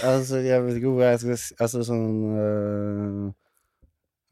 Altså, 0.00 0.40
jeg 0.44 0.64
vet 0.64 0.78
ikke 0.80 0.94
hvor 0.96 1.04
jeg 1.06 1.20
skal 1.22 1.38
si 1.42 1.56
Altså 1.60 1.84
sånn 1.86 2.06
øh, 2.40 3.20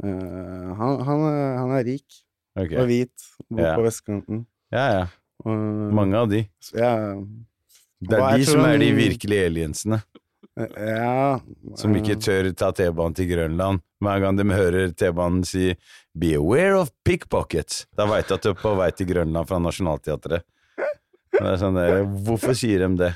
øh, 0.05 0.71
han, 0.81 1.05
han, 1.09 1.25
er, 1.31 1.45
han 1.61 1.75
er 1.79 1.85
rik 1.87 2.19
okay. 2.59 2.79
og 2.81 2.89
hvit, 2.91 3.29
bor 3.51 3.63
Ja. 3.65 3.75
på 3.79 3.87
vestkanten. 3.87 4.45
Ja, 4.75 4.87
ja. 4.99 5.05
Og, 5.45 5.55
Mange 5.95 6.17
av 6.19 6.29
de. 6.31 6.45
Ja, 6.75 6.93
Det 8.05 8.19
er 8.19 8.39
de 8.39 8.47
som 8.49 8.65
er 8.65 8.79
de 8.79 8.91
han- 8.91 8.99
virkelige 8.99 9.47
aliensene. 9.51 10.03
ja 10.57 11.41
Som 11.77 11.95
ikke 11.99 12.15
tør 12.23 12.53
ta 12.55 12.71
T-banen 12.71 13.15
til 13.17 13.27
Grønland. 13.31 13.81
Hver 14.01 14.21
gang 14.23 14.37
de 14.39 14.45
hører 14.55 14.93
T-banen 14.95 15.45
si 15.45 15.73
'be 16.17 16.35
aware 16.35 16.77
of 16.79 16.91
pickpockets', 17.05 17.87
da 17.97 18.07
veit 18.07 18.29
du 18.29 18.35
at 18.35 18.43
du 18.43 18.51
er 18.51 18.55
på 18.55 18.77
vei 18.79 18.91
til 18.93 19.07
Grønland 19.07 19.49
fra 19.49 19.59
Nationaltheatret. 19.59 20.43
Sånn 21.35 21.75
der, 21.75 22.05
Hvorfor 22.25 22.55
sier 22.55 22.79
de 22.87 22.97
det? 22.97 23.13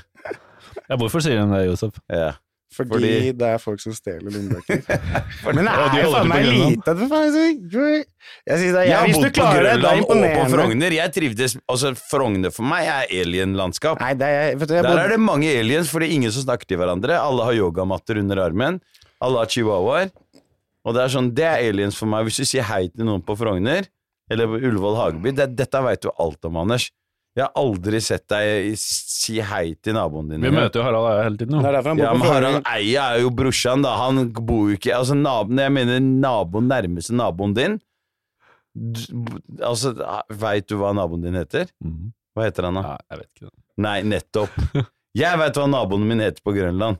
Ja, 0.89 0.97
hvorfor 0.97 1.21
sier 1.23 1.39
de 1.39 1.47
det, 1.53 1.65
Josef? 1.69 1.99
Ja. 2.11 2.33
Fordi, 2.69 2.91
fordi- 2.91 3.31
det 3.39 3.47
er 3.49 3.57
folk 3.57 3.79
som 3.81 3.93
stjeler 3.97 4.29
lommebøker. 4.29 4.83
Men 5.55 5.55
det 5.55 5.63
Ja, 5.65 5.85
er 5.89 6.03
jo 6.03 6.11
faen 6.13 6.27
meg 6.29 6.43
lite 6.45 6.91
er 6.91 6.99
Jeg 8.45 8.59
det 8.75 8.83
Jeg 8.85 8.97
har 8.99 9.07
bodd 9.15 9.33
på 9.33 9.47
Grønland 9.55 10.03
og 10.03 10.11
på. 10.35 10.49
Frogner. 10.53 10.91
Jeg 10.99 11.13
trivdes 11.15 11.57
Altså, 11.67 11.95
Frogner 12.11 12.51
for 12.53 12.63
meg 12.69 12.85
er 12.85 13.09
alien-landskap. 13.23 13.99
Nei, 14.03 14.13
det 14.13 14.27
er, 14.29 14.55
vet 14.55 14.67
du, 14.69 14.73
jeg 14.75 14.83
Der 14.83 14.89
bodde- 14.91 15.03
er 15.05 15.09
det 15.15 15.19
mange 15.19 15.49
aliens, 15.49 15.89
for 15.89 15.99
det 15.99 16.09
er 16.11 16.13
ingen 16.19 16.31
som 16.31 16.43
snakker 16.45 16.67
til 16.69 16.77
hverandre. 16.77 17.17
Alle 17.17 17.43
har 17.43 17.53
yogamatter 17.57 18.19
under 18.21 18.37
armen. 18.45 18.81
Alle 19.19 19.37
har 19.41 19.45
chihuahuaer. 19.47 20.11
Og 20.87 20.95
det 20.95 21.03
er 21.03 21.11
sånn, 21.13 21.33
det 21.35 21.45
er 21.47 21.65
aliens 21.69 21.97
for 21.99 22.09
meg. 22.11 22.27
Hvis 22.27 22.39
du 22.41 22.47
sier 22.47 22.65
hei 22.69 22.85
til 22.89 23.07
noen 23.07 23.23
på 23.25 23.35
Frogner, 23.39 23.87
eller 24.31 24.47
på 24.47 24.59
Ullevål 24.61 24.97
Hageby, 24.99 25.33
det, 25.35 25.49
dette 25.59 25.81
veit 25.83 26.01
du 26.05 26.11
alt 26.15 26.45
om, 26.47 26.59
Anders. 26.61 26.89
Jeg 27.37 27.45
har 27.45 27.51
aldri 27.61 27.99
sett 28.01 28.25
deg 28.31 28.73
si 28.81 29.37
hei 29.45 29.75
til 29.85 29.93
naboen 29.95 30.31
din. 30.31 30.43
Vi 30.43 30.49
møter 30.51 30.81
jo 30.81 30.85
Harald 30.87 31.07
Eia 31.11 31.25
hele 31.27 31.39
tiden, 31.39 31.59
Det 31.61 31.69
er 31.69 31.77
han 31.85 31.99
bor 31.99 32.03
Ja, 32.03 32.13
men 32.17 32.27
Harald 32.27 32.69
Eia 32.71 33.03
er 33.13 33.21
jo 33.23 33.29
brorsan, 33.37 33.83
da. 33.85 33.93
Han 34.01 34.23
bor 34.33 34.71
jo 34.71 34.79
ikke 34.79 34.95
Altså, 34.97 35.15
naboen 35.15 35.61
Jeg 35.61 35.75
mener 35.75 36.01
naboen, 36.03 36.67
nærmeste 36.71 37.15
naboen 37.15 37.53
din. 37.55 37.77
Altså, 39.63 39.93
veit 40.41 40.67
du 40.69 40.77
hva 40.81 40.91
naboen 40.97 41.23
din 41.27 41.37
heter? 41.39 41.69
Mhm. 41.83 42.11
Hva 42.37 42.47
heter 42.47 42.67
han, 42.67 42.79
da? 42.79 42.81
Ja, 42.85 42.97
jeg 43.11 43.21
vet 43.21 43.29
ikke 43.35 43.47
det. 43.49 43.55
Nei, 43.85 43.97
nettopp. 44.07 44.57
Jeg 45.17 45.39
veit 45.41 45.57
hva 45.57 45.69
naboen 45.69 46.05
min 46.09 46.21
heter 46.23 46.43
på 46.45 46.53
Grønland. 46.55 46.99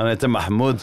Han 0.00 0.08
heter 0.10 0.30
Mahmoud. 0.32 0.82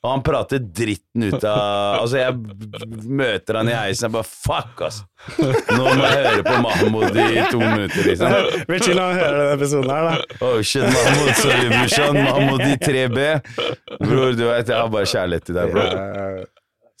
Og 0.00 0.08
han 0.08 0.22
prater 0.26 0.58
dritten 0.58 1.26
ut 1.28 1.44
av 1.44 2.00
Altså, 2.00 2.18
jeg 2.18 3.04
møter 3.06 3.58
han 3.60 3.68
i 3.70 3.76
heisen, 3.76 4.08
jeg 4.08 4.14
bare 4.16 4.26
fuck, 4.26 4.82
ass. 4.88 5.02
Nå 5.38 5.84
må 5.84 6.08
jeg 6.08 6.24
høre 6.24 6.46
på 6.48 6.56
Mahmoud 6.64 7.20
i 7.20 7.44
to 7.52 7.60
minutter, 7.60 8.08
liksom. 8.08 8.34
Vil 8.72 8.86
når 8.88 9.04
han 9.04 9.20
hører 9.20 9.38
denne 9.38 9.54
episoden 9.58 9.94
her, 9.94 10.08
da. 10.08 10.40
Oh 10.48 10.58
shit, 10.64 10.88
Mahmoud, 10.88 11.32
sorry, 11.38 11.70
brorsan. 11.76 12.20
Mahmoud 12.24 12.66
i 12.66 12.74
3B. 12.82 13.30
Bror, 14.00 14.34
du 14.34 14.44
vet, 14.48 14.66
jeg 14.66 14.76
har 14.76 14.92
bare 14.96 15.12
kjærlighet 15.14 15.50
til 15.50 15.60
deg, 15.60 15.74
bror. 15.76 16.44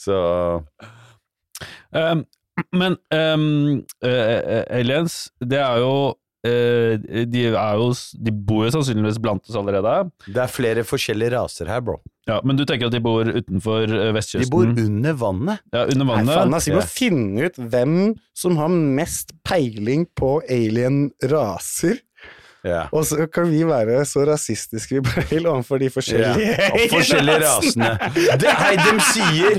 Så 0.00 0.22
Um, 1.90 2.24
men 2.72 2.96
um, 3.14 3.82
uh, 4.04 4.62
aliens, 4.70 5.30
det 5.42 5.58
er 5.58 5.80
jo 5.82 5.94
de, 6.44 7.42
er 7.52 7.74
jo 7.76 7.90
de 8.24 8.32
bor 8.32 8.64
jo 8.64 8.70
sannsynligvis 8.72 9.18
blant 9.20 9.44
oss 9.50 9.56
allerede. 9.60 10.10
det 10.26 10.40
er 10.40 10.48
flere 10.52 10.84
forskjellige 10.88 11.34
raser 11.36 11.68
her, 11.68 11.80
bro. 11.84 11.98
Ja, 12.28 12.38
men 12.44 12.56
du 12.56 12.64
tenker 12.68 12.86
at 12.88 12.94
de 12.94 13.00
bor 13.02 13.24
utenfor 13.26 13.90
vestkysten? 14.14 14.46
De 14.46 14.50
bor 14.52 14.68
under 14.68 15.12
vannet. 15.18 15.60
ja, 15.74 15.82
under 15.84 16.04
Nei, 16.04 16.14
vannet? 16.14 16.34
faen, 16.38 16.54
ass, 16.54 16.68
vi 16.68 16.72
må 16.76 16.84
Ja. 16.84 16.86
finne 16.86 17.46
ut 17.50 17.56
hvem 17.56 17.96
som 18.36 18.56
har 18.56 18.68
mest 18.68 19.32
peiling 19.44 20.06
på 20.16 20.40
alien-raser. 20.48 21.98
Ja. 22.66 22.82
Og 22.92 23.06
så 23.08 23.24
kan 23.32 23.48
vi 23.48 23.62
være 23.64 24.02
så 24.08 24.24
rasistiske 24.28 24.98
vi 24.98 25.00
bare 25.06 25.24
vil 25.30 25.46
overfor 25.48 25.80
de 25.80 25.88
forskjellige 25.90 26.44
yeah. 26.44 26.74
og 26.74 26.82
forskjellige 26.92 27.38
rasene. 27.44 27.92
Det 28.40 28.52
hei, 28.58 28.74
de 28.76 29.06
sier 29.08 29.56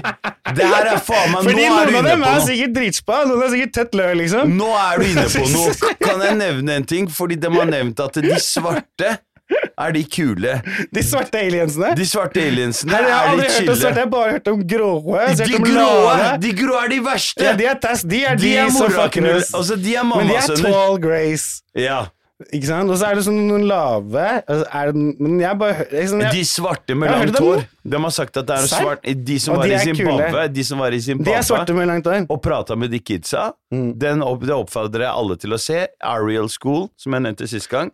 Det 0.53 0.67
her 0.67 0.91
er 0.91 1.01
faen 1.01 1.33
meg 1.33 1.47
Nå 1.47 1.49
Fordi 1.49 1.63
er 1.65 1.89
du 1.89 1.95
noen 1.95 1.97
av 1.97 2.11
dem 2.11 2.27
er 2.29 2.45
sikkert 2.45 2.77
dritspa, 2.77 3.23
noen 3.29 3.47
er 3.47 3.51
sikkert 3.55 3.75
tett 3.79 3.97
lø, 3.97 4.07
liksom. 4.21 4.53
Nå 4.59 4.69
er 4.77 5.01
du 5.01 5.09
inne 5.09 5.25
på 5.33 5.49
noe. 5.55 5.73
Kan 6.05 6.23
jeg 6.27 6.37
nevne 6.43 6.77
en 6.81 6.87
ting? 6.93 7.09
Fordi 7.11 7.39
de 7.41 7.51
har 7.57 7.69
nevnt 7.73 8.05
at 8.05 8.21
de 8.21 8.37
svarte 8.43 9.17
er 9.51 9.91
de 9.95 10.03
kule. 10.07 10.53
De 10.95 11.03
svarte 11.03 11.41
aliensene. 11.41 11.91
De 11.97 12.05
svarte 12.07 12.43
aliensene 12.43 12.93
Nei, 12.93 13.01
jeg 13.03 13.11
har 13.11 13.25
er 13.25 13.33
aldri 13.33 13.47
de 13.47 13.49
hørt 13.49 13.57
om 13.57 13.65
chille. 13.65 13.75
svarte, 13.81 13.97
jeg 13.97 14.05
har 14.05 14.13
bare 14.13 14.31
hørt 14.37 14.47
om 14.51 14.63
grå. 14.73 14.91
Jeg 15.17 15.37
De 15.41 15.43
hørt 15.43 15.57
om 15.57 15.67
grå, 15.67 15.91
de 16.45 16.53
grå 16.61 16.79
er 16.79 16.93
de 16.93 16.99
verste! 17.09 17.45
Ja, 17.49 17.53
de 17.59 17.67
er 17.73 17.83
test, 17.83 18.07
de 18.07 18.23
er 18.23 18.39
de, 18.39 18.47
De 18.47 18.55
er 18.61 18.73
som 18.77 18.91
fucker 18.93 19.29
oss. 19.33 19.53
Altså, 19.57 19.77
de 19.81 19.95
er 19.95 20.07
Men 20.07 20.31
de 20.31 20.39
er 20.39 20.57
tall 20.61 20.99
grace. 21.03 21.61
Ja. 21.75 22.01
Ikke 22.49 22.67
sant? 22.67 22.89
Og 22.91 22.97
så 22.99 23.09
er 23.09 23.15
det 23.19 23.23
sånn 23.25 23.37
noen 23.47 23.65
lave 23.69 24.23
det, 24.55 24.93
Men 25.19 25.39
jeg 25.41 25.57
bare 25.61 25.85
liksom, 25.91 26.21
jeg, 26.25 26.31
De 26.33 26.43
svarte 26.47 26.95
med 26.97 27.11
langt 27.11 27.39
hår. 27.39 27.65
De 27.83 28.01
har 28.05 28.13
sagt 28.15 28.37
at 28.37 28.47
det 28.47 28.57
er 28.57 28.67
svart 28.71 29.03
De 29.25 29.37
som 29.39 29.55
Og 29.55 29.61
var 29.61 29.67
de 29.67 29.73
i 29.73 29.83
Zimbabwe, 29.85 30.47
de 30.53 30.63
som 30.63 30.79
var 30.79 30.95
i 30.95 30.99
De 31.01 31.33
er 31.33 31.45
svarte 31.47 31.73
med 31.77 31.87
langt 31.87 32.05
hår. 32.07 32.25
og 32.29 32.41
prata 32.41 32.75
med 32.75 32.91
de 32.91 32.99
kidsa, 32.99 33.51
Mm. 33.71 33.93
den 33.97 34.21
opp, 34.21 34.41
det 34.43 34.51
oppfordrer 34.51 35.05
jeg 35.05 35.13
alle 35.15 35.35
til 35.39 35.53
å 35.55 35.59
se. 35.59 35.87
Ariel 36.03 36.49
School, 36.49 36.89
som 36.97 37.13
jeg 37.13 37.21
nevnte 37.23 37.47
sist 37.47 37.69
gang. 37.71 37.89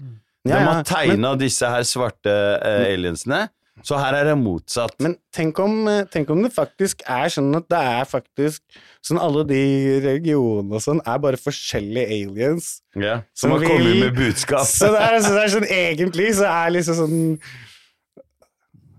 De 0.48 0.54
har 0.54 0.84
tegna 0.84 1.36
disse 1.38 1.68
her 1.68 1.84
svarte 1.84 2.32
uh, 2.32 2.86
aliensene, 2.88 3.50
så 3.86 3.98
her 4.02 4.16
er 4.18 4.24
det 4.26 4.38
motsatt. 4.42 4.96
Men 5.04 5.14
tenk 5.36 5.60
om, 5.62 5.88
eh, 5.88 6.04
tenk 6.12 6.30
om 6.34 6.42
det 6.44 6.50
faktisk 6.56 7.04
er 7.08 7.30
sånn 7.30 7.54
at 7.56 7.68
det 7.70 7.78
er 7.80 8.06
faktisk 8.10 8.62
Sånn 9.08 9.22
alle 9.24 9.46
de 9.48 9.60
religionene 10.04 10.76
og 10.76 10.82
sånn 10.84 10.98
er 11.08 11.20
bare 11.24 11.38
forskjellige 11.40 12.10
aliens. 12.12 12.82
ja, 13.00 13.22
som 13.34 13.50
som 13.50 13.52
har 13.52 13.60
vil- 13.62 13.70
kommet 13.70 14.00
med 14.02 14.16
budskap. 14.24 14.66
Så 14.68 14.90
det 14.92 15.00
er, 15.06 15.20
så 15.24 15.32
det 15.38 15.44
er 15.46 15.54
sånn 15.54 15.70
egentlig 15.72 16.34
så 16.36 16.50
er 16.50 16.74
liksom 16.76 16.96
sånn 17.00 17.40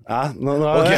Ja, 0.08 0.32
nå, 0.32 0.54
nå 0.56 0.70
Ok. 0.80 0.94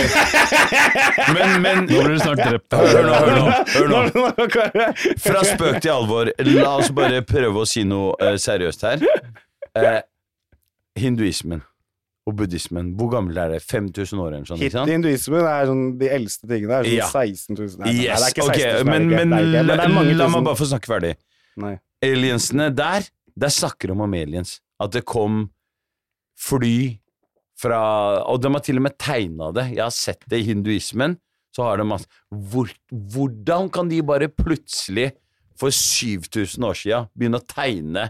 Men, 1.34 1.56
men 1.62 1.80
Nå 1.88 2.04
blir 2.04 2.14
du 2.14 2.20
snart 2.22 2.38
drept. 2.44 2.76
Hør 2.78 3.02
nå, 3.08 3.14
hør 3.16 3.32
nå. 3.34 3.46
Hør 3.74 3.88
nå. 3.90 4.02
Hør 4.14 4.76
nå 4.76 4.86
Fra 5.24 5.42
spøk 5.48 5.80
til 5.82 5.90
alvor, 5.96 6.30
la 6.46 6.76
oss 6.76 6.92
bare 6.94 7.18
prøve 7.26 7.64
å 7.64 7.66
si 7.66 7.82
noe 7.88 8.14
uh, 8.22 8.36
seriøst 8.38 8.86
her. 8.86 9.02
Uh, 9.74 9.98
hinduismen 10.98 11.64
og 12.28 12.36
buddhismen, 12.36 12.92
hvor 12.98 13.08
gammel 13.14 13.38
er 13.40 13.54
det? 13.54 13.62
5000 13.64 14.20
år 14.20 14.34
eller 14.36 14.48
sånn? 14.48 14.60
Hinduismen 14.90 15.46
er 15.48 15.68
sånn 15.70 15.84
de 16.00 16.10
eldste 16.12 16.48
tingene. 16.50 16.80
er 16.80 16.88
sånn 16.88 16.98
Ja. 16.98 17.06
16 17.08 17.56
000 17.56 17.78
Nei, 17.80 17.92
nei, 17.92 18.02
det 18.02 18.10
er 18.12 18.34
ikke 18.34 18.44
16 18.44 18.50
ok, 18.50 18.58
000, 18.58 18.58
det 18.60 18.80
er 18.80 18.84
men, 18.84 19.06
ikke, 19.06 19.10
det 19.10 19.20
er 19.20 19.46
ikke, 19.46 19.62
men 19.64 19.70
det 19.70 19.86
er 19.86 19.94
mange 19.94 20.16
la 20.18 20.28
meg 20.28 20.44
bare 20.50 20.60
få 20.60 20.68
snakke 20.68 20.90
ferdig. 20.90 21.14
Nei. 21.60 21.72
Aliensene 22.04 22.68
der, 22.76 23.08
der 23.44 23.54
snakker 23.54 23.90
de 23.90 23.96
om 23.96 24.14
aliens. 24.20 24.58
At 24.80 24.92
det 24.96 25.04
kom 25.08 25.46
fly 26.40 26.76
fra 27.60 27.80
Og 28.32 28.40
de 28.40 28.48
har 28.54 28.62
til 28.64 28.78
og 28.80 28.86
med 28.86 28.96
tegna 28.96 29.50
det. 29.52 29.66
Jeg 29.74 29.82
har 29.84 29.92
sett 29.92 30.22
det 30.32 30.38
i 30.40 30.46
hinduismen. 30.48 31.18
Så 31.52 31.66
har 31.66 31.76
de 31.80 31.84
masse 31.84 32.06
hvor, 32.30 32.70
Hvordan 32.88 33.68
kan 33.74 33.90
de 33.90 33.98
bare 34.06 34.30
plutselig, 34.32 35.10
for 35.60 35.68
7000 35.68 36.64
år 36.64 36.78
siden, 36.78 37.08
begynne 37.12 37.40
å 37.40 37.44
tegne 37.44 38.06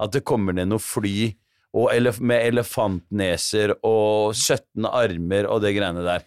at 0.00 0.12
det 0.14 0.22
kommer 0.24 0.56
ned 0.56 0.70
noe 0.70 0.80
fly 0.80 1.34
og 1.74 1.90
elef 1.90 2.20
med 2.22 2.46
elefantneser 2.52 3.74
og 3.82 4.34
17 4.36 4.86
armer 4.86 5.48
og 5.50 5.64
det 5.64 5.74
greiene 5.76 6.04
der? 6.06 6.24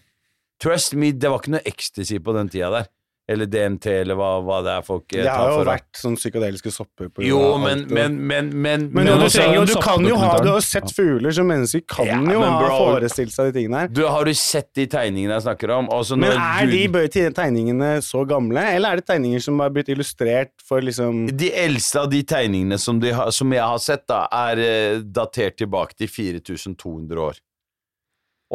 Trust 0.61 0.95
me, 0.97 1.13
det 1.13 1.29
var 1.31 1.41
ikke 1.41 1.53
noe 1.55 1.69
ecstasy 1.69 2.19
på 2.23 2.33
den 2.35 2.49
tida 2.51 2.71
der. 2.73 2.89
Eller 3.27 3.49
DMT, 3.51 3.85
eller 4.05 4.15
hva, 4.15 4.27
hva 4.39 4.61
det 4.63 4.71
er 4.71 4.83
folk 4.87 5.03
tar 5.09 5.17
for. 5.17 5.25
Det 5.25 5.31
har 5.35 5.49
jo 5.51 5.63
vært 5.67 5.99
sånn 5.99 6.13
psykadeliske 6.15 6.71
sopper 6.71 7.09
på 7.11 7.25
Jo, 7.27 7.41
men, 7.59 7.81
men, 7.91 8.13
men, 8.15 8.51
men, 8.55 8.85
Men 8.87 9.01
Men 9.01 9.09
jo, 9.09 9.17
du, 9.19 9.25
trenger, 9.33 9.65
du 9.67 9.73
kan 9.83 10.07
jo 10.07 10.15
ha 10.21 10.29
Du 10.39 10.47
har 10.53 10.63
sett 10.63 10.93
fugler 10.95 11.35
så 11.35 11.43
mennesker 11.47 11.83
kan 11.91 12.07
Ja, 12.07 12.21
jo 12.37 12.45
ha 12.45 12.69
forestilt 12.71 13.35
seg 13.35 13.49
de 13.49 13.59
tingene 13.59 13.81
her. 13.83 13.91
Du, 13.91 14.05
har 14.07 14.23
du 14.23 14.31
sett 14.37 14.69
de 14.79 14.85
tegningene 14.93 15.35
jeg 15.35 15.43
snakker 15.43 15.75
om? 15.75 15.91
Også 15.91 16.15
Men 16.19 16.37
er 16.37 16.71
er 16.71 16.71
de 16.71 17.25
tegningene 17.35 17.91
så 18.05 18.23
gamle, 18.29 18.63
eller 18.77 18.95
er 18.95 19.01
det 19.01 19.07
tegninger 19.11 19.43
som 19.43 19.59
har 19.59 19.75
blitt 19.75 19.91
illustrert 19.91 20.53
for 20.63 20.83
liksom 20.83 21.25
De 21.27 21.51
eldste 21.51 22.05
av 22.05 22.09
de 22.11 22.23
tegningene 22.27 22.79
som, 22.79 23.01
de 23.03 23.11
som 23.35 23.53
jeg 23.53 23.63
har 23.63 23.83
sett, 23.83 24.07
da, 24.07 24.23
er 24.47 24.63
eh, 24.63 25.03
datert 25.03 25.59
tilbake 25.59 25.97
til 25.99 26.11
4200 26.11 27.23
år. 27.27 27.43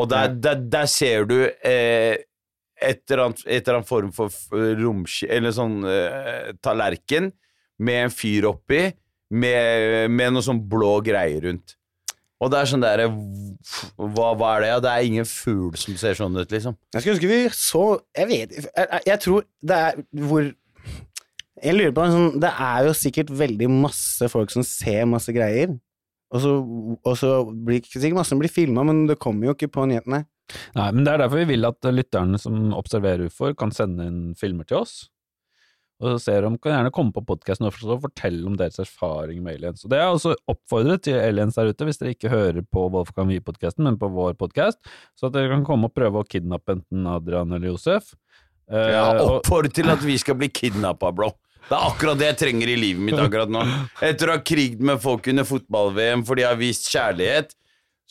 Og 0.00 0.08
der, 0.08 0.32
der, 0.32 0.60
der 0.72 0.88
ser 0.88 1.26
du 1.28 1.36
eh, 1.44 2.16
et 2.88 3.02
eller 3.10 3.28
annet, 3.28 3.88
form 3.88 4.10
for 4.14 4.32
romski... 4.80 5.28
Eller 5.30 5.54
sånn 5.54 5.80
uh, 5.86 6.50
tallerken 6.64 7.30
med 7.82 8.06
en 8.06 8.14
fyr 8.14 8.48
oppi, 8.50 8.88
med, 9.32 10.10
med 10.12 10.34
noe 10.34 10.44
sånn 10.44 10.60
blå 10.68 10.98
greier 11.04 11.48
rundt. 11.48 11.76
Og 12.42 12.50
det 12.50 12.58
er 12.58 12.68
sånn 12.68 12.82
derre 12.82 13.06
hva, 13.06 14.32
hva 14.34 14.48
er 14.56 14.64
det? 14.64 14.70
Ja, 14.72 14.80
det 14.82 14.90
er 14.92 15.06
ingen 15.06 15.28
fugl 15.28 15.76
som 15.78 15.94
ser 16.00 16.18
sånn 16.18 16.34
ut, 16.40 16.50
liksom. 16.50 16.74
Jeg 16.94 17.04
skulle 17.04 17.14
ønske 17.14 17.30
vi 17.30 17.38
så 17.54 17.84
Jeg 18.18 18.28
vet 18.32 18.56
jeg, 18.58 19.02
jeg 19.06 19.22
tror 19.22 19.46
det 19.62 19.78
er 19.78 20.00
hvor 20.26 20.48
Jeg 21.62 21.76
lurer 21.76 21.94
på 21.94 22.08
sånn, 22.10 22.40
Det 22.42 22.50
er 22.66 22.88
jo 22.88 22.96
sikkert 22.98 23.30
veldig 23.42 23.70
masse 23.70 24.30
folk 24.32 24.50
som 24.50 24.66
ser 24.66 25.06
masse 25.06 25.30
greier. 25.34 25.76
Og 26.32 26.40
så, 26.40 26.52
og 26.96 27.16
så 27.20 27.32
blir 27.52 27.84
sikkert 27.84 28.22
masse 28.22 28.36
blir 28.40 28.52
filma, 28.52 28.84
men 28.88 29.04
det 29.10 29.20
kommer 29.20 29.50
jo 29.50 29.56
ikke 29.56 29.72
på 29.74 29.84
nyhetene. 29.90 30.24
Nei, 30.76 30.86
men 30.92 31.04
det 31.04 31.14
er 31.14 31.24
derfor 31.24 31.42
vi 31.42 31.50
vil 31.52 31.68
at 31.68 31.88
lytterne 31.92 32.40
som 32.40 32.72
observerer 32.76 33.28
ufoer, 33.28 33.56
kan 33.58 33.72
sende 33.74 34.08
inn 34.08 34.22
filmer 34.38 34.68
til 34.68 34.82
oss. 34.82 34.96
Og 36.02 36.16
så 36.16 36.18
ser 36.24 36.42
de, 36.42 36.50
kan 36.58 36.74
gjerne 36.74 36.90
komme 36.94 37.14
på 37.14 37.22
podkasten 37.28 37.68
og 37.68 37.76
fortelle 38.02 38.42
om 38.48 38.56
deres 38.58 38.80
erfaring 38.82 39.38
med 39.44 39.60
aliens. 39.60 39.84
Og 39.84 39.92
det 39.92 40.00
er 40.02 40.08
også 40.10 40.34
oppfordret 40.50 41.04
til 41.06 41.20
aliens 41.20 41.54
der 41.54 41.70
ute, 41.70 41.86
hvis 41.86 42.00
dere 42.00 42.16
ikke 42.16 42.32
hører 42.32 42.64
på 42.66 42.88
Wolfgang 42.90 43.30
Wie-podkasten, 43.30 43.86
men 43.86 44.00
på 44.00 44.10
vår 44.10 44.34
podkast, 44.40 44.80
så 45.14 45.28
at 45.28 45.36
dere 45.36 45.52
kan 45.52 45.62
komme 45.68 45.86
og 45.86 45.94
prøve 45.94 46.24
å 46.24 46.26
kidnappe 46.26 46.74
enten 46.74 47.06
Adrian 47.06 47.54
eller 47.54 47.70
Josef. 47.70 48.16
Ja, 48.72 49.12
oppfordre 49.20 49.70
til 49.74 49.92
at 49.92 50.02
vi 50.02 50.16
skal 50.18 50.40
bli 50.40 50.48
kidnappa, 50.50 51.12
bro. 51.14 51.34
Det 51.68 51.76
er 51.78 51.88
akkurat 51.88 52.20
det 52.20 52.30
jeg 52.32 52.38
trenger 52.42 52.70
i 52.72 52.76
livet 52.76 53.06
mitt 53.06 53.18
akkurat 53.20 53.50
nå. 53.52 53.64
Etter 54.04 54.30
å 54.30 54.36
ha 54.36 54.44
kriget 54.44 54.82
med 54.84 55.00
folk 55.02 55.28
under 55.32 55.46
fotball-VM 55.48 56.24
fordi 56.28 56.44
jeg 56.44 56.50
har 56.50 56.60
vist 56.60 56.88
kjærlighet, 56.92 57.54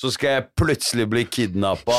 så 0.01 0.09
skal 0.09 0.33
jeg 0.33 0.45
plutselig 0.57 1.05
bli 1.11 1.23
kidnappa 1.29 1.97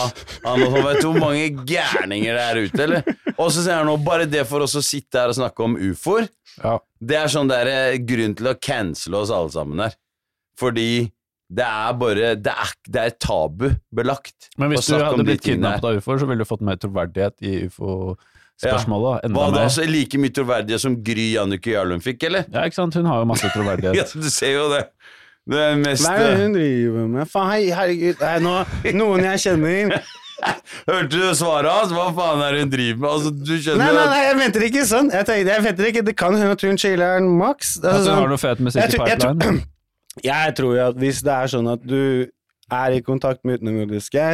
av 0.48 0.58
noen 0.58 0.82
vet 0.88 1.02
du 1.04 1.06
hvor 1.06 1.20
mange 1.22 1.44
gærninger 1.68 2.34
det 2.34 2.46
er 2.48 2.60
ute, 2.64 2.80
eller? 2.82 3.10
Og 3.36 3.52
så 3.54 3.62
sier 3.62 3.78
han 3.78 3.86
nå, 3.86 3.94
bare 4.02 4.26
det 4.26 4.42
for 4.48 4.64
oss 4.64 4.74
å 4.78 4.82
sitte 4.82 5.20
her 5.20 5.30
og 5.30 5.38
snakke 5.38 5.62
om 5.62 5.76
ufoer, 5.78 6.26
ja. 6.56 6.76
det 6.98 7.18
er 7.20 7.30
sånn 7.30 7.52
der 7.52 7.70
eh, 7.70 7.98
grunn 8.02 8.34
til 8.38 8.50
å 8.50 8.56
cancele 8.58 9.20
oss 9.22 9.30
alle 9.34 9.54
sammen 9.54 9.84
her. 9.84 9.94
Fordi 10.58 10.88
det 11.52 11.64
er 11.68 11.96
bare 12.00 12.28
Det 12.40 12.52
er, 12.64 12.70
det 12.88 13.00
er 13.02 13.14
tabubelagt. 13.20 14.50
Men 14.58 14.72
hvis 14.72 14.88
du 14.88 14.96
hadde 14.96 15.24
blitt 15.26 15.44
kidnappet 15.44 15.84
av 15.84 15.98
ufoer, 16.00 16.22
så 16.22 16.28
ville 16.30 16.44
du 16.44 16.48
fått 16.48 16.64
mer 16.64 16.80
troverdighet 16.80 17.44
i 17.44 17.54
ufo-spørsmålet. 17.68 18.28
Enda 18.66 19.34
Var 19.34 19.50
det 19.50 19.58
mer. 19.58 19.64
altså 19.66 19.84
like 19.90 20.18
mye 20.22 20.30
troverdighet 20.36 20.80
som 20.80 20.94
Gry 21.02 21.32
Jannicke 21.34 21.72
Jarlum 21.74 22.00
fikk, 22.04 22.22
eller? 22.28 22.44
Ja, 22.52 22.62
ikke 22.68 22.78
sant? 22.78 22.94
Hun 22.94 23.06
har 23.10 23.18
jo 23.22 23.28
masse 23.32 23.44
Ja, 23.48 23.52
troverdighet. 23.56 24.12
du 24.14 24.30
ser 24.30 24.52
jo 24.54 24.68
det. 24.72 24.84
Det 25.50 25.58
er 25.58 25.76
mest 25.82 26.06
Hva 26.06 26.12
er 26.14 26.28
det 26.36 26.42
hun 26.44 26.52
driver 26.54 27.06
med? 27.10 27.26
Faen, 27.32 27.48
hei, 27.50 27.62
herregud, 27.74 28.18
det 28.20 28.28
er 28.28 28.44
nå 28.44 28.52
noen 28.94 29.24
jeg 29.26 29.40
kjenner 29.48 29.96
Hørte 30.88 31.10
du 31.14 31.34
svaret 31.38 31.70
hans? 31.70 31.92
Hva 31.94 32.06
faen 32.14 32.40
er 32.46 32.54
det 32.56 32.60
hun 32.64 32.70
driver 32.72 33.00
med? 33.02 33.08
Altså, 33.10 33.30
du 33.34 33.52
skjønner 33.58 33.82
Nei, 33.82 33.90
nei, 33.96 34.06
nei, 34.12 34.20
jeg 34.28 34.38
venter 34.40 34.64
ikke 34.68 34.84
sånn. 34.90 35.10
Jeg, 35.14 35.26
tenkte, 35.28 35.52
jeg 35.56 35.64
venter 35.66 35.90
ikke, 35.90 36.04
Det 36.06 36.14
kan 36.18 36.34
hende 36.38 36.54
at 36.56 36.64
hun 36.66 36.78
chiller'n 36.82 37.28
maks. 37.38 37.76
At 37.82 37.88
Altså, 37.92 37.98
du 38.02 38.08
sånn, 38.10 38.20
har 38.22 38.32
noe 38.32 38.42
fet 38.42 38.62
musikk 38.66 38.82
i 38.86 38.94
tror- 38.96 39.10
jeg 39.12 39.20
tror- 39.22 39.60
Jeg 40.28 40.54
tror 40.58 40.74
jo 40.76 40.80
at 40.90 40.96
hvis 41.00 41.22
det 41.24 41.32
er 41.32 41.46
sånn 41.48 41.68
at 41.72 41.84
du 41.88 42.26
er 42.72 42.92
i 42.92 43.00
kontakt 43.00 43.40
med 43.48 43.60
utenomjordiske, 43.62 44.26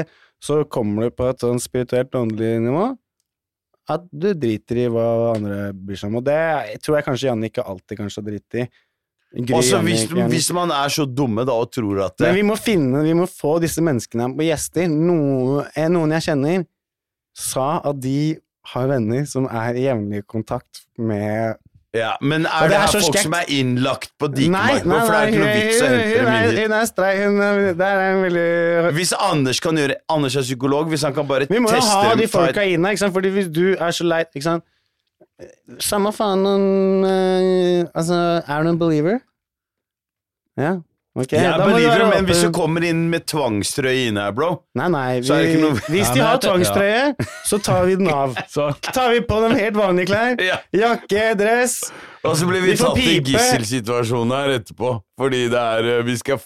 så 0.42 0.56
kommer 0.68 1.06
du 1.06 1.10
på 1.14 1.28
et 1.30 1.38
sånn 1.44 1.60
spirituelt 1.62 2.10
åndelig 2.18 2.56
nivå 2.64 2.88
at 3.88 4.04
du 4.12 4.28
driter 4.36 4.82
i 4.82 4.88
hva 4.92 5.06
andre 5.32 5.70
bryr 5.72 5.98
seg 6.00 6.10
om. 6.10 6.18
Og 6.20 6.26
det 6.26 6.38
tror 6.84 6.98
jeg 6.98 7.06
kanskje 7.06 7.30
Janne 7.30 7.48
ikke 7.48 7.64
alltid 7.64 8.00
kanskje 8.00 8.20
har 8.20 8.28
dritt 8.28 8.58
i. 8.60 8.66
Også 9.52 9.82
hvis, 9.84 10.06
hvis 10.08 10.48
man 10.56 10.70
er 10.72 10.88
så 10.92 11.04
dumme 11.04 11.44
da 11.44 11.52
og 11.60 11.68
tror 11.72 12.00
at 12.06 12.22
Men 12.24 12.36
vi 12.38 12.44
må 12.48 12.56
finne, 12.56 13.02
vi 13.04 13.12
må 13.16 13.26
få 13.28 13.58
disse 13.60 13.82
menneskene 13.84 14.30
på 14.36 14.46
gjester. 14.46 14.88
Noe, 14.88 15.66
eh, 15.76 15.88
noen 15.92 16.14
jeg 16.16 16.30
kjenner, 16.30 16.64
sa 17.36 17.68
at 17.84 18.00
de 18.00 18.38
har 18.72 18.88
venner 18.88 19.28
som 19.28 19.46
er 19.48 19.76
i 19.76 19.84
jevnlig 19.84 20.24
kontakt 20.28 20.84
med 20.96 21.60
ja, 21.96 22.10
Men 22.20 22.44
er 22.46 22.68
det 22.68 22.70
det 22.70 22.78
er 22.78 22.90
folk 22.92 23.14
skekt. 23.14 23.22
som 23.24 23.32
er 23.38 23.46
innlagt 23.48 24.10
på 24.20 24.28
nei, 24.28 24.80
For 24.84 25.08
det 25.08 25.18
er 25.18 25.30
ikke 25.30 25.40
noe 25.40 25.52
vits 25.56 25.78
å 25.80 25.86
hente 25.88 26.18
dem 26.18 26.28
inn. 26.28 26.58
hun 26.62 26.72
er 26.76 26.84
strei, 26.90 27.12
hun 27.24 27.38
er, 27.40 27.60
det 27.78 27.92
en 28.04 28.22
veldig 28.26 28.92
Hvis 28.98 29.12
Anders 29.16 29.60
kan 29.64 29.80
gjøre 29.80 29.96
Anders 30.12 30.36
er 30.36 30.42
psykolog, 30.44 30.88
hvis 30.92 31.02
han 31.08 31.14
kan 31.16 31.26
bare 31.26 31.46
teste 31.46 31.54
dem 31.54 31.64
Vi 31.64 31.64
må 31.64 31.72
jo 31.72 31.80
ha 31.80 32.02
de 32.14 32.16
ta 32.18 32.24
et- 32.26 32.30
folka 32.34 32.66
inne, 32.68 32.92
ikke 32.92 32.98
sant? 33.04 33.14
Fordi 33.16 33.32
hvis 33.32 33.48
du 33.52 33.64
er 33.72 33.90
så 33.96 34.04
leit 34.04 34.28
ikke 34.34 34.44
sant? 34.44 34.64
Samme 35.80 36.12
faen 36.12 36.44
om 36.46 36.66
uh, 37.06 37.88
Altså, 37.94 38.42
er 38.46 38.62
du 38.62 38.68
en 38.74 38.78
believer? 38.78 39.20
Ja, 40.58 40.76
ok. 41.18 41.32
Jeg 41.36 41.54
du 41.58 41.64
believer, 41.66 42.04
men 42.12 42.28
hvis 42.28 42.42
du 42.46 42.50
kommer 42.54 42.84
inn 42.88 43.06
med 43.12 43.26
tvangstrøye 43.30 44.08
inne 44.08 44.26
her, 44.28 44.34
bro 44.36 44.50
Nei, 44.78 44.88
nei. 44.94 45.06
vi- 45.20 45.60
noe- 45.62 45.80
Hvis 45.88 46.12
de 46.14 46.22
har 46.24 46.38
tvangstrøye, 46.42 47.14
så 47.48 47.60
tar 47.62 47.86
vi 47.88 47.96
den 48.00 48.10
av. 48.12 48.36
Så 48.54 48.70
Tar 48.92 49.10
vi 49.12 49.20
på 49.26 49.40
dem 49.44 49.56
helt 49.58 49.76
vanlige 49.78 50.12
klær. 50.12 50.38
Ja. 50.44 50.60
Jakke, 50.74 51.32
dress. 51.38 51.80
Og 52.24 52.36
så 52.38 52.46
blir 52.48 52.62
vi 52.64 52.74
Vi 52.74 52.78
tatt 52.80 52.98
i 53.02 53.18
gisselsituasjonen 53.20 54.34
her 54.34 54.54
etterpå, 54.58 54.94
fordi 55.18 55.48
det 55.52 55.58
er 55.58 55.90
eh, 55.98 56.06
Vi 56.06 56.16
skal 56.20 56.40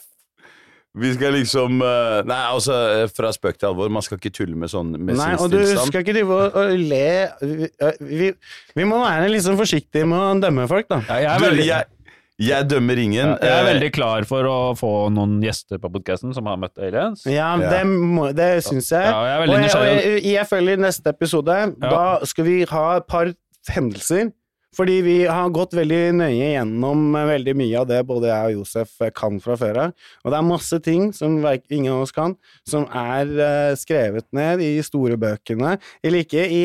vi 0.94 1.14
skal 1.14 1.32
liksom 1.32 1.80
eh, 1.80 2.18
Nei, 2.28 2.40
altså, 2.52 2.74
eh, 2.92 3.06
fra 3.16 3.30
spøk 3.32 3.56
til 3.56 3.70
alvor, 3.70 3.88
man 3.92 4.04
skal 4.04 4.18
ikke 4.20 4.32
tulle 4.36 4.58
med 4.58 4.68
sånn 4.72 4.92
med 4.98 5.16
Nei, 5.16 5.30
og 5.40 5.48
du 5.52 5.62
skal 5.64 6.02
ikke 6.02 6.12
drive 6.18 6.40
og, 6.50 6.74
le 6.76 7.88
vi, 8.04 8.28
vi, 8.76 8.84
må 8.84 9.00
være 9.00 9.40
sånn 9.40 9.56
forsiktige 9.60 10.04
med 10.08 10.20
å 10.20 10.34
dømme 10.42 10.68
folk, 10.68 10.90
da. 10.92 11.00
ja, 11.08 11.16
jeg, 11.24 11.30
er 11.32 11.40
Du, 11.40 11.46
veldig, 11.48 11.66
jeg, 11.70 12.01
jeg 12.40 12.68
dømmer 12.68 12.98
ingen. 12.98 13.28
ja, 13.28 13.36
jeg 13.42 13.52
er 13.52 13.62
eh, 13.66 13.70
veldig 13.74 13.90
klar 13.92 14.24
for 14.28 14.44
å 14.48 14.56
få 14.78 14.92
noen 15.12 15.40
gjester 15.44 15.78
på 15.78 15.90
podkasten 15.92 16.34
som 16.34 16.46
har 16.46 16.56
møtt 16.56 16.78
aliens. 16.78 17.24
Ja, 17.26 17.56
Ja. 17.60 17.70
det, 17.70 17.82
må- 17.86 18.32
det 18.34 18.64
syns 18.64 18.90
jeg. 18.90 19.04
Ja, 19.04 19.24
jeg 19.24 19.34
er 19.34 19.40
veldig 19.46 19.56
og 19.56 19.62
jeg, 19.62 19.96
og 19.96 20.12
jeg, 20.12 20.22
jeg 20.32 20.46
følger 20.48 20.76
neste 20.78 21.06
episode. 21.12 21.58
Da 21.80 22.04
skal 22.24 22.44
vi 22.44 22.64
ha 22.64 22.96
et 22.96 23.06
par 23.06 23.32
hendelser. 23.68 24.32
Fordi 24.72 25.02
vi 25.04 25.14
har 25.28 25.50
gått 25.52 25.74
veldig 25.76 26.14
nøye 26.16 26.46
gjennom 26.54 27.12
veldig 27.12 27.52
mye 27.60 27.76
av 27.82 27.86
det 27.90 27.98
både 28.08 28.30
jeg 28.30 28.44
og 28.46 28.54
Josef 28.62 28.94
kan 29.14 29.36
fra 29.38 29.52
før 29.60 29.76
av. 29.82 29.92
Og 30.24 30.32
det 30.32 30.38
er 30.38 30.46
masse 30.48 30.78
ting 30.80 31.10
som 31.12 31.34
ingen 31.68 31.92
av 31.92 32.06
oss 32.06 32.10
kan, 32.16 32.32
som 32.64 32.86
er 32.88 33.28
eh, 33.36 33.74
skrevet 33.76 34.24
ned 34.32 34.62
i 34.64 34.80
store 34.80 35.18
bøkene. 35.20 35.74
Eller 36.02 36.24
ikke 36.24 36.46
i 36.48 36.62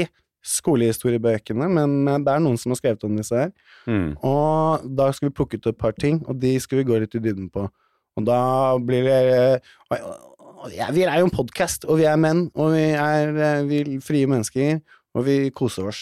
skolehistoriebøkene, 0.47 1.67
men 1.69 1.97
det 2.23 2.31
er 2.33 2.43
noen 2.43 2.57
som 2.59 2.73
har 2.73 2.79
skrevet 2.79 3.03
om 3.07 3.17
disse 3.19 3.35
her. 3.35 3.51
mm. 3.85 4.09
Og 4.27 4.87
da 4.97 5.09
skal 5.15 5.29
vi 5.29 5.35
plukke 5.37 5.59
ut 5.59 5.69
et 5.69 5.79
par 5.79 5.95
ting, 5.99 6.21
og 6.27 6.39
de 6.41 6.55
skal 6.63 6.81
vi 6.81 6.87
gå 6.87 6.99
litt 7.03 7.17
i 7.17 7.23
dybden 7.23 7.49
på. 7.53 7.67
Og 8.17 8.25
da 8.25 8.39
blir 8.81 9.05
det 9.05 9.61
ja, 10.73 10.89
Vi 10.91 11.03
er 11.05 11.19
jo 11.19 11.27
en 11.27 11.33
podkast, 11.33 11.85
og 11.85 11.99
vi 11.99 12.07
er 12.09 12.17
menn, 12.17 12.47
og 12.57 12.73
vi 12.73 12.87
er 12.97 13.33
eh, 13.35 13.65
vi 13.69 13.99
frie 14.03 14.29
mennesker, 14.29 14.79
og 15.13 15.27
vi 15.27 15.37
koser 15.53 15.91
oss. 15.91 16.01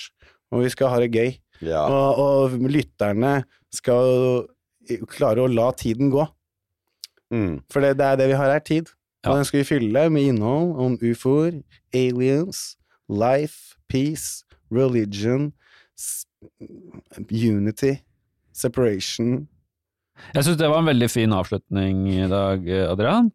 Og 0.54 0.64
vi 0.64 0.72
skal 0.72 0.94
ha 0.94 1.02
det 1.04 1.12
gøy. 1.12 1.36
ja. 1.66 1.84
Og, 1.84 2.22
og 2.22 2.70
lytterne 2.72 3.42
skal 3.74 4.46
klare 5.12 5.44
å 5.44 5.52
la 5.52 5.72
tiden 5.76 6.12
gå. 6.14 6.24
Mm. 7.34 7.66
For 7.74 7.84
det, 7.84 7.98
det 8.00 8.06
er 8.06 8.22
det 8.22 8.30
vi 8.32 8.40
har 8.40 8.54
her, 8.54 8.64
tid. 8.64 8.92
Og 9.26 9.40
den 9.40 9.48
skal 9.48 9.64
vi 9.64 9.68
fylle 9.68 10.06
med 10.14 10.30
innhold 10.30 10.76
om 10.86 10.98
ufoer, 11.02 11.58
aliens, 11.96 12.76
life, 13.10 13.76
peace, 13.92 14.44
religion, 14.72 15.52
unity, 17.32 17.96
separation. 18.54 19.48
Jeg 20.34 20.46
syns 20.48 20.60
det 20.60 20.70
var 20.72 20.80
en 20.80 20.90
veldig 20.90 21.10
fin 21.12 21.34
avslutning 21.36 22.06
i 22.14 22.28
dag, 22.32 22.70
Adrian. 22.88 23.32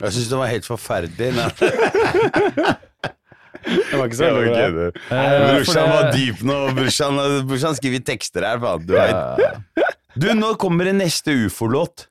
Jeg 0.00 0.14
syns 0.14 0.28
det 0.30 0.40
var 0.40 0.50
helt 0.52 0.66
forferdelig. 0.68 1.46
Det 3.66 3.98
var 3.98 4.06
ikke 4.06 4.18
så 4.18 4.28
veldig. 4.30 4.84
Eh, 5.10 5.32
Brorsan 5.50 5.88
var 5.90 6.10
dyp 6.14 6.42
nå. 6.46 6.56
Brorsan 6.76 7.74
skriver 7.74 8.02
tekster 8.06 8.44
her, 8.46 8.60
faen. 8.62 8.84
Du. 8.86 8.92
Ja. 8.94 9.88
du, 10.14 10.26
nå 10.38 10.52
kommer 10.60 10.86
det 10.86 10.92
neste 11.00 11.34
ufo-låt. 11.48 12.06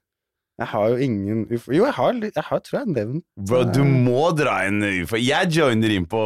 Jeg 0.56 0.68
har 0.72 0.86
jo 0.94 0.98
ingen 1.04 1.42
ufo... 1.52 1.74
Jo, 1.76 1.84
jeg 1.84 1.94
har, 1.98 2.14
jeg 2.24 2.44
har 2.48 2.62
tror 2.64 2.78
jeg 2.80 2.92
nevnt 2.96 3.26
Bro, 3.50 3.64
du 3.76 3.82
må 3.84 4.30
dra 4.38 4.62
en 4.70 4.78
ufo. 5.04 5.18
Jeg 5.20 5.50
joiner 5.52 5.92
inn 5.98 6.06
på 6.08 6.22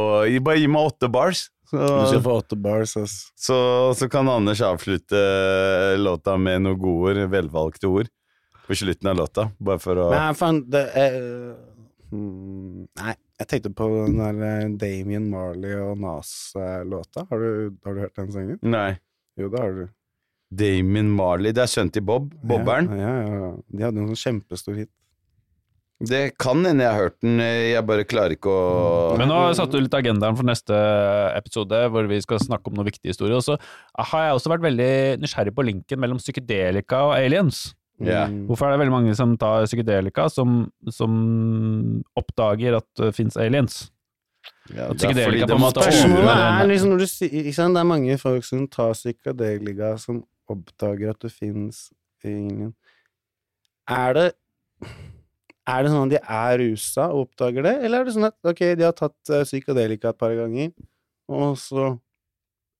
Bare 0.45 0.59
gi 0.61 0.67
meg 0.69 0.91
åtte 0.91 1.09
bars. 1.09 1.47
Du 1.71 1.77
skal 1.77 2.11
Så, 2.15 2.19
få 2.25 2.35
åtte 2.41 2.57
bars, 2.57 2.93
ass. 2.97 3.15
så, 3.37 3.57
så 3.97 4.07
kan 4.09 4.29
Anders 4.29 4.61
avslutte 4.65 5.19
låta 6.01 6.33
med 6.41 6.63
noen 6.65 6.79
gode 6.81 7.11
ord, 7.13 7.19
velvalgte 7.29 7.89
ord, 7.89 8.09
på 8.65 8.77
slutten 8.77 9.11
av 9.11 9.19
låta. 9.19 9.47
Bare 9.61 9.81
for 9.81 10.01
å 10.01 10.07
Men 10.13 10.37
faen, 10.37 10.63
det 10.73 10.81
er 10.97 11.19
hmm, 12.09 12.87
Nei, 13.01 13.13
jeg 13.41 13.49
tenkte 13.51 13.73
på 13.77 13.85
den 13.99 14.17
der 14.17 14.41
eh, 14.47 14.65
Damien 14.81 15.29
Marley 15.29 15.75
og 15.77 15.97
Nas-låta. 16.01 17.25
Har, 17.29 17.37
du- 17.45 17.77
har 17.85 17.93
du 17.97 18.01
hørt 18.07 18.17
den 18.17 18.31
sangen? 18.33 18.59
Nei. 18.65 18.91
Jo, 19.39 19.49
det 19.53 19.61
har 19.61 19.77
du. 19.77 19.85
Damien 20.49 21.09
Marley. 21.13 21.53
Det 21.53 21.63
er 21.65 21.69
sønnen 21.71 21.93
til 21.93 22.05
Bob. 22.05 22.31
Bobberen. 22.41 22.89
Ja, 22.97 23.11
ja, 23.21 23.35
ja. 23.43 23.51
De 23.69 23.85
hadde 23.85 24.01
en 24.01 24.09
sånn 24.13 24.23
kjempestor 24.23 24.79
hit. 24.79 24.91
Det 25.99 26.37
kan 26.39 26.61
hende 26.63 26.85
jeg 26.85 26.95
har 26.95 27.01
hørt 27.09 27.17
den, 27.19 27.41
jeg 27.43 27.83
bare 27.83 28.05
klarer 28.07 28.31
ikke 28.37 28.47
å 28.47 29.17
Men 29.19 29.27
nå 29.27 29.39
satte 29.57 29.75
du 29.75 29.83
litt 29.83 29.97
agendaen 29.97 30.37
for 30.39 30.47
neste 30.47 30.77
episode, 31.35 31.81
hvor 31.91 32.07
vi 32.07 32.21
skal 32.23 32.39
snakke 32.39 32.71
om 32.71 32.77
noen 32.77 32.87
viktige 32.87 33.11
historier. 33.11 33.35
Og 33.35 33.43
så 33.43 33.57
har 34.13 34.29
jeg 34.29 34.37
også 34.37 34.53
vært 34.53 34.63
veldig 34.63 34.93
nysgjerrig 35.19 35.53
på 35.57 35.67
linken 35.67 35.99
mellom 35.99 36.21
psykedelika 36.23 37.01
og 37.09 37.17
aliens. 37.17 37.73
Ja. 37.99 38.29
Mm. 38.31 38.45
Hvorfor 38.47 38.69
er 38.69 38.77
det 38.77 38.85
veldig 38.85 38.95
mange 38.95 39.15
som 39.19 39.35
tar 39.39 39.67
psykedelika, 39.67 40.29
som, 40.31 40.69
som 40.87 41.19
oppdager 42.15 42.79
at 42.79 42.87
det 42.95 43.11
fins 43.19 43.35
aliens? 43.35 43.89
Ja, 44.71 44.87
At 44.87 45.01
det 45.01 45.09
er 45.09 45.11
fordi 45.11 45.19
psykedelika 45.19 45.51
på 45.51 45.57
en 45.57 45.65
måte 45.65 45.83
er 45.83 46.67
liksom 46.69 46.93
når 46.93 47.01
du 47.03 47.07
ikke 47.09 47.53
sant? 47.57 47.75
Det 47.75 47.83
er 47.83 47.91
mange 47.91 48.19
folk 48.21 48.47
som 48.47 48.67
tar 48.71 48.95
psykedelika 48.95 49.97
som 49.99 50.23
oppdager 50.53 51.13
at 51.13 51.21
du 51.21 51.29
fins 51.31 51.87
ingen 52.25 52.73
Er 53.89 54.13
det 54.17 54.27
Er 55.69 55.85
det 55.85 55.93
sånn 55.93 56.09
at 56.09 56.15
de 56.15 56.19
er 56.21 56.59
rusa 56.63 57.09
og 57.13 57.27
oppdager 57.27 57.65
det, 57.65 57.75
eller 57.85 58.01
er 58.01 58.09
det 58.09 58.15
sånn 58.15 58.29
at 58.29 58.37
ok, 58.51 58.61
de 58.79 58.87
har 58.87 58.95
tatt 58.97 59.33
eh, 59.33 59.45
psykadelika 59.45 60.13
et 60.13 60.19
par 60.19 60.33
ganger, 60.33 60.71
og 61.29 61.59
så 61.61 61.91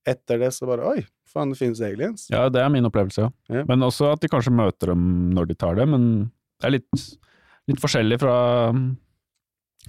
etter 0.08 0.40
det 0.42 0.50
så 0.56 0.66
bare 0.66 0.86
Oi, 0.90 1.04
faen, 1.30 1.52
det 1.52 1.60
finnes 1.60 1.82
aliens. 1.84 2.26
Ja, 2.32 2.48
det 2.52 2.62
er 2.62 2.72
min 2.72 2.88
opplevelse, 2.88 3.28
ja. 3.28 3.60
Ja. 3.60 3.64
Men 3.68 3.86
også 3.86 4.10
at 4.14 4.22
de 4.24 4.30
kanskje 4.32 4.54
møter 4.54 4.90
dem 4.92 5.04
når 5.36 5.52
de 5.52 5.58
tar 5.60 5.78
det, 5.78 5.86
men 5.90 6.08
det 6.60 6.68
er 6.68 6.76
litt, 6.78 7.04
litt 7.70 7.82
forskjellig 7.82 8.18
fra 8.22 8.34
um, 8.74 8.88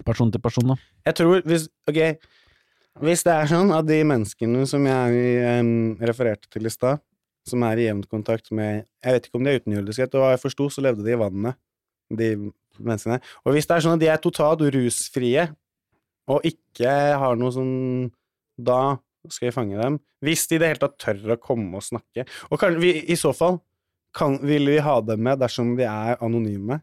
person 0.07 0.31
til 0.33 0.43
person, 0.43 0.73
da. 0.73 0.77
Jeg 1.09 1.17
tror 1.19 1.41
hvis 1.47 1.67
Ok, 1.89 2.01
hvis 3.01 3.23
det 3.25 3.33
er 3.33 3.49
sånn 3.49 3.71
at 3.73 3.87
de 3.87 4.01
menneskene 4.07 4.65
som 4.69 4.85
jeg 4.87 5.61
um, 5.63 5.71
refererte 6.03 6.51
til 6.51 6.67
i 6.67 6.73
stad, 6.73 7.01
som 7.47 7.63
er 7.65 7.79
i 7.81 7.87
jevn 7.87 8.03
kontakt 8.09 8.51
med 8.53 8.85
Jeg 9.01 9.15
vet 9.15 9.27
ikke 9.27 9.39
om 9.39 9.45
de 9.45 9.53
er 9.53 9.61
utenjordiske, 9.61 10.07
etter 10.07 10.21
hva 10.21 10.33
jeg 10.35 10.43
forsto, 10.43 10.69
så 10.69 10.83
levde 10.85 11.05
de 11.05 11.13
i 11.15 11.19
vannet, 11.19 11.57
de 12.13 12.29
menneskene. 12.77 13.19
Og 13.45 13.55
hvis 13.55 13.67
det 13.69 13.75
er 13.75 13.85
sånn 13.85 13.97
at 13.97 14.03
de 14.03 14.09
er 14.11 14.21
totalt 14.21 14.63
rusfrie, 14.75 15.47
og 16.29 16.45
ikke 16.47 16.91
har 17.17 17.39
noe 17.39 17.51
sånn 17.51 18.11
Da 18.61 18.99
skal 19.31 19.49
vi 19.49 19.55
fange 19.55 19.77
dem. 19.79 19.97
Hvis 20.21 20.45
de 20.49 20.57
i 20.57 20.61
det 20.61 20.69
hele 20.69 20.81
tatt 20.81 20.99
tør 21.01 21.33
å 21.33 21.41
komme 21.41 21.77
og 21.77 21.85
snakke. 21.85 22.27
Og 22.49 22.61
kan, 22.61 22.77
vi, 22.81 22.93
i 23.09 23.17
så 23.17 23.31
fall 23.37 23.59
kan, 24.17 24.37
vil 24.45 24.69
vi 24.69 24.79
ha 24.83 24.95
dem 25.05 25.21
med 25.25 25.41
dersom 25.41 25.75
de 25.77 25.85
er 25.87 26.21
anonyme. 26.21 26.79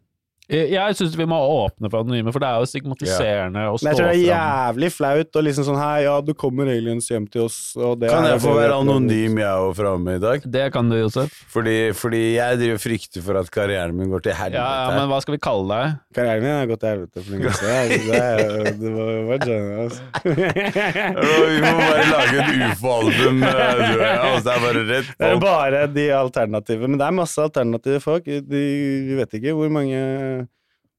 Jeg, 0.49 0.71
jeg 0.73 0.97
syns 0.97 1.13
vi 1.13 1.27
må 1.29 1.37
åpne 1.37 1.91
for 1.93 2.01
anonyme, 2.01 2.33
for 2.33 2.41
det 2.41 2.49
er 2.49 2.63
jo 2.63 2.69
stigmatiserende 2.71 3.67
å 3.69 3.75
Men 3.83 3.91
jeg 3.91 3.99
tror 3.99 4.07
det 4.09 4.13
er 4.15 4.23
jævlig 4.31 4.89
flaut 4.95 5.37
og 5.37 5.43
liksom 5.45 5.67
sånn 5.67 5.77
Hei, 5.77 6.07
ja, 6.07 6.15
det 6.25 6.35
kommer 6.41 6.71
aliens 6.73 7.11
hjem 7.13 7.27
til 7.29 7.43
oss, 7.45 7.59
og 7.77 7.99
det 8.01 8.09
Kan 8.09 8.25
jeg 8.25 8.41
få 8.41 8.55
være 8.57 8.79
anonym, 8.81 9.37
jeg 9.43 9.65
òg, 9.67 9.75
framme 9.77 10.15
i 10.17 10.23
dag? 10.23 10.47
Det 10.49 10.63
kan 10.73 10.89
du, 10.89 10.97
Josef. 10.97 11.35
Fordi, 11.53 11.75
fordi 11.93 12.23
jeg 12.39 12.61
driver 12.63 12.81
frykter 12.81 13.27
for 13.27 13.41
at 13.43 13.51
karrieren 13.53 13.93
min 13.99 14.09
går 14.09 14.25
til 14.25 14.39
helvete. 14.39 14.63
ja, 14.65 14.95
men 14.97 15.11
hva 15.13 15.19
skal 15.21 15.37
vi 15.37 15.43
kalle 15.45 15.69
deg? 15.69 16.01
Karrieren 16.17 16.47
min 16.47 16.55
har 16.55 16.71
gått 16.73 16.83
til 16.87 16.95
helvete 16.95 17.27
for 17.27 17.37
lenge 17.37 17.53
siden. 17.59 17.77
altså. 17.77 18.01
Det, 18.09 18.15
var 18.17 18.73
det 18.81 18.95
var, 18.97 19.13
var 19.29 19.45
generous. 19.45 20.01
Vi 20.25 21.61
må 21.61 21.75
bare 21.83 22.09
lage 22.09 22.41
et 22.41 22.65
ufo-album, 22.71 23.45
eh, 23.45 23.53
du 23.53 23.85
og 23.85 24.03
jeg. 24.07 24.17
Altså, 24.31 24.43
det 24.49 24.57
er 24.57 24.65
bare 24.65 24.89
rett 24.95 25.13
Det 25.13 25.29
er 25.29 25.45
bare 25.45 25.85
de 25.93 26.09
alternative. 26.23 26.89
Men 26.89 26.97
det 26.97 27.11
er 27.11 27.21
masse 27.21 27.45
alternative 27.45 28.01
folk. 28.01 28.33
De, 28.49 28.65
vi 29.13 29.21
vet 29.21 29.41
ikke 29.43 29.57
hvor 29.61 29.77
mange 29.77 30.01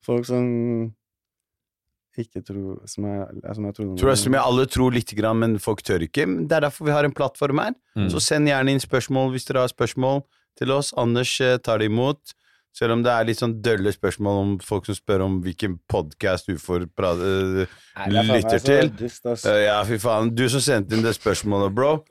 folk 0.06 0.26
som 0.26 0.94
ikke 2.20 2.42
tror 2.44 2.82
Som 2.90 3.06
er- 3.06 3.54
som 3.54 3.66
jeg 3.66 3.76
troende. 3.76 3.98
Tror 4.00 4.10
jeg 4.12 4.18
som 4.18 4.34
jeg 4.34 4.42
alle 4.42 4.66
tror 4.66 4.92
lite 4.92 5.16
grann, 5.16 5.40
men 5.40 5.58
folk 5.60 5.82
tør 5.82 6.02
ikke. 6.04 6.26
Det 6.48 6.52
er 6.52 6.62
derfor 6.68 6.86
vi 6.86 6.92
har 6.92 7.06
en 7.06 7.14
plattform 7.14 7.60
her. 7.60 7.74
Mm. 7.96 8.10
Så 8.12 8.20
send 8.20 8.48
gjerne 8.48 8.70
inn 8.72 8.80
spørsmål 8.80 9.32
hvis 9.32 9.46
dere 9.48 9.62
har 9.64 9.68
spørsmål 9.72 10.24
til 10.58 10.72
oss. 10.72 10.94
Anders 10.98 11.40
eh, 11.40 11.58
tar 11.58 11.78
det 11.80 11.90
imot. 11.90 12.34
Selv 12.76 12.92
om 12.94 13.02
det 13.04 13.10
er 13.12 13.26
litt 13.26 13.38
sånn 13.40 13.62
dølle 13.62 13.92
spørsmål 13.92 14.42
om 14.42 14.60
folk 14.60 14.86
som 14.86 14.96
spør 14.96 15.24
om 15.26 15.42
hvilken 15.42 15.80
podkast 15.90 16.46
du 16.48 16.56
får 16.58 16.84
eh, 16.84 17.66
faen 17.96 18.14
meg 18.14 18.44
lytter 18.44 18.60
til. 18.60 18.90
Dust. 18.90 19.46
Eh, 19.46 19.64
Ja, 19.66 19.82
fy 19.84 19.98
faen. 19.98 20.34
Du 20.36 20.48
som 20.50 20.60
sendte 20.60 20.94
inn 20.96 21.02
det 21.04 21.16
spørsmålet, 21.16 21.74
bro. 21.74 22.04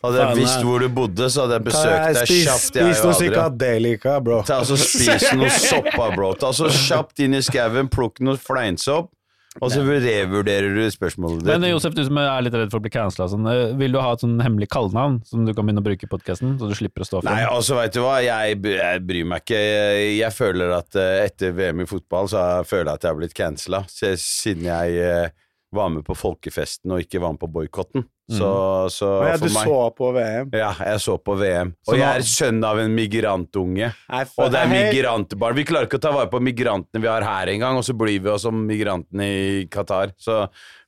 Hadde 0.00 0.20
jeg 0.22 0.40
visst 0.40 0.64
hvor 0.64 0.80
du 0.80 0.88
bodde, 0.96 1.28
så 1.28 1.44
hadde 1.44 1.58
jeg 1.58 1.66
besøkt 1.68 2.16
deg 2.16 2.30
kjapt. 2.32 2.66
Spis 2.72 3.00
noe 3.04 3.14
psykadelika, 3.18 4.16
bro. 4.24 4.40
Ta 4.48 4.62
altså 4.62 4.78
Spis 4.80 5.26
noe 5.36 5.50
soppa, 5.68 6.10
bro. 6.14 6.32
Ta 6.40 6.54
altså, 6.54 6.70
kjapt 6.72 7.20
inn 7.26 7.36
i 7.36 7.42
skauen, 7.44 7.90
plukk 7.92 8.22
noe 8.24 8.40
fleinsopp, 8.40 9.10
og 9.58 9.72
så 9.74 9.82
revurderer 9.82 10.72
du 10.72 10.84
spørsmålet 10.94 11.42
ditt. 11.42 11.50
Men 11.50 11.68
Josef, 11.72 11.92
du 11.98 12.00
som 12.06 12.20
er 12.22 12.46
litt 12.46 12.56
redd 12.56 12.72
for 12.72 12.80
å 12.80 12.84
bli 12.86 12.92
cancela, 12.94 13.26
sånn, 13.28 13.44
eh, 13.50 13.74
vil 13.76 13.92
du 13.92 13.98
ha 14.00 14.14
et 14.14 14.24
sånn 14.24 14.38
hemmelig 14.40 14.70
kallenavn 14.72 15.18
som 15.26 15.44
du 15.44 15.52
kan 15.52 15.66
begynne 15.66 15.82
å 15.82 15.88
bruke 15.90 16.06
i 16.06 16.12
podkasten, 16.12 16.54
så 16.56 16.70
du 16.70 16.76
slipper 16.78 17.04
å 17.04 17.08
stå 17.08 17.20
for 17.20 17.28
Nei, 17.28 17.42
altså, 17.44 17.76
vet 17.76 17.98
du 17.98 18.00
hva, 18.06 18.20
jeg, 18.24 18.56
jeg 18.78 19.04
bryr 19.04 19.28
meg 19.34 19.44
ikke. 19.44 19.60
Jeg, 19.60 20.16
jeg 20.22 20.36
føler 20.38 20.72
at 20.78 20.96
eh, 21.02 21.26
etter 21.26 21.52
VM 21.58 21.84
i 21.84 21.88
fotball, 21.90 22.30
så 22.32 22.46
føler 22.64 22.92
jeg 22.94 23.02
at 23.02 23.04
jeg 23.04 23.12
har 23.12 23.20
blitt 23.20 23.36
cancela, 23.36 23.84
siden 23.90 24.70
jeg 24.70 25.00
eh, 25.04 25.48
var 25.74 25.90
med 25.94 26.04
på 26.06 26.14
folkefesten 26.18 26.90
og 26.94 27.04
ikke 27.04 27.20
var 27.22 27.34
med 27.34 27.40
på 27.42 27.48
boikotten. 27.50 28.04
Så, 28.30 28.46
så 28.94 29.08
Å 29.10 29.26
ja, 29.26 29.34
for 29.40 29.50
du 29.50 29.54
meg 29.56 29.66
så 29.66 29.78
på 29.98 30.08
VM. 30.14 30.50
Ja, 30.54 30.70
jeg 30.86 31.00
så 31.02 31.16
på 31.18 31.34
VM. 31.38 31.72
Så 31.82 31.94
Og 31.94 31.98
jeg 31.98 32.06
er 32.06 32.26
sønn 32.26 32.60
av 32.66 32.78
en 32.78 32.92
migrantunge. 32.94 33.88
Nei, 34.12 34.20
Og 34.38 34.52
det 34.54 34.60
er 34.60 34.70
Hei. 34.70 34.82
migrantbarn. 34.86 35.56
Vi 35.58 35.64
klarer 35.66 35.88
ikke 35.88 35.98
å 35.98 36.04
ta 36.04 36.12
vare 36.14 36.30
på 36.30 36.40
migrantene 36.46 37.02
vi 37.02 37.10
har 37.10 37.26
her 37.26 37.50
engang, 37.54 37.80
og 37.80 37.86
så 37.86 37.94
blir 37.98 38.22
vi 38.22 38.30
oss 38.30 38.46
som 38.46 38.54
migrantene 38.68 39.26
i 39.26 39.66
Qatar. 39.72 40.14
Så, 40.18 40.44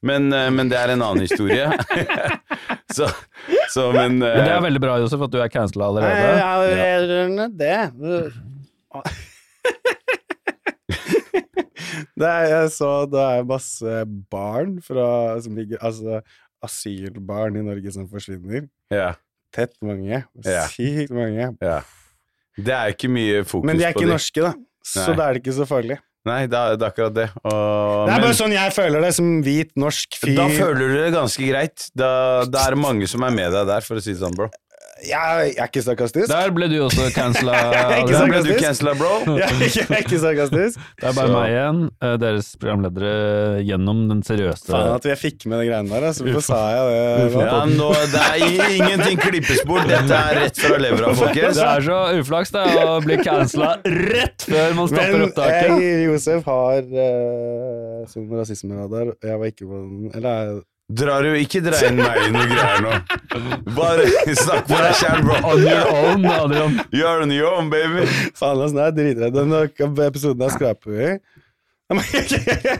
men, 0.06 0.30
eh, 0.34 0.50
men 0.54 0.70
det 0.70 0.78
er 0.78 0.94
en 0.94 1.02
annen 1.02 1.26
historie. 1.26 1.66
så, 2.96 3.10
så, 3.74 3.90
men, 3.90 4.22
eh, 4.22 4.38
Men 4.38 4.46
det 4.46 4.54
er 4.54 4.66
veldig 4.68 4.82
bra, 4.86 4.98
Josef, 5.02 5.26
at 5.26 5.34
du 5.34 5.40
er 5.42 5.50
cancela 5.50 5.90
Nei, 5.90 6.06
allerede. 6.06 6.30
ja, 6.38 7.48
det 7.58 7.74
Det 12.18 12.28
er, 12.28 12.46
jeg 12.52 12.70
så 12.76 12.92
det 13.10 13.20
er 13.24 13.44
masse 13.48 13.96
barn 14.32 14.76
fra 14.84 15.06
som 15.44 15.56
ligger, 15.58 15.78
Altså 15.82 16.20
asylbarn 16.62 17.56
i 17.58 17.64
Norge 17.66 17.92
som 17.94 18.06
forsvinner. 18.10 18.68
ja, 18.92 19.12
Tett 19.52 19.74
mange. 19.84 20.22
Sykt 20.72 21.10
mange. 21.12 21.50
ja. 21.60 21.80
Det 22.56 22.72
er 22.72 22.92
ikke 22.92 23.08
mye 23.12 23.42
fokus 23.48 23.66
Men 23.68 23.78
de 23.80 23.84
er 23.84 23.92
ikke 23.94 24.06
de. 24.06 24.12
norske, 24.12 24.40
da. 24.44 24.52
Så 24.84 25.06
Nei. 25.10 25.16
da 25.18 25.26
er 25.28 25.36
det 25.36 25.40
ikke 25.42 25.54
så 25.56 25.64
farlig. 25.68 25.96
Nei, 26.28 26.40
det 26.46 26.54
er, 26.58 26.76
det 26.78 26.84
er 26.86 26.90
akkurat 26.92 27.14
det. 27.16 27.24
Og, 27.42 27.52
Det 28.06 28.12
er 28.12 28.18
men, 28.20 28.24
bare 28.26 28.36
sånn 28.38 28.52
jeg 28.54 28.72
føler 28.76 29.02
det, 29.02 29.10
som 29.16 29.30
hvit 29.42 29.72
norsk 29.80 30.18
fyr. 30.22 30.34
da 30.38 30.44
føler 30.52 30.82
du 30.92 30.96
det 31.00 31.12
ganske 31.16 31.48
greit. 31.48 31.86
Da, 31.98 32.10
da 32.46 32.62
er 32.68 32.76
det 32.76 32.80
mange 32.84 33.08
som 33.10 33.24
er 33.26 33.34
med 33.34 33.52
deg 33.56 33.66
der, 33.72 33.84
for 33.86 33.98
å 33.98 34.04
si 34.04 34.12
det 34.14 34.20
sånn, 34.22 34.36
bro. 34.38 34.46
Jeg 35.02 35.52
er 35.58 35.66
ikke 35.66 35.82
sarkastisk. 35.82 36.28
Der 36.30 36.50
ble 36.54 36.68
du 36.70 36.76
også 36.84 37.08
cancela. 37.18 37.56
Der 37.72 38.26
ble 38.28 38.42
du 38.46 38.52
cancela, 38.60 38.92
bro. 38.98 39.12
Jeg 39.40 39.48
er 39.48 39.64
ikke, 39.66 39.84
jeg 39.88 40.04
ikke 40.06 40.18
sarkastisk. 40.22 40.78
Det 41.00 41.08
er 41.10 41.16
bare 41.16 41.28
Så- 41.28 41.34
meg 41.34 41.50
igjen, 41.52 41.80
eh, 42.06 42.16
deres 42.22 42.50
programledere, 42.62 43.62
gjennom 43.66 44.04
den 44.10 44.22
seriøse 44.26 44.70
Faen 44.70 44.94
at 44.94 45.08
jeg 45.10 45.18
fikk 45.18 45.46
med 45.50 45.62
de 45.62 45.68
greiene 45.70 45.90
der. 45.90 46.08
så 46.14 46.26
Hvorfor 46.26 46.44
sa 46.46 46.60
jeg 46.76 46.84
det? 46.92 47.42
Ja, 47.42 47.60
nå, 47.72 47.88
det 48.12 48.22
er 48.22 48.72
ingenting 48.78 49.18
klippes 49.22 49.62
bort. 49.68 49.86
Dette 49.90 50.18
er 50.18 50.40
rett 50.44 50.60
fra 50.62 50.78
levra, 50.82 51.12
folkens. 51.22 51.58
Det 51.58 51.68
er 51.68 51.86
så 51.88 52.00
uflaks 52.22 52.54
det 52.54 52.66
å 52.86 52.98
bli 53.04 53.18
cancela 53.24 53.72
rett 53.84 54.46
før 54.48 54.76
man 54.78 54.90
stopper 54.92 55.16
Men 55.18 55.26
opptaket. 55.28 55.72
jeg, 55.82 56.04
Josef, 56.06 56.44
har 56.46 56.82
uh, 56.82 58.06
som 58.12 58.28
rasismeradar. 58.38 59.14
Jeg 59.22 59.38
var 59.42 59.50
ikke 59.50 59.66
på 59.68 59.80
den 59.82 60.10
Eller 60.14 60.60
Drar 60.98 61.22
du 61.24 61.30
ikke 61.38 61.60
dra 61.64 61.78
inn 61.88 61.96
meg 62.00 62.18
i 62.26 62.30
noe 62.34 62.46
greier 62.50 62.82
nå. 62.84 62.94
Bare 63.76 64.04
snakk 64.36 64.66
for 64.68 64.82
deg 64.82 64.96
sjæl, 64.98 65.22
bro. 65.24 65.36
On 65.52 65.62
your 65.62 65.92
own, 65.92 66.26
Adrian. 66.26 66.74
You're 66.92 67.22
on 67.22 67.30
your 67.32 67.52
own, 67.54 67.70
baby. 67.72 68.04
faen, 68.36 68.58
altså, 68.64 68.76
jeg 68.76 68.90
er 68.90 68.96
dritredd. 68.98 69.38
Den 69.38 70.02
episoden 70.08 70.42
her 70.46 70.52
skraper 70.56 70.98
vi. 70.98 71.12
Nei, 71.92 72.02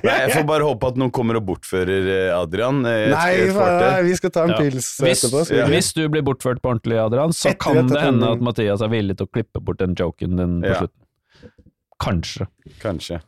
Jeg 0.09 0.31
får 0.33 0.45
bare 0.49 0.65
håpe 0.65 0.89
at 0.89 0.97
noen 1.01 1.11
kommer 1.13 1.37
og 1.37 1.45
bortfører 1.51 2.07
eh, 2.09 2.29
Adrian. 2.33 2.79
eh, 2.89 3.11
Nei, 3.13 3.33
faen, 3.53 4.07
vi 4.07 4.15
skal 4.17 4.33
ta 4.33 4.45
en 4.47 4.55
Ja. 4.55 4.61
pils 4.63 4.87
Hvis, 5.05 5.25
etterpå. 5.27 5.43
Ja. 5.57 5.67
hvis 5.69 5.91
du 5.97 6.07
blir 6.09 6.25
bortført 6.25 6.63
på 6.65 6.71
ordentlig, 6.73 6.97
Adrian, 7.03 7.35
så 7.37 7.51
Etter 7.53 7.61
kan 7.67 7.91
det 7.93 8.01
hende 8.01 8.31
at 8.33 8.41
Mathias 8.41 8.81
er 8.81 8.89
villig 8.93 9.19
til 9.21 9.29
å 9.29 9.33
klippe 9.35 9.61
bort 9.61 9.83
den 9.85 9.95
joken 9.99 10.37
din 10.41 10.55
på 10.65 10.71
Ja. 10.73 10.79
slutten. 10.81 11.53
Kanskje. 12.03 12.47
Kanskje. 12.81 13.21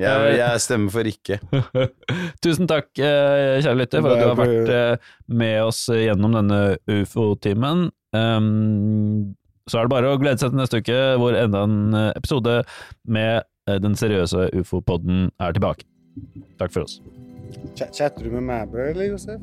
Jeg, 0.00 0.36
jeg 0.38 0.60
stemmer 0.64 0.90
for 0.94 1.08
ikke. 1.10 1.36
Tusen 2.44 2.66
takk, 2.70 2.88
eh, 2.98 3.60
kjære 3.62 3.76
lytter, 3.82 4.02
for 4.02 4.14
at 4.14 4.22
du 4.22 4.28
har 4.30 4.38
vært 4.40 4.72
eh, 4.72 5.10
med 5.28 5.58
oss 5.66 5.82
gjennom 5.92 6.34
denne 6.38 6.60
ufo-timen. 6.90 7.90
Um, 8.16 9.34
så 9.70 9.78
er 9.78 9.86
det 9.86 9.92
bare 9.94 10.10
å 10.14 10.18
glede 10.20 10.40
seg 10.42 10.50
til 10.52 10.58
neste 10.62 10.80
uke, 10.82 10.98
hvor 11.22 11.36
enda 11.38 11.62
en 11.68 11.76
eh, 11.94 12.08
episode 12.18 12.56
med 13.06 13.44
eh, 13.68 13.78
den 13.84 13.94
seriøse 13.98 14.48
ufo-podden 14.58 15.28
er 15.38 15.54
tilbake. 15.56 15.86
Takk 16.60 16.74
for 16.74 16.88
oss. 16.88 16.98
Ch- 17.76 17.88
Chatter 17.94 18.26
du 18.26 18.34
med 18.40 18.48
meg, 18.48 18.74
eller, 18.74 19.12
Josef? 19.12 19.38